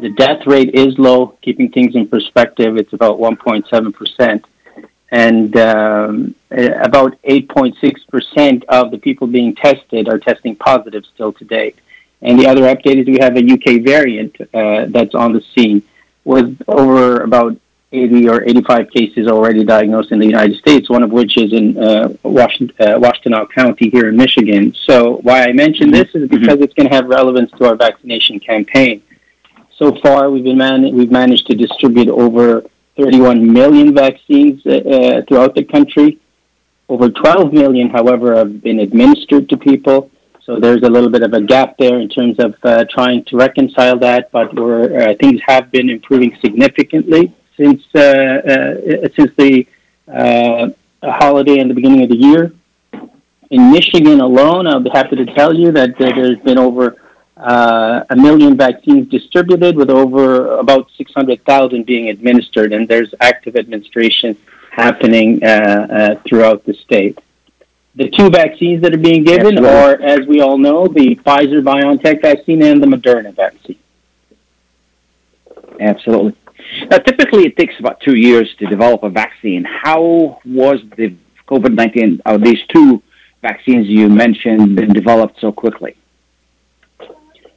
The 0.00 0.10
death 0.10 0.46
rate 0.46 0.74
is 0.74 0.98
low, 0.98 1.38
keeping 1.42 1.70
things 1.70 1.94
in 1.94 2.08
perspective. 2.08 2.76
It's 2.76 2.92
about 2.92 3.18
1.7 3.18 3.94
percent, 3.94 4.44
and 5.10 5.56
um, 5.56 6.34
about 6.50 7.20
8.6% 7.22 8.64
of 8.64 8.90
the 8.90 8.98
people 8.98 9.26
being 9.26 9.54
tested 9.54 10.08
are 10.08 10.18
testing 10.18 10.56
positive 10.56 11.04
still 11.14 11.32
to 11.34 11.44
date. 11.44 11.78
And 12.22 12.38
the 12.38 12.46
other 12.46 12.62
update 12.62 13.00
is 13.00 13.06
we 13.06 13.18
have 13.18 13.36
a 13.36 13.42
UK 13.42 13.82
variant 13.84 14.36
uh, 14.54 14.86
that's 14.88 15.14
on 15.14 15.32
the 15.32 15.42
scene 15.54 15.82
with 16.24 16.60
over 16.68 17.20
about 17.22 17.56
80 17.92 18.28
or 18.28 18.42
85 18.42 18.90
cases 18.90 19.28
already 19.28 19.64
diagnosed 19.64 20.12
in 20.12 20.18
the 20.18 20.26
United 20.26 20.56
States, 20.56 20.88
one 20.88 21.02
of 21.02 21.10
which 21.10 21.36
is 21.36 21.52
in 21.52 21.76
uh, 21.76 22.08
Washington, 22.22 22.74
uh, 22.80 22.98
Washtenaw 22.98 23.50
County 23.50 23.90
here 23.90 24.08
in 24.08 24.16
Michigan. 24.16 24.74
So 24.86 25.16
why 25.18 25.44
I 25.44 25.52
mention 25.52 25.90
this 25.90 26.08
is 26.14 26.28
because 26.28 26.46
mm-hmm. 26.46 26.62
it's 26.62 26.74
going 26.74 26.88
to 26.88 26.94
have 26.94 27.06
relevance 27.06 27.50
to 27.58 27.66
our 27.66 27.74
vaccination 27.74 28.40
campaign. 28.40 29.02
So 29.76 29.94
far, 29.96 30.30
we've 30.30 30.44
been 30.44 30.56
man- 30.56 30.94
we've 30.94 31.10
managed 31.10 31.48
to 31.48 31.54
distribute 31.54 32.08
over 32.08 32.64
31 32.96 33.52
million 33.52 33.94
vaccines 33.94 34.64
uh, 34.64 34.70
uh, 34.70 35.22
throughout 35.26 35.54
the 35.54 35.64
country. 35.64 36.18
Over 36.88 37.10
12 37.10 37.52
million, 37.52 37.90
however, 37.90 38.36
have 38.36 38.62
been 38.62 38.80
administered 38.80 39.48
to 39.50 39.56
people. 39.56 40.10
So 40.44 40.58
there's 40.58 40.82
a 40.82 40.90
little 40.90 41.08
bit 41.08 41.22
of 41.22 41.32
a 41.34 41.40
gap 41.40 41.76
there 41.78 42.00
in 42.00 42.08
terms 42.08 42.40
of 42.40 42.56
uh, 42.64 42.84
trying 42.90 43.22
to 43.26 43.36
reconcile 43.36 43.96
that, 44.00 44.32
but 44.32 44.58
uh, 44.58 45.14
things 45.20 45.40
have 45.46 45.70
been 45.70 45.88
improving 45.88 46.36
significantly 46.40 47.32
since 47.56 47.82
uh, 47.94 48.00
uh 48.00 49.08
since 49.16 49.30
the 49.36 49.66
uh, 50.12 50.68
holiday 51.02 51.58
and 51.60 51.70
the 51.70 51.74
beginning 51.74 52.02
of 52.02 52.08
the 52.08 52.16
year. 52.16 52.52
In 53.50 53.70
Michigan 53.70 54.20
alone, 54.20 54.66
I'll 54.66 54.80
be 54.80 54.90
happy 54.90 55.14
to 55.16 55.26
tell 55.26 55.54
you 55.54 55.70
that 55.72 55.96
there's 55.96 56.40
been 56.40 56.58
over 56.58 56.96
uh, 57.36 58.02
a 58.10 58.16
million 58.16 58.56
vaccines 58.56 59.08
distributed, 59.08 59.76
with 59.76 59.90
over 59.90 60.56
about 60.56 60.90
600,000 60.96 61.86
being 61.86 62.08
administered, 62.08 62.72
and 62.72 62.88
there's 62.88 63.14
active 63.20 63.54
administration 63.54 64.36
happening 64.72 65.38
throughout 66.26 66.64
the 66.64 66.74
state. 66.82 67.18
The 67.94 68.08
two 68.08 68.30
vaccines 68.30 68.82
that 68.82 68.94
are 68.94 68.98
being 68.98 69.22
given 69.24 69.58
Absolutely. 69.58 69.68
are, 69.68 70.00
as 70.00 70.26
we 70.26 70.40
all 70.40 70.56
know, 70.56 70.86
the 70.86 71.16
Pfizer 71.16 71.62
BioNTech 71.62 72.22
vaccine 72.22 72.62
and 72.62 72.82
the 72.82 72.86
Moderna 72.86 73.34
vaccine. 73.34 73.78
Absolutely. 75.78 76.34
Now, 76.90 76.98
typically, 76.98 77.44
it 77.44 77.56
takes 77.56 77.78
about 77.78 78.00
two 78.00 78.16
years 78.16 78.54
to 78.58 78.66
develop 78.66 79.02
a 79.02 79.10
vaccine. 79.10 79.64
How 79.64 80.40
was 80.46 80.80
the 80.96 81.14
COVID 81.46 81.74
19, 81.74 82.22
or 82.24 82.38
these 82.38 82.60
two 82.74 83.02
vaccines 83.42 83.86
you 83.88 84.08
mentioned, 84.08 84.76
been 84.76 84.92
developed 84.92 85.40
so 85.40 85.52
quickly? 85.52 85.96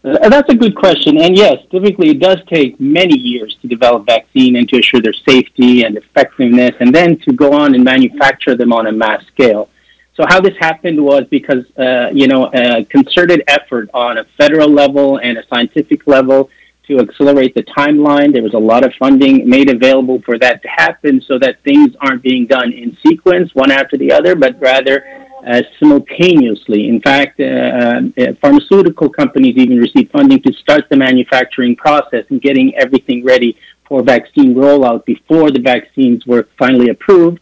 Uh, 0.03 0.29
that's 0.29 0.49
a 0.49 0.55
good 0.55 0.75
question. 0.75 1.17
And 1.17 1.35
yes, 1.35 1.57
typically 1.71 2.09
it 2.09 2.19
does 2.19 2.37
take 2.47 2.79
many 2.79 3.17
years 3.17 3.57
to 3.61 3.67
develop 3.67 4.05
vaccine 4.05 4.55
and 4.55 4.67
to 4.69 4.79
assure 4.79 5.01
their 5.01 5.13
safety 5.13 5.83
and 5.83 5.97
effectiveness, 5.97 6.75
and 6.79 6.93
then 6.93 7.17
to 7.19 7.31
go 7.31 7.53
on 7.53 7.73
and 7.73 7.83
manufacture 7.83 8.55
them 8.55 8.73
on 8.73 8.87
a 8.87 8.91
mass 8.91 9.25
scale. 9.27 9.69
So 10.15 10.25
how 10.27 10.39
this 10.39 10.55
happened 10.59 11.03
was 11.03 11.25
because 11.29 11.65
uh, 11.77 12.09
you 12.13 12.27
know 12.27 12.49
a 12.53 12.85
concerted 12.85 13.43
effort 13.47 13.89
on 13.93 14.17
a 14.17 14.25
federal 14.37 14.69
level 14.69 15.19
and 15.19 15.37
a 15.37 15.45
scientific 15.47 16.07
level 16.07 16.49
to 16.87 16.99
accelerate 16.99 17.53
the 17.55 17.63
timeline. 17.63 18.31
There 18.31 18.43
was 18.43 18.53
a 18.53 18.59
lot 18.59 18.85
of 18.85 18.93
funding 18.93 19.49
made 19.49 19.69
available 19.69 20.21
for 20.21 20.37
that 20.39 20.61
to 20.61 20.67
happen, 20.69 21.21
so 21.21 21.37
that 21.39 21.61
things 21.63 21.95
aren't 21.99 22.21
being 22.21 22.45
done 22.45 22.71
in 22.71 22.95
sequence, 23.05 23.53
one 23.55 23.71
after 23.71 23.97
the 23.97 24.11
other, 24.11 24.35
but 24.35 24.59
rather 24.61 25.03
uh, 25.45 25.61
simultaneously. 25.79 26.87
In 26.87 27.01
fact, 27.01 27.39
uh, 27.39 27.43
uh, 27.43 28.33
pharmaceutical 28.41 29.09
companies 29.09 29.55
even 29.57 29.77
received 29.77 30.11
funding 30.11 30.41
to 30.43 30.53
start 30.53 30.87
the 30.89 30.95
manufacturing 30.95 31.75
process 31.75 32.25
and 32.29 32.41
getting 32.41 32.73
everything 32.75 33.23
ready 33.23 33.57
for 33.87 34.01
vaccine 34.01 34.55
rollout 34.55 35.05
before 35.05 35.51
the 35.51 35.59
vaccines 35.59 36.25
were 36.25 36.47
finally 36.57 36.89
approved, 36.89 37.39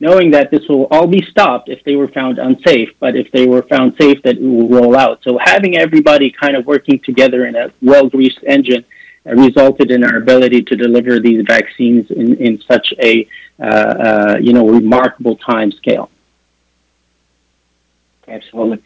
knowing 0.00 0.30
that 0.30 0.50
this 0.50 0.66
will 0.68 0.86
all 0.90 1.06
be 1.06 1.22
stopped 1.22 1.68
if 1.68 1.84
they 1.84 1.94
were 1.94 2.08
found 2.08 2.38
unsafe, 2.38 2.90
but 2.98 3.14
if 3.14 3.30
they 3.32 3.46
were 3.46 3.62
found 3.62 3.94
safe, 4.00 4.20
that 4.22 4.36
it 4.36 4.42
will 4.42 4.68
roll 4.68 4.96
out. 4.96 5.22
So 5.22 5.38
having 5.38 5.76
everybody 5.76 6.30
kind 6.30 6.56
of 6.56 6.66
working 6.66 6.98
together 6.98 7.46
in 7.46 7.54
a 7.54 7.70
well-greased 7.82 8.40
engine 8.46 8.84
uh, 9.26 9.34
resulted 9.34 9.90
in 9.90 10.02
our 10.02 10.16
ability 10.16 10.62
to 10.62 10.74
deliver 10.76 11.20
these 11.20 11.44
vaccines 11.46 12.10
in, 12.10 12.36
in 12.36 12.60
such 12.62 12.94
a 12.98 13.28
uh, 13.60 13.64
uh, 13.64 14.36
you 14.40 14.54
know 14.54 14.66
remarkable 14.66 15.36
time 15.36 15.70
scale. 15.70 16.10
Absolutely. 18.26 18.82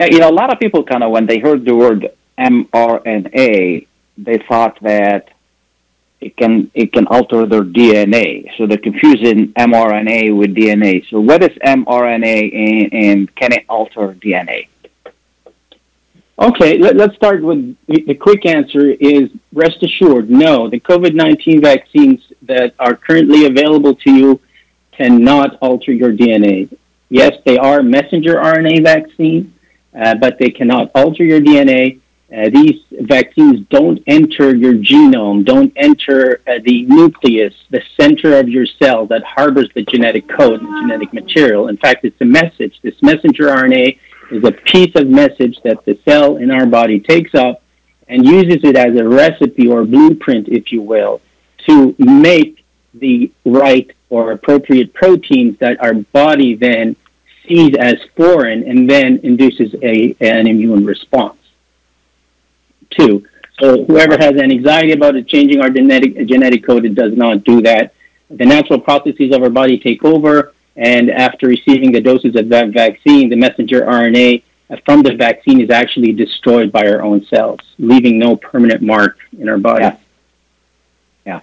Now, 0.00 0.06
you 0.06 0.18
know, 0.18 0.30
a 0.30 0.32
lot 0.32 0.52
of 0.52 0.58
people 0.58 0.84
kind 0.84 1.02
of, 1.02 1.10
when 1.10 1.26
they 1.26 1.38
heard 1.38 1.64
the 1.64 1.74
word 1.74 2.08
mRNA, 2.38 3.86
they 4.16 4.38
thought 4.38 4.80
that 4.82 5.28
it 6.26 6.36
can 6.36 6.70
it 6.74 6.92
can 6.92 7.06
alter 7.06 7.46
their 7.46 7.62
DNA. 7.62 8.50
So 8.56 8.66
they're 8.66 8.86
confusing 8.90 9.52
mRNA 9.54 10.36
with 10.36 10.54
DNA. 10.54 11.08
So 11.08 11.20
what 11.20 11.42
is 11.42 11.56
mRNA 11.64 12.38
and, 12.64 12.94
and 13.06 13.34
can 13.36 13.52
it 13.52 13.64
alter 13.68 14.14
DNA? 14.14 14.68
Okay, 16.38 16.76
let, 16.76 17.00
us 17.00 17.16
start 17.16 17.42
with 17.42 17.76
the 17.88 18.14
quick 18.14 18.44
answer 18.44 18.90
is 18.90 19.30
rest 19.54 19.82
assured, 19.82 20.28
no. 20.28 20.68
The 20.68 20.80
COVID-19 20.80 21.62
vaccines 21.62 22.20
that 22.42 22.74
are 22.78 22.94
currently 22.94 23.46
available 23.46 23.94
to 23.94 24.10
you 24.12 24.40
cannot 24.92 25.56
alter 25.62 25.92
your 25.92 26.12
DNA. 26.12 26.76
Yes, 27.08 27.32
they 27.46 27.56
are 27.56 27.82
messenger 27.82 28.34
RNA 28.34 28.82
vaccine, 28.82 29.54
uh, 29.98 30.16
but 30.16 30.38
they 30.38 30.50
cannot 30.50 30.90
alter 30.94 31.24
your 31.24 31.40
DNA. 31.40 32.00
Uh, 32.34 32.48
these 32.50 32.82
vaccines 32.90 33.64
don't 33.70 34.02
enter 34.08 34.54
your 34.54 34.74
genome, 34.74 35.44
don't 35.44 35.72
enter 35.76 36.40
uh, 36.48 36.58
the 36.64 36.84
nucleus, 36.86 37.54
the 37.70 37.80
center 37.98 38.36
of 38.36 38.48
your 38.48 38.66
cell 38.66 39.06
that 39.06 39.22
harbors 39.22 39.68
the 39.76 39.82
genetic 39.82 40.28
code, 40.28 40.60
the 40.60 40.80
genetic 40.82 41.12
material. 41.12 41.68
In 41.68 41.76
fact, 41.76 42.04
it's 42.04 42.20
a 42.20 42.24
message. 42.24 42.80
This 42.82 43.00
messenger 43.00 43.44
RNA 43.46 43.98
is 44.32 44.42
a 44.42 44.50
piece 44.50 44.92
of 44.96 45.06
message 45.06 45.56
that 45.62 45.84
the 45.84 45.96
cell 46.04 46.38
in 46.38 46.50
our 46.50 46.66
body 46.66 46.98
takes 46.98 47.32
up 47.34 47.62
and 48.08 48.26
uses 48.26 48.58
it 48.64 48.76
as 48.76 48.98
a 48.98 49.04
recipe 49.04 49.68
or 49.68 49.84
blueprint, 49.84 50.48
if 50.48 50.72
you 50.72 50.82
will, 50.82 51.20
to 51.68 51.94
make 51.98 52.64
the 52.94 53.30
right 53.44 53.90
or 54.10 54.32
appropriate 54.32 54.92
proteins 54.94 55.58
that 55.58 55.80
our 55.80 55.94
body 55.94 56.56
then 56.56 56.96
sees 57.46 57.76
as 57.78 57.94
foreign 58.16 58.68
and 58.68 58.90
then 58.90 59.20
induces 59.22 59.74
a, 59.82 60.16
an 60.20 60.48
immune 60.48 60.84
response. 60.84 61.35
Two, 62.98 63.24
so 63.60 63.84
whoever 63.84 64.16
has 64.18 64.32
an 64.32 64.50
anxiety 64.50 64.92
about 64.92 65.16
it 65.16 65.28
changing 65.28 65.60
our 65.60 65.70
genetic, 65.70 66.26
genetic 66.26 66.66
code, 66.66 66.84
it 66.84 66.94
does 66.94 67.16
not 67.16 67.44
do 67.44 67.62
that. 67.62 67.94
The 68.28 68.44
natural 68.44 68.80
processes 68.80 69.34
of 69.34 69.42
our 69.42 69.50
body 69.50 69.78
take 69.78 70.04
over, 70.04 70.52
and 70.76 71.10
after 71.10 71.46
receiving 71.46 71.92
the 71.92 72.00
doses 72.00 72.36
of 72.36 72.48
that 72.50 72.68
vaccine, 72.68 73.30
the 73.30 73.36
messenger 73.36 73.82
RNA 73.82 74.42
from 74.84 75.02
the 75.02 75.14
vaccine 75.14 75.60
is 75.60 75.70
actually 75.70 76.12
destroyed 76.12 76.72
by 76.72 76.86
our 76.86 77.02
own 77.02 77.24
cells, 77.26 77.60
leaving 77.78 78.18
no 78.18 78.36
permanent 78.36 78.82
mark 78.82 79.16
in 79.38 79.48
our 79.48 79.58
body. 79.58 79.84
Yeah. 79.84 79.96
yeah. 81.24 81.40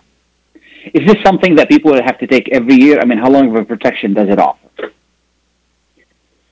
Is 0.93 1.07
this 1.07 1.23
something 1.23 1.55
that 1.55 1.69
people 1.69 1.93
have 1.93 2.19
to 2.19 2.27
take 2.27 2.49
every 2.49 2.75
year? 2.75 2.99
I 2.99 3.05
mean, 3.05 3.17
how 3.17 3.29
long 3.29 3.49
of 3.49 3.55
a 3.55 3.65
protection 3.65 4.13
does 4.13 4.29
it 4.29 4.39
offer? 4.39 4.91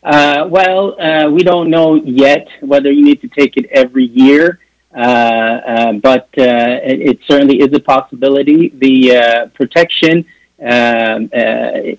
Uh, 0.04 0.48
well, 0.50 1.00
uh, 1.00 1.30
we 1.30 1.44
don't 1.44 1.70
know 1.70 1.96
yet 1.96 2.48
whether 2.62 2.92
you 2.92 3.04
need 3.04 3.22
to 3.22 3.28
take 3.28 3.58
it 3.58 3.66
every 3.72 4.06
year, 4.06 4.60
but 4.94 6.28
uh, 6.38 6.80
it, 6.84 7.02
it, 7.02 7.20
certainly 7.28 7.60
is 7.60 7.74
a 7.74 7.80
possibility. 7.80 8.70
The 8.70 9.16
uh, 9.16 9.46
protection, 9.48 10.26
um, 10.62 11.30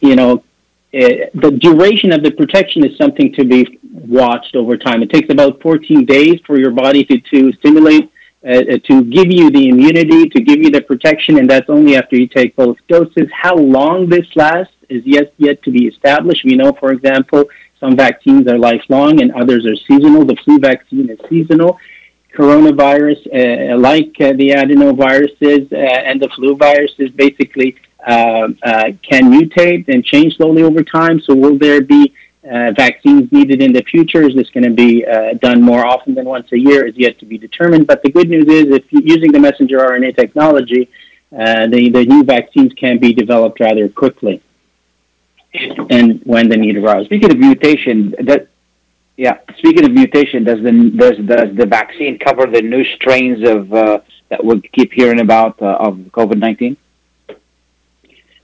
you 0.00 0.16
know, 0.16 0.44
the 0.92 1.58
duration 1.58 2.12
of 2.12 2.22
the 2.22 2.30
protection 2.30 2.84
is 2.84 2.96
something 2.98 3.32
to 3.34 3.44
be 3.44 3.78
watched 3.82 4.54
over 4.54 4.76
time. 4.76 5.02
It 5.02 5.10
takes 5.10 5.30
about 5.30 5.62
14 5.62 6.04
days 6.04 6.40
for 6.46 6.58
your 6.58 6.70
body 6.70 7.04
to, 7.04 7.18
to 7.18 7.52
stimulate, 7.52 8.10
to 8.44 9.04
give 9.04 9.32
you 9.32 9.50
the 9.50 9.68
immunity, 9.68 10.28
to 10.28 10.40
give 10.40 10.58
you 10.58 10.70
the 10.70 10.82
protection, 10.82 11.38
and 11.38 11.48
that's 11.48 11.70
only 11.70 11.96
after 11.96 12.16
you 12.16 12.28
take 12.28 12.54
both 12.56 12.76
doses. 12.88 13.28
How 13.32 13.54
long 13.54 14.08
this 14.08 14.26
lasts 14.36 14.74
is 14.90 15.02
yet, 15.06 15.32
yet 15.38 15.62
to 15.62 15.70
be 15.70 15.86
established. 15.86 16.44
We 16.44 16.56
know, 16.56 16.72
for 16.72 16.92
example, 16.92 17.44
some 17.80 17.96
vaccines 17.96 18.46
are 18.46 18.58
lifelong 18.58 19.20
and 19.22 19.32
others 19.32 19.66
are 19.66 19.76
seasonal. 19.76 20.24
The 20.24 20.36
flu 20.44 20.58
vaccine 20.58 21.10
is 21.10 21.18
seasonal. 21.28 21.78
Coronavirus, 22.34 23.20
uh, 23.26 23.78
like 23.78 24.14
uh, 24.20 24.32
the 24.32 24.50
adenoviruses 24.50 25.72
uh, 25.72 25.76
and 25.76 26.20
the 26.20 26.28
flu 26.30 26.56
viruses, 26.56 27.10
basically 27.10 27.76
uh, 28.06 28.48
uh, 28.62 28.92
can 29.08 29.30
mutate 29.30 29.88
and 29.88 30.04
change 30.04 30.36
slowly 30.36 30.62
over 30.62 30.82
time. 30.82 31.20
So, 31.20 31.34
will 31.34 31.58
there 31.58 31.82
be 31.82 32.14
uh, 32.44 32.72
vaccines 32.72 33.30
needed 33.30 33.62
in 33.62 33.72
the 33.72 33.82
future? 33.82 34.22
Is 34.22 34.34
this 34.34 34.50
going 34.50 34.64
to 34.64 34.70
be 34.70 35.02
done 35.40 35.62
more 35.62 35.86
often 35.86 36.14
than 36.14 36.24
once 36.24 36.50
a 36.52 36.58
year? 36.58 36.86
Is 36.86 36.96
yet 36.96 37.18
to 37.20 37.26
be 37.26 37.38
determined. 37.38 37.86
But 37.86 38.02
the 38.02 38.10
good 38.10 38.28
news 38.28 38.46
is, 38.46 38.74
if 38.74 38.90
you're 38.92 39.02
using 39.02 39.30
the 39.30 39.38
messenger 39.38 39.78
RNA 39.78 40.16
technology, 40.16 40.88
the, 41.30 41.90
the 41.92 42.04
new 42.04 42.24
vaccines 42.24 42.72
can 42.74 42.98
be 42.98 43.12
developed 43.12 43.60
rather 43.60 43.88
quickly 43.88 44.42
and 45.54 46.20
when 46.24 46.48
the 46.48 46.56
need 46.56 46.76
arises. 46.76 47.06
Speaking 47.06 47.30
of 47.30 47.38
mutation, 47.38 48.14
that 48.20 48.48
yeah. 49.16 49.38
Speaking 49.58 49.84
of 49.84 49.92
mutation, 49.92 50.44
does 50.44 50.62
the 50.62 50.72
does 50.96 51.18
does 51.18 51.56
the 51.56 51.66
vaccine 51.66 52.18
cover 52.18 52.46
the 52.46 52.62
new 52.62 52.84
strains 52.96 53.46
of 53.48 53.72
uh, 53.72 54.00
that 54.28 54.44
we 54.44 54.60
keep 54.60 54.92
hearing 54.92 55.20
about 55.20 55.60
uh, 55.60 55.76
of 55.80 55.96
COVID 56.12 56.38
nineteen? 56.38 56.76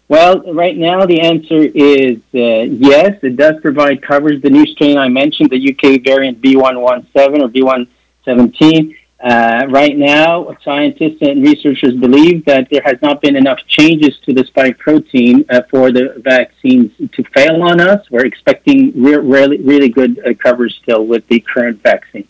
Well, 0.09 0.41
right 0.55 0.77
now 0.77 1.05
the 1.05 1.21
answer 1.21 1.63
is 1.63 2.19
uh, 2.35 2.65
yes. 2.91 3.19
It 3.23 3.37
does 3.37 3.61
provide 3.61 4.03
coverage. 4.03 4.43
The 4.43 4.51
new 4.51 4.67
strain 4.67 4.97
I 4.97 5.09
mentioned, 5.09 5.51
the 5.51 5.71
UK 5.71 6.03
variant 6.03 6.41
B117 6.41 7.41
or 7.41 7.49
B117, 7.49 8.97
uh, 9.21 9.67
right 9.69 9.97
now, 9.97 10.57
scientists 10.63 11.19
and 11.23 11.43
researchers 11.43 11.95
believe 11.95 12.45
that 12.45 12.69
there 12.71 12.83
has 12.85 13.03
not 13.03 13.21
been 13.21 13.35
enough 13.35 13.59
changes 13.67 14.17
to 14.21 14.33
the 14.33 14.45
spike 14.45 14.79
protein 14.79 15.45
uh, 15.51 15.63
for 15.69 15.91
the 15.91 16.15
vaccines 16.19 16.93
to 17.13 17.25
fail 17.35 17.63
on 17.65 17.81
us. 17.81 18.09
We're 18.11 18.27
expecting 18.27 18.93
re- 19.03 19.17
really, 19.17 19.59
really 19.61 19.89
good 19.89 20.21
uh, 20.25 20.35
coverage 20.35 20.79
still 20.81 21.05
with 21.05 21.27
the 21.27 21.41
current 21.41 21.83
vaccine. 21.83 22.29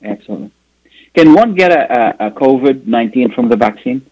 Excellent. 0.00 0.52
Can 1.14 1.34
one 1.34 1.54
get 1.54 1.70
a, 1.70 2.24
a, 2.24 2.28
a 2.28 2.30
COVID 2.30 2.86
19 2.86 3.32
from 3.32 3.50
the 3.50 3.56
vaccine? 3.56 4.06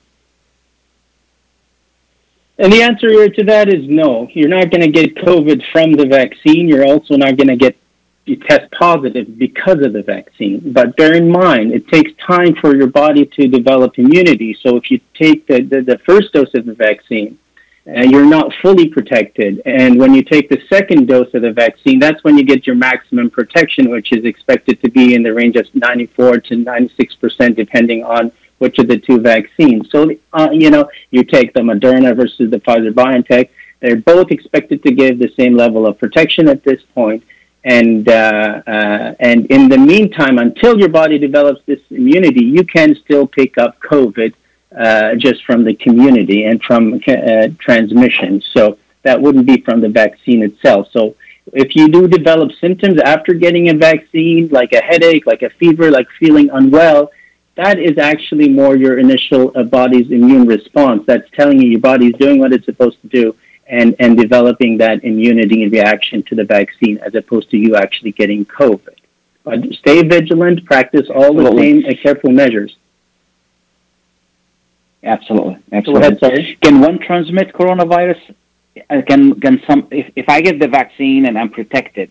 And 2.58 2.70
the 2.70 2.82
answer 2.82 3.30
to 3.30 3.44
that 3.44 3.72
is 3.72 3.88
no. 3.88 4.28
You're 4.34 4.50
not 4.50 4.70
going 4.70 4.82
to 4.82 4.90
get 4.90 5.14
COVID 5.14 5.62
from 5.72 5.92
the 5.92 6.04
vaccine. 6.04 6.68
You're 6.68 6.86
also 6.86 7.16
not 7.16 7.38
going 7.38 7.48
to 7.48 7.56
get 7.56 7.78
you 8.26 8.36
test 8.36 8.70
positive 8.72 9.38
because 9.38 9.84
of 9.84 9.92
the 9.92 10.02
vaccine. 10.02 10.72
But 10.72 10.96
bear 10.96 11.14
in 11.14 11.30
mind, 11.30 11.72
it 11.72 11.88
takes 11.88 12.12
time 12.24 12.54
for 12.60 12.76
your 12.76 12.86
body 12.86 13.26
to 13.26 13.48
develop 13.48 13.98
immunity. 13.98 14.56
So 14.62 14.76
if 14.76 14.90
you 14.90 15.00
take 15.14 15.46
the, 15.46 15.62
the, 15.62 15.82
the 15.82 15.98
first 16.06 16.32
dose 16.32 16.54
of 16.54 16.66
the 16.66 16.74
vaccine, 16.74 17.38
uh, 17.86 18.02
you're 18.02 18.26
not 18.26 18.52
fully 18.60 18.88
protected. 18.88 19.62
And 19.64 19.98
when 19.98 20.14
you 20.14 20.22
take 20.22 20.48
the 20.48 20.60
second 20.68 21.08
dose 21.08 21.32
of 21.34 21.42
the 21.42 21.52
vaccine, 21.52 21.98
that's 21.98 22.22
when 22.22 22.36
you 22.36 22.44
get 22.44 22.66
your 22.66 22.76
maximum 22.76 23.30
protection, 23.30 23.90
which 23.90 24.12
is 24.12 24.24
expected 24.24 24.80
to 24.82 24.90
be 24.90 25.14
in 25.14 25.22
the 25.22 25.32
range 25.32 25.56
of 25.56 25.66
94 25.74 26.40
to 26.40 26.56
96 26.56 27.14
percent, 27.16 27.56
depending 27.56 28.04
on 28.04 28.30
which 28.58 28.78
of 28.78 28.88
the 28.88 28.98
two 28.98 29.18
vaccines. 29.18 29.88
So, 29.90 30.10
uh, 30.34 30.50
you 30.52 30.70
know, 30.70 30.88
you 31.10 31.24
take 31.24 31.54
the 31.54 31.60
Moderna 31.60 32.14
versus 32.14 32.50
the 32.50 32.58
Pfizer 32.60 32.92
BioNTech, 32.92 33.48
they're 33.80 33.96
both 33.96 34.30
expected 34.30 34.82
to 34.82 34.92
give 34.92 35.18
the 35.18 35.32
same 35.38 35.56
level 35.56 35.86
of 35.86 35.98
protection 35.98 36.48
at 36.48 36.62
this 36.62 36.82
point. 36.94 37.24
And 37.64 38.08
uh, 38.08 38.62
uh, 38.66 39.14
and 39.20 39.46
in 39.46 39.68
the 39.68 39.76
meantime, 39.76 40.38
until 40.38 40.78
your 40.78 40.88
body 40.88 41.18
develops 41.18 41.60
this 41.66 41.80
immunity, 41.90 42.44
you 42.44 42.64
can 42.64 42.94
still 42.94 43.26
pick 43.26 43.58
up 43.58 43.78
COVID 43.80 44.32
uh, 44.76 45.14
just 45.16 45.44
from 45.44 45.64
the 45.64 45.74
community 45.74 46.44
and 46.44 46.62
from 46.62 46.94
uh, 46.94 47.48
transmission. 47.58 48.42
So 48.54 48.78
that 49.02 49.20
wouldn't 49.20 49.46
be 49.46 49.60
from 49.60 49.80
the 49.82 49.90
vaccine 49.90 50.42
itself. 50.42 50.88
So 50.90 51.16
if 51.52 51.76
you 51.76 51.88
do 51.88 52.08
develop 52.08 52.52
symptoms 52.60 52.98
after 53.00 53.34
getting 53.34 53.68
a 53.68 53.74
vaccine, 53.74 54.48
like 54.48 54.72
a 54.72 54.82
headache, 54.82 55.26
like 55.26 55.42
a 55.42 55.50
fever, 55.50 55.90
like 55.90 56.08
feeling 56.18 56.48
unwell, 56.50 57.10
that 57.56 57.78
is 57.78 57.98
actually 57.98 58.48
more 58.48 58.74
your 58.74 58.98
initial 58.98 59.52
uh, 59.54 59.64
body's 59.64 60.10
immune 60.10 60.46
response. 60.46 61.04
That's 61.06 61.28
telling 61.32 61.60
you 61.60 61.68
your 61.68 61.80
body's 61.80 62.14
doing 62.14 62.38
what 62.38 62.54
it's 62.54 62.64
supposed 62.64 63.02
to 63.02 63.08
do 63.08 63.36
and, 63.70 63.94
and 64.00 64.18
developing 64.18 64.78
that 64.78 65.04
immunity 65.04 65.62
in 65.62 65.70
reaction 65.70 66.22
to 66.24 66.34
the 66.34 66.44
vaccine 66.44 66.98
as 66.98 67.14
opposed 67.14 67.50
to 67.50 67.56
you 67.56 67.76
actually 67.76 68.12
getting 68.12 68.44
COVID. 68.44 68.96
But 69.44 69.64
stay 69.74 70.02
vigilant, 70.02 70.64
practice 70.64 71.08
all 71.08 71.32
the 71.32 71.46
Absolutely. 71.46 71.82
same 71.82 71.96
careful 71.96 72.32
measures. 72.32 72.76
Absolutely. 75.02 75.56
Absolutely. 75.72 76.18
Ahead, 76.20 76.60
Can 76.60 76.80
one 76.80 76.98
transmit 76.98 77.54
coronavirus 77.54 78.20
uh, 78.88 79.02
can 79.06 79.40
can 79.40 79.62
some 79.66 79.88
if, 79.90 80.12
if 80.14 80.28
I 80.28 80.40
get 80.42 80.58
the 80.58 80.68
vaccine 80.68 81.26
and 81.26 81.38
I'm 81.38 81.48
protected, 81.48 82.10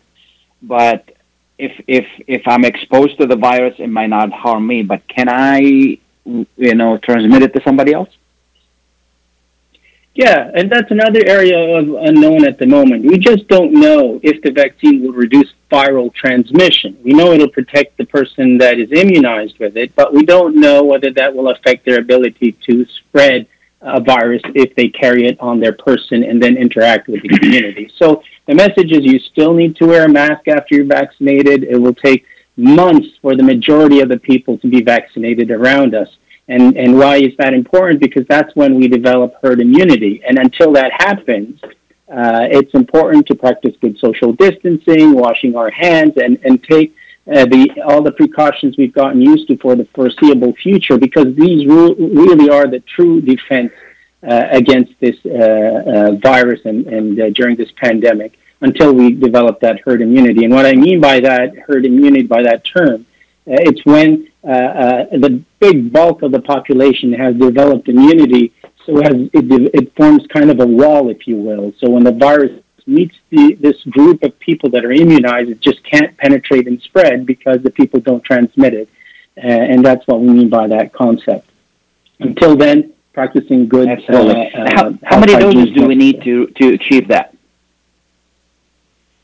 but 0.61 1.09
if 1.57 1.73
if 1.87 2.07
if 2.25 2.47
I'm 2.47 2.65
exposed 2.65 3.17
to 3.19 3.27
the 3.27 3.35
virus, 3.35 3.75
it 3.79 3.87
might 3.87 4.09
not 4.09 4.31
harm 4.31 4.65
me. 4.65 4.81
But 4.81 5.07
can 5.07 5.29
I, 5.29 5.59
you 6.25 6.75
know, 6.75 6.97
transmit 6.97 7.43
it 7.43 7.53
to 7.53 7.61
somebody 7.61 7.93
else? 7.93 8.09
Yeah, 10.15 10.51
and 10.53 10.69
that's 10.69 10.91
another 10.91 11.21
area 11.25 11.57
of 11.77 11.87
unknown 11.93 12.45
at 12.45 12.57
the 12.57 12.65
moment. 12.65 13.05
We 13.05 13.17
just 13.17 13.47
don't 13.47 13.71
know 13.71 14.19
if 14.23 14.41
the 14.41 14.51
vaccine 14.51 15.01
will 15.01 15.13
reduce 15.13 15.47
viral 15.71 16.13
transmission. 16.13 16.97
We 17.03 17.13
know 17.13 17.31
it'll 17.31 17.49
protect 17.49 17.97
the 17.97 18.05
person 18.05 18.57
that 18.57 18.79
is 18.79 18.91
immunized 18.91 19.59
with 19.59 19.77
it, 19.77 19.95
but 19.95 20.13
we 20.13 20.25
don't 20.25 20.59
know 20.59 20.83
whether 20.83 21.11
that 21.11 21.33
will 21.33 21.49
affect 21.49 21.85
their 21.85 21.99
ability 21.99 22.57
to 22.65 22.85
spread 22.85 23.47
a 23.81 24.01
virus 24.01 24.41
if 24.55 24.75
they 24.75 24.89
carry 24.89 25.25
it 25.25 25.39
on 25.39 25.59
their 25.59 25.73
person 25.73 26.23
and 26.23 26.41
then 26.41 26.57
interact 26.57 27.07
with 27.07 27.21
the 27.21 27.29
community. 27.29 27.89
So 27.97 28.21
the 28.45 28.55
message 28.55 28.91
is 28.91 29.05
you 29.05 29.19
still 29.19 29.53
need 29.53 29.75
to 29.77 29.85
wear 29.85 30.05
a 30.05 30.09
mask 30.09 30.47
after 30.47 30.75
you're 30.75 30.85
vaccinated. 30.85 31.63
It 31.63 31.77
will 31.77 31.93
take 31.93 32.25
months 32.57 33.07
for 33.21 33.35
the 33.35 33.43
majority 33.43 34.01
of 34.01 34.09
the 34.09 34.19
people 34.19 34.57
to 34.57 34.67
be 34.67 34.81
vaccinated 34.81 35.49
around 35.49 35.95
us. 35.95 36.09
And, 36.49 36.75
and 36.75 36.97
why 36.97 37.17
is 37.17 37.33
that 37.37 37.53
important? 37.53 38.01
Because 38.01 38.25
that's 38.27 38.53
when 38.55 38.75
we 38.75 38.87
develop 38.87 39.35
herd 39.41 39.61
immunity. 39.61 40.21
And 40.27 40.39
until 40.39 40.73
that 40.73 40.91
happens, 40.91 41.61
uh, 41.63 42.47
it's 42.49 42.73
important 42.73 43.27
to 43.27 43.35
practice 43.35 43.75
good 43.79 43.97
social 43.99 44.33
distancing, 44.33 45.13
washing 45.13 45.55
our 45.55 45.69
hands, 45.69 46.13
and, 46.17 46.39
and 46.43 46.61
take 46.63 46.95
uh, 47.31 47.45
the, 47.45 47.83
all 47.85 48.01
the 48.01 48.11
precautions 48.13 48.75
we've 48.77 48.93
gotten 48.93 49.21
used 49.21 49.47
to 49.47 49.57
for 49.57 49.75
the 49.75 49.85
foreseeable 49.93 50.53
future 50.53 50.97
because 50.97 51.35
these 51.35 51.67
re- 51.67 51.95
really 51.99 52.49
are 52.49 52.67
the 52.67 52.79
true 52.79 53.21
defense 53.21 53.71
uh, 54.27 54.47
against 54.49 54.91
this 54.99 55.15
uh, 55.25 55.29
uh, 55.29 56.11
virus 56.15 56.61
and, 56.65 56.87
and 56.87 57.21
uh, 57.21 57.29
during 57.29 57.55
this 57.55 57.71
pandemic 57.77 58.39
until 58.61 58.91
we 58.91 59.13
develop 59.13 59.59
that 59.59 59.79
herd 59.85 60.01
immunity. 60.01 60.45
And 60.45 60.53
what 60.53 60.65
I 60.65 60.73
mean 60.73 60.99
by 60.99 61.19
that 61.19 61.55
herd 61.59 61.85
immunity, 61.85 62.23
by 62.23 62.41
that 62.41 62.65
term, 62.65 63.05
it's 63.49 63.85
when 63.85 64.27
the 64.43 65.43
big 65.59 65.91
bulk 65.91 66.21
of 66.21 66.31
the 66.31 66.41
population 66.41 67.13
has 67.13 67.35
developed 67.35 67.89
immunity 67.89 68.53
so 68.89 68.97
as 69.01 69.13
it, 69.33 69.71
it 69.73 69.95
forms 69.95 70.25
kind 70.33 70.49
of 70.49 70.59
a 70.59 70.65
wall, 70.65 71.09
if 71.09 71.27
you 71.27 71.35
will. 71.35 71.73
So 71.79 71.89
when 71.91 72.03
the 72.03 72.11
virus 72.11 72.61
meets 72.87 73.15
the, 73.29 73.55
this 73.59 73.81
group 73.83 74.23
of 74.23 74.37
people 74.39 74.69
that 74.71 74.83
are 74.83 74.91
immunized, 74.91 75.49
it 75.49 75.61
just 75.61 75.83
can't 75.83 76.17
penetrate 76.17 76.67
and 76.67 76.81
spread 76.81 77.25
because 77.25 77.61
the 77.61 77.69
people 77.69 77.99
don't 77.99 78.23
transmit 78.23 78.73
it. 78.73 78.89
Uh, 79.37 79.47
and 79.47 79.85
that's 79.85 80.05
what 80.07 80.21
we 80.21 80.29
mean 80.29 80.49
by 80.49 80.67
that 80.67 80.91
concept. 80.91 81.49
Until 82.19 82.55
then, 82.55 82.93
practicing 83.13 83.67
good. 83.67 83.87
Absolutely. 83.87 84.51
Uh, 84.53 84.69
how, 84.75 84.93
how 85.03 85.19
many 85.19 85.33
doses 85.33 85.71
do 85.75 85.87
we 85.87 85.95
need 85.95 86.23
to, 86.23 86.47
to 86.47 86.69
achieve 86.69 87.07
that? 87.09 87.35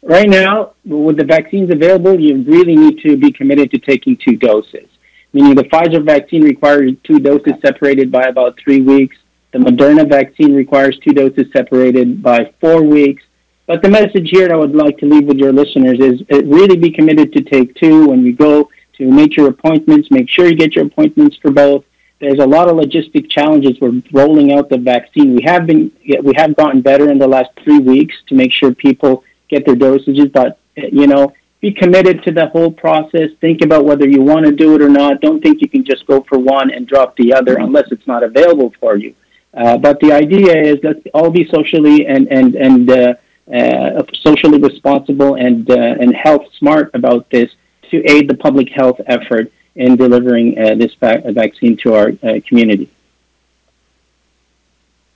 Right 0.06 0.30
now, 0.30 0.74
with 0.86 1.18
the 1.18 1.26
vaccines 1.26 1.72
available, 1.72 2.20
you 2.20 2.44
really 2.44 2.76
need 2.76 3.00
to 3.00 3.18
be 3.18 3.32
committed 3.32 3.72
to 3.72 3.80
taking 3.80 4.16
two 4.16 4.38
doses. 4.38 4.88
Meaning 5.34 5.56
the 5.56 5.64
Pfizer 5.64 6.06
vaccine 6.06 6.44
requires 6.44 6.92
two 7.04 7.18
doses 7.20 7.54
separated 7.60 8.12
by 8.12 8.26
about 8.26 8.56
three 8.60 8.82
weeks. 8.82 9.18
The 9.52 9.58
Moderna 9.58 10.08
vaccine 10.08 10.54
requires 10.54 10.96
two 11.00 11.12
doses 11.12 11.52
separated 11.52 12.22
by 12.22 12.54
four 12.62 12.84
weeks. 12.84 13.24
But 13.66 13.82
the 13.82 13.90
message 13.90 14.30
here 14.30 14.48
that 14.48 14.54
I 14.54 14.58
would 14.58 14.76
like 14.76 15.00
to 15.00 15.08
leave 15.08 15.26
with 15.26 15.38
your 15.38 15.52
listeners 15.52 15.98
is 16.00 16.22
uh, 16.32 16.44
really 16.44 16.78
be 16.78 16.92
committed 16.92 17.34
to 17.34 17.42
take 17.42 17.74
two 17.76 18.10
when 18.10 18.24
you 18.24 18.34
go 18.34 18.70
to 18.98 19.12
make 19.12 19.36
your 19.36 19.50
appointments. 19.50 20.12
Make 20.12 20.30
sure 20.30 20.46
you 20.46 20.56
get 20.56 20.76
your 20.76 20.86
appointments 20.86 21.36
for 21.38 21.50
both. 21.50 21.84
There's 22.20 22.40
a 22.40 22.46
lot 22.46 22.70
of 22.70 22.78
logistic 22.78 23.28
challenges 23.32 23.80
with 23.82 24.06
rolling 24.14 24.54
out 24.54 24.70
the 24.70 24.78
vaccine. 24.78 25.36
We 25.36 25.42
have 25.46 25.66
been 25.66 25.92
we 26.22 26.34
have 26.38 26.56
gotten 26.56 26.82
better 26.82 27.10
in 27.10 27.18
the 27.18 27.28
last 27.28 27.50
three 27.64 27.80
weeks 27.80 28.16
to 28.28 28.36
make 28.36 28.52
sure 28.52 28.74
people 28.74 29.24
get 29.56 29.66
their 29.66 29.80
dosages, 29.88 30.32
but 30.32 30.60
you 30.76 31.08
know 31.08 31.34
be 31.66 31.72
committed 31.72 32.22
to 32.24 32.32
the 32.32 32.46
whole 32.48 32.72
process. 32.72 33.30
Think 33.42 33.62
about 33.68 33.86
whether 33.86 34.08
you 34.08 34.22
want 34.22 34.46
to 34.46 34.52
do 34.52 34.76
it 34.76 34.82
or 34.82 34.90
not. 34.90 35.22
Don't 35.22 35.42
think 35.42 35.62
you 35.62 35.70
can 35.76 35.84
just 35.84 36.06
go 36.06 36.18
for 36.30 36.38
one 36.38 36.68
and 36.72 36.88
drop 36.88 37.16
the 37.16 37.34
other 37.34 37.58
unless 37.58 37.88
it's 37.92 38.08
not 38.14 38.22
available 38.24 38.72
for 38.80 38.96
you. 38.98 39.16
Uh, 39.52 39.78
but 39.78 40.00
the 40.00 40.12
idea 40.12 40.54
is 40.70 40.76
let's 40.84 41.00
all 41.14 41.32
be 41.32 41.48
socially 41.58 42.06
and 42.06 42.24
and 42.28 42.50
and 42.56 42.92
uh, 42.92 43.14
uh, 43.52 44.04
socially 44.28 44.60
responsible 44.60 45.36
and 45.46 45.70
uh, 45.72 46.02
and 46.02 46.14
health 46.16 46.46
smart 46.60 46.92
about 46.94 47.30
this 47.30 47.50
to 47.90 47.96
aid 48.14 48.30
the 48.30 48.38
public 48.48 48.70
health 48.70 49.00
effort 49.08 49.52
in 49.76 49.96
delivering 49.96 50.48
uh, 50.58 50.76
this 50.76 50.94
va- 51.00 51.24
vaccine 51.32 51.76
to 51.78 51.96
our 51.96 52.10
uh, 52.10 52.40
community. 52.48 52.90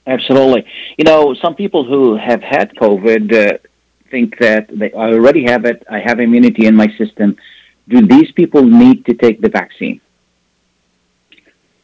Absolutely. 0.08 0.66
You 0.98 1.04
know, 1.04 1.36
some 1.36 1.54
people 1.54 1.84
who 1.84 2.16
have 2.16 2.42
had 2.42 2.74
COVID 2.76 3.60
think 4.12 4.38
that 4.40 4.68
they 4.80 4.92
I 4.94 5.12
already 5.18 5.44
have 5.52 5.66
it. 5.66 5.84
I 5.90 6.00
have 6.00 6.20
immunity 6.20 6.66
in 6.66 6.76
my 6.76 6.90
system. 6.98 7.38
Do 7.88 8.06
these 8.06 8.32
people 8.32 8.64
need 8.64 9.06
to 9.08 9.14
take 9.14 9.42
the 9.42 9.50
vaccine? 9.50 10.00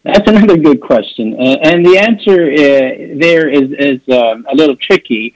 That's 0.04 0.28
another 0.30 0.58
good 0.58 0.82
question, 0.82 1.34
and 1.70 1.84
the 1.84 1.98
answer 1.98 2.38
uh, 2.44 3.18
there 3.26 3.50
is 3.50 3.68
is 3.90 4.00
um, 4.20 4.46
a 4.52 4.56
little 4.56 4.76
tricky 4.76 5.36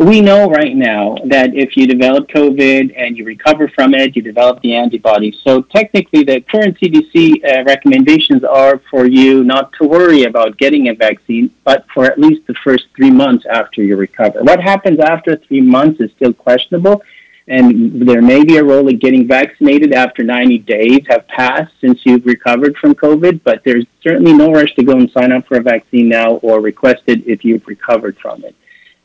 we 0.00 0.20
know 0.20 0.50
right 0.50 0.74
now 0.74 1.16
that 1.26 1.54
if 1.54 1.76
you 1.76 1.86
develop 1.86 2.28
COVID 2.28 2.92
and 2.96 3.16
you 3.16 3.24
recover 3.24 3.68
from 3.68 3.94
it, 3.94 4.16
you 4.16 4.22
develop 4.22 4.60
the 4.62 4.74
antibodies. 4.74 5.36
So 5.44 5.62
technically, 5.62 6.24
the 6.24 6.40
current 6.40 6.76
CDC 6.80 7.44
uh, 7.44 7.62
recommendations 7.62 8.42
are 8.42 8.82
for 8.90 9.06
you 9.06 9.44
not 9.44 9.72
to 9.74 9.86
worry 9.86 10.24
about 10.24 10.58
getting 10.58 10.88
a 10.88 10.94
vaccine, 10.94 11.52
but 11.62 11.86
for 11.94 12.04
at 12.04 12.18
least 12.18 12.48
the 12.48 12.54
first 12.64 12.86
three 12.96 13.12
months 13.12 13.46
after 13.48 13.80
you 13.80 13.96
recover. 13.96 14.42
What 14.42 14.60
happens 14.60 14.98
after 14.98 15.36
three 15.36 15.60
months 15.60 16.00
is 16.00 16.10
still 16.16 16.32
questionable, 16.32 17.00
and 17.46 18.08
there 18.08 18.22
may 18.22 18.42
be 18.42 18.56
a 18.56 18.64
role 18.64 18.88
in 18.88 18.98
getting 18.98 19.28
vaccinated 19.28 19.92
after 19.92 20.24
90 20.24 20.58
days 20.58 21.02
have 21.08 21.28
passed 21.28 21.72
since 21.80 22.00
you've 22.04 22.26
recovered 22.26 22.76
from 22.78 22.96
COVID, 22.96 23.42
but 23.44 23.62
there's 23.64 23.86
certainly 24.02 24.32
no 24.32 24.50
rush 24.50 24.74
to 24.74 24.82
go 24.82 24.94
and 24.94 25.08
sign 25.12 25.30
up 25.30 25.46
for 25.46 25.58
a 25.58 25.62
vaccine 25.62 26.08
now 26.08 26.36
or 26.38 26.60
request 26.60 27.04
it 27.06 27.24
if 27.24 27.44
you've 27.44 27.66
recovered 27.68 28.18
from 28.18 28.42
it. 28.42 28.56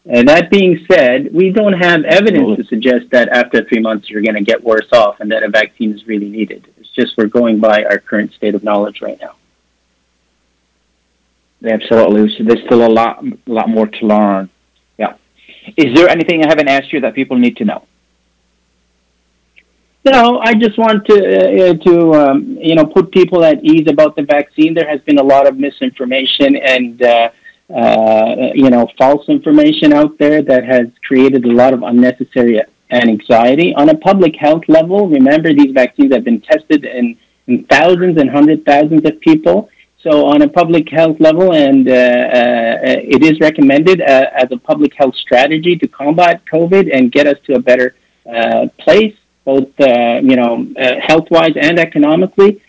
Uh, 0.10 0.24
that 0.24 0.50
being 0.50 0.84
said, 0.92 1.32
we 1.32 1.52
don't 1.52 1.74
have 1.74 2.04
evidence 2.06 2.58
to 2.58 2.64
suggest 2.66 3.12
that 3.12 3.30
after 3.30 3.64
three 3.64 3.80
months 3.80 4.10
you're 4.10 4.24
going 4.24 4.36
to 4.36 4.44
get 4.44 4.64
worse 4.64 4.92
off 4.92 5.20
and 5.20 5.32
that 5.32 5.44
a 5.44 5.50
vaccine 5.50 5.94
is 5.94 6.08
really 6.08 6.28
needed. 6.28 6.68
It's 6.78 6.90
just 6.90 7.16
we're 7.18 7.28
going 7.28 7.60
by 7.60 7.84
our 7.84 8.00
current 8.00 8.34
state 8.34 8.56
of 8.56 8.64
knowledge 8.64 9.02
right 9.02 9.20
now. 9.22 9.36
Absolutely. 11.64 12.36
So 12.36 12.44
there's 12.44 12.66
still 12.66 12.84
a 12.84 12.90
lot, 12.90 13.24
a 13.24 13.38
lot 13.46 13.70
more 13.70 13.86
to 13.86 14.06
learn. 14.08 14.50
Yeah. 14.98 15.14
Is 15.78 15.94
there 15.96 16.10
anything 16.10 16.44
I 16.44 16.48
haven't 16.48 16.68
asked 16.68 16.92
you 16.92 17.02
that 17.02 17.14
people 17.14 17.38
need 17.38 17.58
to 17.58 17.66
know? 17.66 17.86
No, 20.04 20.40
I 20.40 20.56
just 20.56 20.80
want 20.80 21.06
to 21.06 21.14
uh, 21.14 21.74
to 21.76 22.14
um, 22.16 22.58
you 22.60 22.74
know 22.74 22.88
put 22.88 23.12
people 23.12 23.46
at 23.46 23.64
ease 23.64 23.88
about 23.88 24.16
the 24.16 24.24
vaccine. 24.24 24.74
There 24.74 24.90
has 24.90 25.00
been 25.02 25.20
a 25.20 25.24
lot 25.24 25.48
of 25.48 25.58
misinformation 25.58 26.56
and. 26.56 27.00
Uh, 27.04 27.30
uh, 27.74 28.52
you 28.54 28.70
know, 28.70 28.88
false 28.98 29.28
information 29.30 29.94
out 29.94 30.18
there 30.18 30.42
that 30.42 30.64
has 30.66 30.88
created 31.08 31.46
a 31.46 31.52
lot 31.52 31.74
of 31.74 31.84
unnecessary 31.84 32.62
anxiety. 32.92 33.74
On 33.76 33.90
a 33.90 33.98
public 33.98 34.36
health 34.36 34.64
level, 34.68 35.08
remember 35.08 35.54
these 35.54 35.72
vaccines 35.72 36.14
have 36.14 36.24
been 36.24 36.42
tested 36.42 36.86
in, 36.86 37.18
in 37.48 37.64
thousands 37.66 38.20
and 38.20 38.30
hundred 38.30 38.66
thousands 38.66 39.06
of 39.06 39.20
people. 39.22 39.70
So, 40.04 40.26
on 40.26 40.42
a 40.42 40.48
public 40.48 40.90
health 40.90 41.20
level, 41.20 41.54
and 41.54 41.88
uh, 41.88 41.92
uh, 41.92 42.78
it 42.86 43.24
is 43.24 43.40
recommended 43.40 44.02
uh, 44.02 44.32
as 44.34 44.52
a 44.52 44.58
public 44.58 44.96
health 44.96 45.16
strategy 45.16 45.76
to 45.78 45.88
combat 45.88 46.42
COVID 46.52 46.90
and 46.92 47.12
get 47.12 47.28
us 47.28 47.38
to 47.46 47.54
a 47.54 47.60
better 47.60 47.94
uh, 48.26 48.68
place, 48.80 49.16
both 49.46 49.70
uh, 49.80 50.20
you 50.24 50.36
know, 50.36 50.68
health-wise 51.08 51.54
and 51.56 51.78
economically. 51.78 52.62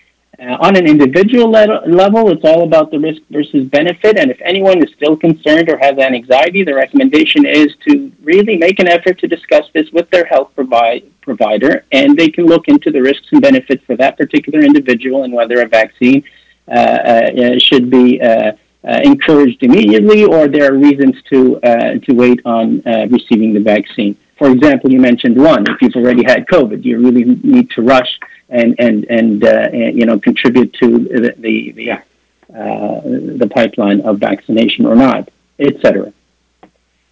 Uh, 0.43 0.57
on 0.61 0.75
an 0.77 0.89
individual 0.89 1.49
le- 1.49 1.83
level, 1.87 2.29
it's 2.33 2.45
all 2.45 2.65
about 2.65 2.91
the 2.91 2.99
risk 2.99 3.23
versus 3.31 3.65
benefit. 3.69 4.19
And 4.19 4.29
if 4.29 4.41
anyone 4.43 4.79
is 4.83 4.93
still 4.97 5.17
concerned 5.17 5.69
or 5.71 5.79
has 5.79 5.97
anxiety, 5.99 6.65
the 6.65 6.75
recommendation 6.75 7.47
is 7.47 7.69
to 7.87 8.11
really 8.23 8.57
make 8.57 8.81
an 8.81 8.89
effort 8.89 9.21
to 9.21 9.29
discuss 9.29 9.67
this 9.73 9.89
with 9.93 10.11
their 10.11 10.25
health 10.25 10.51
provi- 10.57 11.05
provider, 11.21 11.85
and 11.93 12.17
they 12.17 12.29
can 12.29 12.47
look 12.47 12.67
into 12.67 12.91
the 12.91 13.01
risks 13.01 13.29
and 13.31 13.41
benefits 13.41 13.85
for 13.85 13.97
that 13.97 14.17
particular 14.17 14.61
individual 14.61 15.23
and 15.23 15.33
whether 15.33 15.61
a 15.61 15.69
vaccine 15.69 16.25
uh, 16.67 16.75
uh, 16.75 17.59
should 17.59 17.89
be 17.89 18.21
uh, 18.21 18.53
uh, 18.85 19.01
encouraged 19.05 19.63
immediately, 19.63 20.25
or 20.25 20.49
there 20.49 20.73
are 20.73 20.77
reasons 20.77 21.15
to 21.31 21.61
uh, 21.63 21.99
to 22.05 22.15
wait 22.15 22.41
on 22.45 22.83
receiving 23.11 23.53
the 23.53 23.61
vaccine. 23.61 24.17
For 24.39 24.51
example, 24.51 24.91
you 24.91 24.99
mentioned 24.99 25.37
one. 25.37 25.65
If 25.69 25.81
you've 25.83 25.95
already 25.95 26.25
had 26.25 26.47
COVID, 26.49 26.85
you 26.85 26.99
really 26.99 27.25
need 27.45 27.71
to 27.77 27.83
rush 27.83 28.19
and 28.53 28.77
and 28.79 29.05
and, 29.09 29.45
uh, 29.45 29.69
you 29.73 30.05
know 30.07 30.19
contribute 30.21 30.73
to 30.75 30.99
the 30.99 31.35
the 31.39 31.73
the, 31.73 31.91
uh, 31.91 33.01
the 33.43 33.51
pipeline 33.53 34.03
of 34.03 34.19
vaccination 34.19 34.85
or 34.87 34.95
not, 34.95 35.31
etc. 35.59 36.13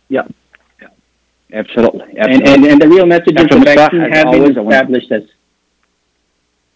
Yeah. 0.08 0.28
yeah. 0.80 0.88
Absolutely. 1.52 2.18
Absolutely. 2.18 2.18
And, 2.18 2.48
and 2.48 2.64
and 2.66 2.80
the 2.80 2.88
real 2.88 3.06
message 3.06 3.40
is 3.40 3.48
the 3.48 3.58
vaccine 3.58 4.00
have 4.00 4.30
been 4.30 4.58
established 4.58 5.10
as. 5.10 5.24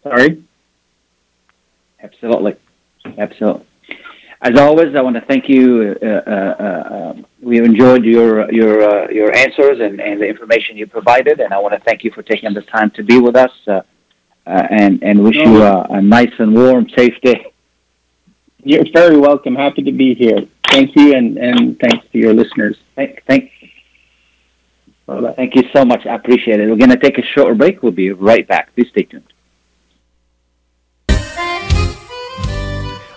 Sorry. 0.03 0.43
Absolutely. 2.03 2.57
Absolutely. 3.19 3.67
as 4.41 4.59
always, 4.59 4.95
I 4.95 5.01
want 5.03 5.17
to 5.17 5.23
thank 5.23 5.49
you. 5.49 5.97
Uh, 6.03 6.07
uh, 6.07 6.55
uh, 6.65 7.15
we 7.43 7.59
enjoyed 7.59 8.05
your 8.05 8.51
your 8.51 8.83
uh, 8.83 9.11
your 9.11 9.35
answers 9.37 9.81
and, 9.81 10.01
and 10.01 10.21
the 10.23 10.27
information 10.27 10.79
you 10.79 10.87
provided, 10.87 11.41
and 11.41 11.53
I 11.53 11.59
want 11.59 11.75
to 11.75 11.81
thank 11.81 12.03
you 12.03 12.11
for 12.12 12.23
taking 12.23 12.55
the 12.55 12.62
time 12.62 12.91
to 12.93 13.03
be 13.03 13.19
with 13.19 13.37
us. 13.37 13.53
Uh, 14.47 14.67
and 14.71 15.03
and 15.03 15.23
wish 15.23 15.37
you 15.37 15.63
a, 15.63 15.83
a 15.85 16.03
nice 16.03 16.33
and 16.39 16.55
warm, 16.55 16.89
safe 16.91 17.19
day. 17.23 17.53
You're 18.63 18.85
very 18.93 19.17
welcome. 19.17 19.55
Happy 19.55 19.83
to 19.83 19.93
be 19.93 20.15
here. 20.15 20.47
Thank 20.71 20.97
you, 20.97 21.15
and, 21.15 21.37
and 21.37 21.79
thanks 21.79 22.07
to 22.13 22.19
your 22.19 22.35
listeners. 22.35 22.77
Thank, 22.97 23.23
thank, 23.27 23.53
thank 25.07 25.55
you 25.55 25.63
so 25.73 25.85
much. 25.85 26.07
I 26.07 26.15
appreciate 26.15 26.61
it. 26.61 26.69
We're 26.69 26.77
going 26.77 26.91
to 26.91 26.97
take 26.97 27.19
a 27.19 27.23
short 27.23 27.57
break. 27.59 27.83
We'll 27.83 27.93
be 27.93 28.11
right 28.11 28.47
back. 28.47 28.75
Please 28.75 28.89
stay 28.89 29.03
tuned. 29.05 29.33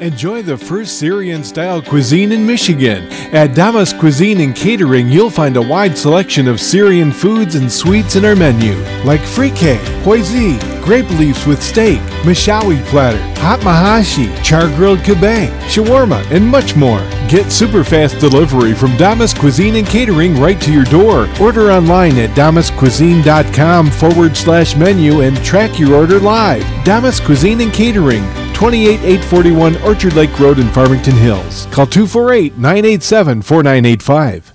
Enjoy 0.00 0.40
the 0.40 0.56
first 0.56 0.98
Syrian 0.98 1.44
style 1.44 1.82
cuisine 1.82 2.32
in 2.32 2.46
Michigan. 2.46 3.06
At 3.34 3.54
Damas 3.54 3.92
Cuisine 3.92 4.40
and 4.40 4.56
Catering, 4.56 5.10
you'll 5.10 5.28
find 5.28 5.58
a 5.58 5.62
wide 5.62 5.96
selection 5.98 6.48
of 6.48 6.58
Syrian 6.58 7.12
foods 7.12 7.54
and 7.54 7.70
sweets 7.70 8.16
in 8.16 8.24
our 8.24 8.34
menu, 8.34 8.72
like 9.04 9.20
frike, 9.20 9.76
poisi, 10.02 10.58
grape 10.82 11.10
leaves 11.10 11.46
with 11.46 11.62
steak, 11.62 12.00
mashawi 12.22 12.82
platter, 12.86 13.20
hot 13.42 13.60
mahashi, 13.60 14.34
char 14.42 14.68
grilled 14.74 15.00
kebab, 15.00 15.50
shawarma, 15.68 16.24
and 16.30 16.48
much 16.48 16.74
more. 16.74 17.00
Get 17.30 17.52
super 17.52 17.84
fast 17.84 18.18
delivery 18.18 18.74
from 18.74 18.96
Damas 18.96 19.32
Cuisine 19.32 19.76
and 19.76 19.86
Catering 19.86 20.34
right 20.40 20.60
to 20.62 20.72
your 20.72 20.82
door. 20.82 21.28
Order 21.40 21.70
online 21.70 22.18
at 22.18 22.30
damascuisine.com 22.30 23.88
forward 23.88 24.36
slash 24.36 24.74
menu 24.74 25.20
and 25.20 25.36
track 25.44 25.78
your 25.78 25.94
order 25.94 26.18
live. 26.18 26.64
Damas 26.84 27.20
Cuisine 27.20 27.60
and 27.60 27.72
Catering, 27.72 28.24
28841 28.54 29.80
Orchard 29.82 30.14
Lake 30.14 30.36
Road 30.40 30.58
in 30.58 30.66
Farmington 30.70 31.14
Hills. 31.14 31.66
Call 31.66 31.86
248 31.86 32.58
987 32.58 33.42
4985. 33.42 34.52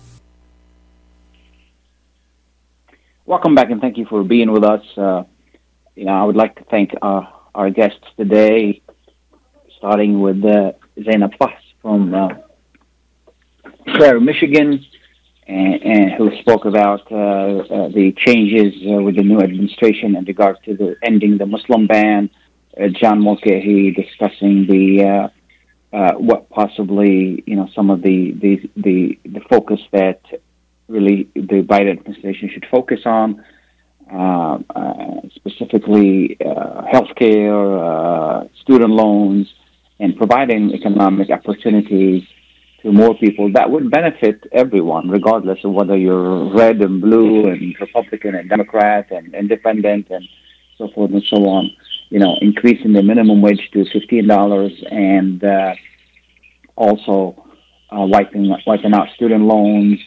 Welcome 3.25 3.55
back 3.55 3.69
and 3.69 3.79
thank 3.79 3.97
you 3.97 4.05
for 4.05 4.21
being 4.25 4.51
with 4.51 4.65
us. 4.65 4.83
Uh, 4.97 5.23
you 5.95 6.03
know, 6.03 6.11
I 6.11 6.25
would 6.25 6.35
like 6.35 6.57
to 6.57 6.65
thank 6.65 6.91
uh, 7.01 7.21
our 7.55 7.69
guests 7.69 8.03
today, 8.17 8.81
starting 9.77 10.19
with 10.19 10.43
uh, 10.43 10.73
Zainab 11.01 11.31
Fahs 11.39 11.53
from 11.81 12.13
CAIR, 13.85 14.19
Michigan, 14.19 14.85
and, 15.47 15.83
and 15.83 16.11
who 16.13 16.31
spoke 16.39 16.65
about 16.65 17.11
uh, 17.11 17.15
uh, 17.15 17.87
the 17.89 18.13
changes 18.17 18.73
uh, 18.87 19.01
with 19.01 19.15
the 19.15 19.23
new 19.23 19.39
administration 19.39 20.15
in 20.15 20.25
regard 20.25 20.57
to 20.65 20.75
the 20.75 20.95
ending 21.03 21.37
the 21.37 21.45
Muslim 21.45 21.87
ban. 21.87 22.29
Uh, 22.77 22.87
John 22.99 23.21
Mulcahy 23.21 23.91
discussing 23.91 24.67
the 24.67 25.29
uh, 25.93 25.95
uh, 25.95 26.13
what 26.15 26.49
possibly 26.49 27.43
you 27.45 27.55
know 27.55 27.69
some 27.73 27.89
of 27.89 28.01
the 28.01 28.33
the 28.41 28.69
the, 28.75 29.19
the 29.23 29.39
focus 29.49 29.79
that 29.93 30.21
really 30.87 31.29
the 31.35 31.61
Biden 31.61 31.91
administration 31.99 32.49
should 32.53 32.65
focus 32.69 33.01
on, 33.05 33.43
uh, 34.11 34.59
uh, 34.75 35.21
specifically 35.35 36.37
uh, 36.39 36.83
healthcare, 36.93 38.49
student 38.61 38.91
loans, 38.91 39.51
and 39.99 40.15
providing 40.17 40.73
economic 40.73 41.29
opportunities 41.31 42.23
to 42.85 42.91
more 42.91 43.15
people 43.17 43.51
that 43.51 43.71
would 43.71 43.89
benefit 43.89 44.43
everyone, 44.51 45.09
regardless 45.09 45.57
of 45.63 45.71
whether 45.71 45.97
you're 45.97 46.53
red 46.53 46.79
and 46.81 47.01
blue 47.01 47.47
and 47.49 47.75
Republican 47.81 48.35
and 48.35 48.47
Democrat 48.47 49.09
and 49.09 49.33
independent 49.33 50.05
and 50.11 50.23
so 50.77 50.87
forth 50.93 51.11
and 51.11 51.23
so 51.23 51.37
on. 51.49 51.71
You 52.09 52.19
know, 52.19 52.37
increasing 52.41 52.93
the 52.93 53.01
minimum 53.01 53.41
wage 53.41 53.71
to 53.73 53.85
fifteen 53.91 54.27
dollars 54.27 54.71
and 54.91 55.43
uh, 55.43 55.73
also 56.75 57.43
uh, 57.89 58.05
wiping 58.05 58.55
wiping 58.67 58.93
out 58.93 59.07
student 59.15 59.45
loans 59.45 59.99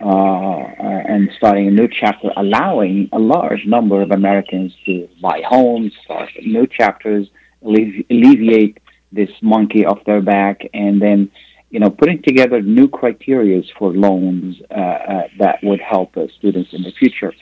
uh, 0.00 0.08
uh, 0.08 1.12
and 1.12 1.30
starting 1.36 1.68
a 1.68 1.70
new 1.70 1.86
chapter, 1.88 2.30
allowing 2.36 3.08
a 3.12 3.18
large 3.20 3.64
number 3.64 4.02
of 4.02 4.10
Americans 4.10 4.74
to 4.86 5.08
buy 5.22 5.40
homes, 5.46 5.92
start 6.04 6.30
new 6.44 6.66
chapters, 6.66 7.28
allevi- 7.62 8.04
alleviate 8.10 8.78
this 9.12 9.30
monkey 9.40 9.86
off 9.86 10.04
their 10.04 10.20
back, 10.20 10.62
and 10.74 11.00
then 11.00 11.30
you 11.74 11.80
know 11.80 11.90
putting 11.90 12.22
together 12.22 12.62
new 12.62 12.86
criteria 12.86 13.60
for 13.76 13.92
loans 13.92 14.62
uh, 14.70 14.74
uh, 14.74 15.28
that 15.40 15.58
would 15.64 15.80
help 15.80 16.16
uh, 16.16 16.28
students 16.38 16.72
in 16.72 16.82
the 16.84 16.92
future, 16.92 17.32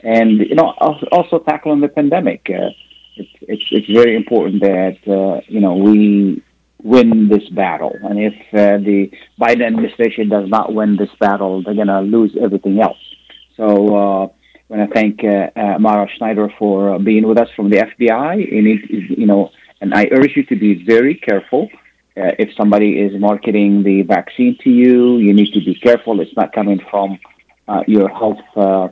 and 0.00 0.40
you 0.50 0.54
know 0.54 0.74
also, 1.10 1.38
tackling 1.38 1.80
the 1.80 1.88
pandemic. 1.88 2.42
Uh, 2.50 2.68
it's, 3.16 3.36
it's 3.40 3.66
it's 3.70 3.90
very 4.00 4.14
important 4.14 4.60
that 4.60 4.98
uh, 5.08 5.40
you 5.48 5.60
know 5.60 5.74
we 5.76 6.42
win 6.82 7.30
this 7.30 7.48
battle. 7.48 7.94
And 8.02 8.18
if 8.20 8.34
uh, 8.52 8.76
the 8.88 9.10
Biden 9.40 9.66
administration 9.66 10.28
does 10.28 10.48
not 10.50 10.74
win 10.74 10.96
this 10.96 11.14
battle, 11.18 11.62
they're 11.62 11.74
going 11.82 11.94
to 11.98 12.00
lose 12.00 12.36
everything 12.40 12.80
else. 12.80 13.02
So 13.56 13.72
I 13.96 14.30
want 14.68 14.80
to 14.86 14.94
thank 14.94 15.22
Mara 15.80 16.06
Schneider 16.16 16.52
for 16.58 16.98
being 16.98 17.26
with 17.26 17.38
us 17.38 17.48
from 17.56 17.70
the 17.70 17.78
FBI. 17.78 18.52
You, 18.52 18.62
need, 18.62 18.80
you 19.18 19.26
know, 19.26 19.50
and 19.80 19.92
I 19.94 20.08
urge 20.12 20.36
you 20.36 20.44
to 20.44 20.56
be 20.56 20.84
very 20.84 21.14
careful. 21.16 21.68
Uh, 22.18 22.32
if 22.38 22.48
somebody 22.56 22.98
is 22.98 23.12
marketing 23.20 23.82
the 23.84 24.02
vaccine 24.02 24.56
to 24.64 24.70
you, 24.70 25.18
you 25.18 25.32
need 25.32 25.52
to 25.52 25.60
be 25.64 25.74
careful. 25.74 26.20
It's 26.20 26.36
not 26.36 26.52
coming 26.52 26.80
from 26.90 27.18
uh, 27.68 27.82
your 27.86 28.08
health 28.08 28.40
uh, 28.56 28.88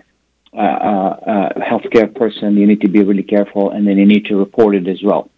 uh, 0.54 0.56
uh, 0.56 1.48
healthcare 1.70 2.14
person. 2.14 2.56
You 2.56 2.66
need 2.66 2.80
to 2.82 2.88
be 2.88 3.02
really 3.02 3.22
careful, 3.22 3.70
and 3.70 3.86
then 3.86 3.98
you 3.98 4.06
need 4.06 4.26
to 4.26 4.36
report 4.36 4.74
it 4.76 4.86
as 4.86 5.02
well. 5.02 5.30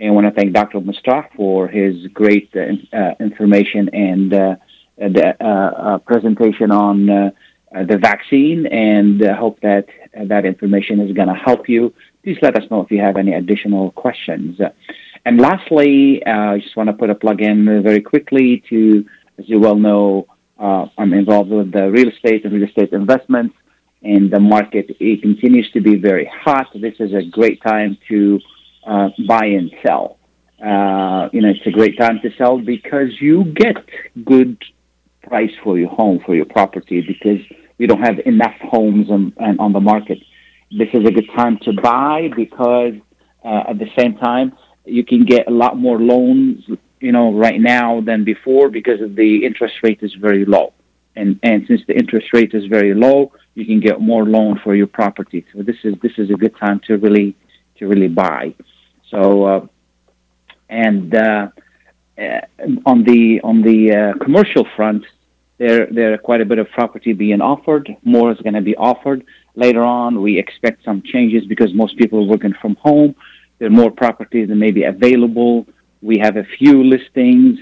And 0.00 0.10
I 0.10 0.12
want 0.12 0.26
to 0.26 0.32
thank 0.32 0.52
Dr. 0.52 0.80
Mustaq 0.80 1.28
for 1.36 1.68
his 1.68 2.06
great 2.08 2.50
uh, 2.56 2.96
uh, 2.96 3.14
information 3.20 3.88
and 3.94 4.34
uh, 4.34 4.56
the 4.98 5.36
uh, 5.40 5.46
uh, 5.46 5.98
presentation 5.98 6.70
on 6.70 7.08
uh, 7.08 7.30
uh, 7.74 7.84
the 7.84 7.98
vaccine, 7.98 8.66
and 8.66 9.22
uh, 9.22 9.36
hope 9.36 9.60
that 9.60 9.86
uh, 10.18 10.24
that 10.26 10.44
information 10.44 11.00
is 11.00 11.12
going 11.12 11.28
to 11.28 11.34
help 11.34 11.68
you. 11.68 11.92
Please 12.22 12.38
let 12.42 12.56
us 12.56 12.70
know 12.70 12.80
if 12.80 12.90
you 12.90 13.00
have 13.00 13.16
any 13.16 13.32
additional 13.34 13.90
questions. 13.92 14.58
And 15.26 15.40
lastly, 15.40 16.22
uh, 16.24 16.54
I 16.54 16.60
just 16.60 16.76
want 16.76 16.88
to 16.88 16.92
put 16.92 17.10
a 17.10 17.14
plug 17.16 17.40
in 17.40 17.82
very 17.82 18.00
quickly 18.00 18.62
to, 18.70 19.04
as 19.40 19.48
you 19.48 19.58
well 19.58 19.74
know, 19.74 20.28
uh, 20.56 20.86
I'm 20.96 21.12
involved 21.12 21.50
with 21.50 21.72
the 21.72 21.90
real 21.90 22.10
estate 22.10 22.44
and 22.44 22.54
real 22.54 22.68
estate 22.68 22.92
investments, 22.92 23.56
and 24.04 24.30
the 24.30 24.38
market 24.38 24.86
it 25.00 25.22
continues 25.22 25.68
to 25.72 25.80
be 25.80 25.96
very 25.96 26.30
hot. 26.32 26.68
This 26.76 26.94
is 27.00 27.12
a 27.12 27.24
great 27.28 27.60
time 27.60 27.98
to 28.08 28.38
uh, 28.86 29.08
buy 29.26 29.46
and 29.46 29.72
sell. 29.84 30.20
Uh, 30.64 31.28
you 31.32 31.40
know, 31.42 31.48
it's 31.48 31.66
a 31.66 31.72
great 31.72 31.98
time 31.98 32.20
to 32.22 32.30
sell 32.38 32.60
because 32.60 33.10
you 33.20 33.52
get 33.52 33.84
good 34.24 34.62
price 35.24 35.50
for 35.64 35.76
your 35.76 35.90
home, 35.90 36.20
for 36.24 36.36
your 36.36 36.46
property, 36.46 37.00
because 37.00 37.40
we 37.78 37.88
don't 37.88 38.00
have 38.00 38.20
enough 38.26 38.54
homes 38.60 39.10
on, 39.10 39.34
on 39.58 39.72
the 39.72 39.80
market. 39.80 40.18
This 40.70 40.88
is 40.94 41.04
a 41.04 41.10
good 41.10 41.28
time 41.34 41.58
to 41.62 41.72
buy 41.72 42.28
because 42.36 42.94
uh, 43.44 43.70
at 43.70 43.80
the 43.80 43.90
same 43.98 44.16
time, 44.18 44.52
you 44.86 45.04
can 45.04 45.24
get 45.24 45.48
a 45.48 45.50
lot 45.50 45.76
more 45.76 45.98
loans, 45.98 46.64
you 47.00 47.12
know, 47.12 47.32
right 47.32 47.60
now 47.60 48.00
than 48.00 48.24
before 48.24 48.68
because 48.68 49.00
of 49.00 49.16
the 49.16 49.44
interest 49.44 49.74
rate 49.82 49.98
is 50.02 50.14
very 50.14 50.44
low. 50.44 50.72
And, 51.14 51.40
and 51.42 51.64
since 51.66 51.80
the 51.86 51.96
interest 51.96 52.28
rate 52.32 52.52
is 52.54 52.66
very 52.66 52.94
low, 52.94 53.32
you 53.54 53.64
can 53.64 53.80
get 53.80 54.00
more 54.00 54.24
loan 54.24 54.60
for 54.62 54.74
your 54.74 54.86
property. 54.86 55.44
So 55.52 55.62
this 55.62 55.76
is 55.82 55.94
this 56.02 56.12
is 56.18 56.30
a 56.30 56.34
good 56.34 56.54
time 56.56 56.80
to 56.86 56.98
really 56.98 57.34
to 57.78 57.88
really 57.88 58.08
buy. 58.08 58.54
So 59.10 59.44
uh, 59.44 59.66
and 60.68 61.14
uh, 61.14 61.48
uh, 62.18 62.40
on 62.84 63.04
the 63.04 63.40
on 63.42 63.62
the 63.62 63.92
uh, 63.92 64.24
commercial 64.24 64.66
front, 64.76 65.04
there 65.58 65.86
there 65.86 66.12
are 66.12 66.18
quite 66.18 66.42
a 66.42 66.44
bit 66.44 66.58
of 66.58 66.68
property 66.70 67.12
being 67.14 67.40
offered. 67.40 67.96
More 68.04 68.30
is 68.30 68.38
going 68.38 68.54
to 68.54 68.60
be 68.60 68.76
offered 68.76 69.24
later 69.54 69.82
on. 69.82 70.20
We 70.20 70.38
expect 70.38 70.84
some 70.84 71.02
changes 71.02 71.46
because 71.46 71.72
most 71.72 71.96
people 71.96 72.20
are 72.20 72.28
working 72.28 72.54
from 72.60 72.76
home. 72.76 73.14
There 73.58 73.68
are 73.68 73.70
more 73.70 73.90
properties 73.90 74.48
that 74.48 74.56
may 74.56 74.70
be 74.70 74.84
available. 74.84 75.66
We 76.02 76.18
have 76.18 76.36
a 76.36 76.44
few 76.58 76.84
listings. 76.84 77.58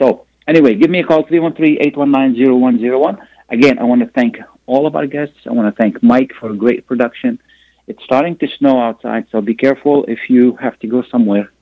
So 0.00 0.26
anyway, 0.46 0.76
give 0.76 0.88
me 0.88 1.00
a 1.00 1.04
call 1.04 1.24
313-819-0101. 1.24 3.26
Again, 3.50 3.78
I 3.78 3.84
want 3.84 4.00
to 4.00 4.08
thank 4.08 4.36
all 4.66 4.86
of 4.86 4.96
our 4.96 5.06
guests. 5.06 5.36
I 5.46 5.52
want 5.52 5.74
to 5.74 5.82
thank 5.82 6.02
Mike 6.02 6.32
for 6.40 6.50
a 6.50 6.56
great 6.56 6.86
production. 6.86 7.40
It's 7.86 8.02
starting 8.04 8.36
to 8.38 8.48
snow 8.58 8.80
outside, 8.80 9.26
so 9.30 9.40
be 9.40 9.54
careful 9.54 10.04
if 10.08 10.30
you 10.30 10.56
have 10.56 10.78
to 10.80 10.86
go 10.86 11.02
somewhere. 11.10 11.52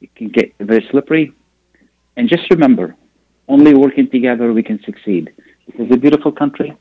It 0.00 0.14
can 0.14 0.28
get 0.28 0.54
very 0.58 0.86
slippery. 0.90 1.32
And 2.16 2.28
just 2.28 2.50
remember, 2.50 2.96
only 3.48 3.74
working 3.74 4.10
together 4.10 4.52
we 4.52 4.62
can 4.62 4.82
succeed. 4.84 5.32
This 5.66 5.86
is 5.86 5.92
a 5.92 5.98
beautiful 5.98 6.32
country, 6.32 6.76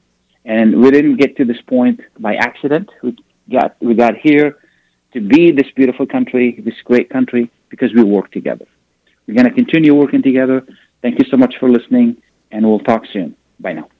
and 0.45 0.81
we 0.81 0.91
didn't 0.91 1.17
get 1.17 1.35
to 1.37 1.45
this 1.45 1.61
point 1.67 1.99
by 2.19 2.35
accident. 2.35 2.89
We 3.03 3.17
got 3.51 3.75
we 3.81 3.93
got 3.95 4.15
here 4.15 4.57
to 5.13 5.19
be 5.21 5.51
this 5.51 5.69
beautiful 5.75 6.05
country, 6.05 6.61
this 6.63 6.75
great 6.83 7.09
country, 7.09 7.51
because 7.69 7.93
we 7.93 8.03
work 8.03 8.31
together. 8.31 8.65
We're 9.27 9.35
going 9.35 9.47
to 9.47 9.53
continue 9.53 9.93
working 9.93 10.21
together. 10.21 10.65
Thank 11.01 11.19
you 11.19 11.25
so 11.29 11.37
much 11.37 11.55
for 11.59 11.69
listening, 11.69 12.21
and 12.51 12.65
we'll 12.65 12.79
talk 12.79 13.03
soon. 13.11 13.35
Bye 13.59 13.73
now. 13.73 13.94